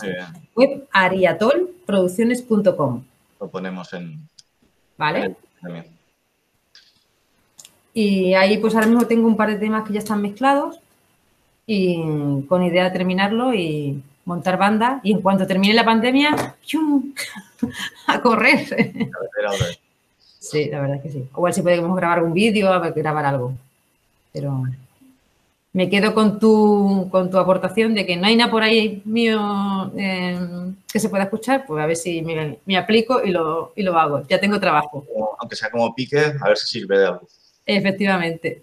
Web 0.56 0.88
ariatolproducciones.com. 0.92 3.04
Lo 3.40 3.48
ponemos 3.48 3.92
en. 3.92 4.28
¿Vale? 4.98 5.36
Y 7.92 8.34
ahí 8.34 8.58
pues 8.58 8.74
ahora 8.74 8.88
mismo 8.88 9.06
tengo 9.06 9.28
un 9.28 9.36
par 9.36 9.50
de 9.50 9.58
temas 9.58 9.86
que 9.86 9.92
ya 9.92 10.00
están 10.00 10.20
mezclados 10.20 10.80
y 11.66 12.42
con 12.48 12.64
idea 12.64 12.84
de 12.84 12.90
terminarlo 12.90 13.54
y 13.54 14.02
montar 14.24 14.58
banda 14.58 15.00
y 15.04 15.12
en 15.12 15.20
cuanto 15.20 15.46
termine 15.46 15.74
la 15.74 15.84
pandemia, 15.84 16.34
a 18.08 18.20
correr. 18.20 18.66
Sí, 20.40 20.68
la 20.68 20.80
verdad 20.80 20.96
es 20.96 21.02
que 21.02 21.10
sí. 21.10 21.28
Igual 21.30 21.54
si 21.54 21.62
podemos 21.62 21.96
grabar 21.96 22.24
un 22.24 22.34
vídeo, 22.34 22.68
grabar 22.68 23.24
algo. 23.24 23.54
Pero 24.32 24.64
me 25.74 25.90
quedo 25.90 26.14
con 26.14 26.38
tu, 26.38 27.08
con 27.10 27.30
tu 27.30 27.36
aportación 27.36 27.94
de 27.94 28.06
que 28.06 28.16
no 28.16 28.26
hay 28.26 28.36
nada 28.36 28.50
por 28.50 28.62
ahí 28.62 29.02
mío 29.04 29.90
em, 29.96 30.76
que 30.90 31.00
se 31.00 31.08
pueda 31.08 31.24
escuchar, 31.24 31.66
pues 31.66 31.82
a 31.82 31.86
ver 31.86 31.96
si 31.96 32.22
me, 32.22 32.76
aplico 32.76 33.20
y 33.22 33.30
lo, 33.30 33.72
y 33.74 33.82
lo, 33.82 33.98
hago. 33.98 34.22
Ya 34.28 34.40
tengo 34.40 34.60
trabajo. 34.60 35.04
Aunque 35.40 35.56
sea 35.56 35.70
como 35.70 35.92
pique, 35.92 36.32
a 36.40 36.48
ver 36.48 36.56
si 36.56 36.68
sirve 36.68 37.00
de 37.00 37.06
algo. 37.06 37.28
Efectivamente. 37.66 38.62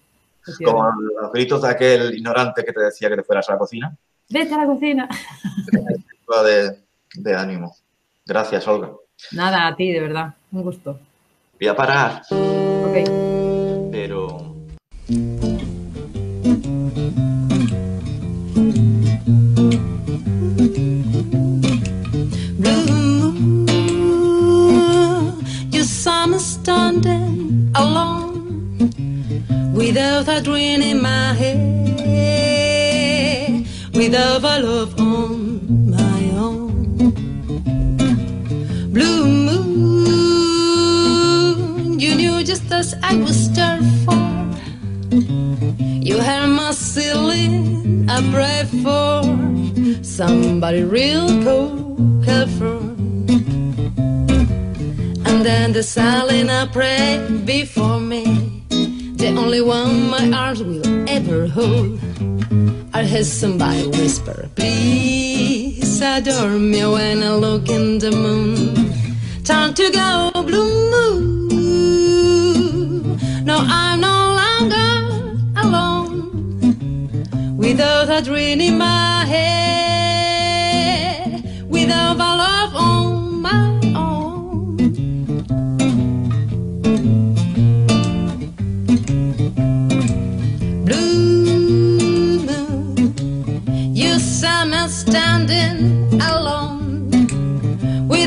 Como 0.64 0.90
los 1.22 1.32
gritos 1.34 1.62
de 1.62 1.70
aquel 1.70 2.16
ignorante 2.16 2.64
que 2.64 2.72
te 2.72 2.82
decía 2.82 3.10
que 3.10 3.18
te 3.18 3.24
fueras 3.24 3.48
a 3.50 3.54
la 3.54 3.60
cocina. 3.60 3.96
Vete 4.30 4.54
a 4.54 4.58
la 4.60 4.66
cocina. 4.66 5.10
de, 6.46 6.78
de 7.16 7.36
ánimo. 7.36 7.76
Gracias, 8.26 8.66
Olga. 8.70 8.90
Nada, 9.34 9.68
a 9.68 9.76
ti, 9.76 9.92
de 9.92 10.00
verdad. 10.00 10.34
Un 10.54 10.64
gusto. 10.64 10.98
Voy 11.60 11.68
a 11.68 11.76
parar. 11.76 12.22
Ok. 12.32 13.51
Standing 26.64 27.72
alone 27.76 28.92
without 29.74 30.28
a 30.28 30.40
dream 30.42 30.82
in 30.82 31.02
my 31.02 31.34
head, 31.34 31.66
without 33.96 34.44
a 34.44 34.60
love 34.62 34.94
on 35.00 35.90
my 35.90 36.22
own. 36.38 36.98
Blue 38.94 39.26
moon, 39.48 40.30
you 42.00 42.14
knew 42.16 42.44
just 42.44 42.72
as 42.72 42.94
I 43.02 43.16
was 43.16 43.36
stirred 43.46 43.84
for. 44.06 44.22
You 46.08 46.20
heard 46.20 46.50
my 46.50 46.72
ceiling, 46.74 48.08
I 48.08 48.22
pray 48.36 48.66
for 48.84 49.24
somebody 50.04 50.84
real 50.84 51.28
cold, 51.44 52.24
careful. 52.24 52.81
And 55.42 55.50
then 55.50 55.74
the 55.74 55.82
silent 55.82 56.52
I 56.52 56.68
pray 56.68 57.18
before 57.46 58.00
me, 58.00 58.26
the 58.70 59.34
only 59.36 59.60
one 59.60 60.08
my 60.08 60.32
arms 60.32 60.62
will 60.62 60.86
ever 61.10 61.48
hold. 61.48 62.00
I 62.94 63.04
hear 63.06 63.24
somebody 63.24 63.88
whisper, 63.88 64.48
please 64.56 66.00
adore 66.00 66.60
me 66.60 66.86
when 66.86 67.24
I 67.24 67.34
look 67.34 67.70
in 67.70 67.98
the 67.98 68.12
moon. 68.12 68.94
Time 69.44 69.74
to 69.74 69.90
go 69.90 70.30
blue 70.44 70.92
moon. 70.94 71.48
No, 73.44 73.66
I'm 73.66 74.00
no 74.00 74.36
longer 74.42 75.40
alone 75.58 77.58
without 77.58 78.12
a 78.12 78.22
dream 78.22 78.62
in 78.62 78.78
my 78.78 79.26
head, 79.26 80.01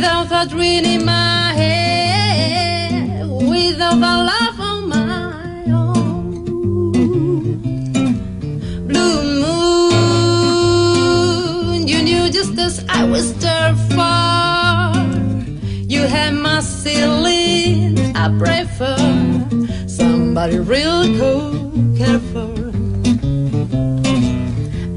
without 0.04 0.44
a 0.44 0.48
dream 0.50 0.84
in 0.84 1.02
my 1.06 1.54
head, 1.54 3.26
without 3.26 3.94
a 3.94 4.16
love 4.30 4.60
on 4.60 4.88
my 4.90 5.64
own. 5.72 6.92
Blue 8.86 9.22
moon, 10.02 10.68
you 11.88 12.02
knew 12.02 12.28
just 12.28 12.58
as 12.58 12.84
I 12.90 13.04
was 13.04 13.32
there 13.38 13.74
for. 13.94 14.92
You 15.88 16.02
had 16.02 16.34
my 16.34 16.60
ceiling, 16.60 18.14
I 18.14 18.28
pray 18.38 18.66
for 18.76 18.98
somebody 19.88 20.58
real 20.58 21.16
cool, 21.18 21.72
careful. 21.96 22.52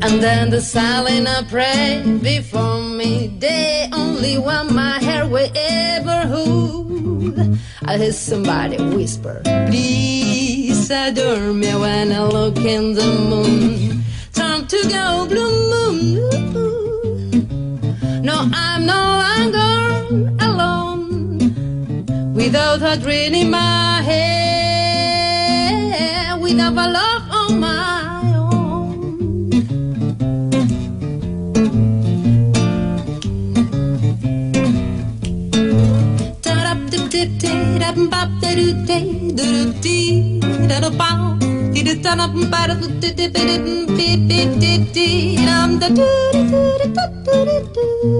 And 0.04 0.22
then 0.22 0.50
the 0.50 0.62
silent 0.62 1.28
I 1.30 1.44
pray 1.50 2.04
before 2.22 2.82
me. 2.82 3.28
They 3.40 3.88
only 4.18 4.38
want 4.40 4.72
my 4.72 5.00
hair 5.00 5.28
will 5.28 5.52
ever 5.56 6.28
hold. 6.28 7.40
I 7.86 7.98
hear 8.00 8.12
somebody 8.12 8.78
whisper, 8.78 9.42
please 9.68 10.90
adore 10.90 11.54
me 11.54 11.76
when 11.76 12.12
I 12.12 12.24
look 12.24 12.58
in 12.58 12.94
the 12.94 13.06
moon. 13.30 14.04
Time 14.34 14.66
to 14.66 14.78
go 14.90 15.28
blue 15.30 15.52
moon. 15.72 16.16
No, 18.24 18.50
I'm 18.52 18.88
no 18.88 19.22
longer 19.24 19.86
alone 20.48 21.38
without 22.34 22.82
a 22.82 22.98
dream 23.00 23.36
in 23.36 23.52
my 23.52 24.02
head, 24.02 25.22
without 26.42 26.74
a 26.74 26.90
love 26.90 27.27
dip 37.18 37.32
dee 37.42 37.80
da 37.82 37.90
bop 38.12 38.30
da 38.42 38.50
do 38.58 38.66
dee 38.88 39.06
do 39.38 39.46
do 39.54 39.64
dee 39.84 40.40
da 40.70 40.78
do 40.84 40.90
bow 41.00 41.20
dee 41.74 41.84
da 41.88 41.94
da 42.06 42.24
up 42.26 42.34
ba 42.52 42.62
da 42.70 42.74
do 42.82 42.88
dip 43.02 43.16
dip 43.18 43.34
dip 43.34 43.62
dip 43.98 44.20
dip 44.30 44.30
dip 44.30 44.50
dip 44.62 44.84
dip 44.86 45.16
dip 45.34 46.14
dip 46.34 46.94
dip 46.94 47.10
dip 47.26 47.66
dip 47.76 48.17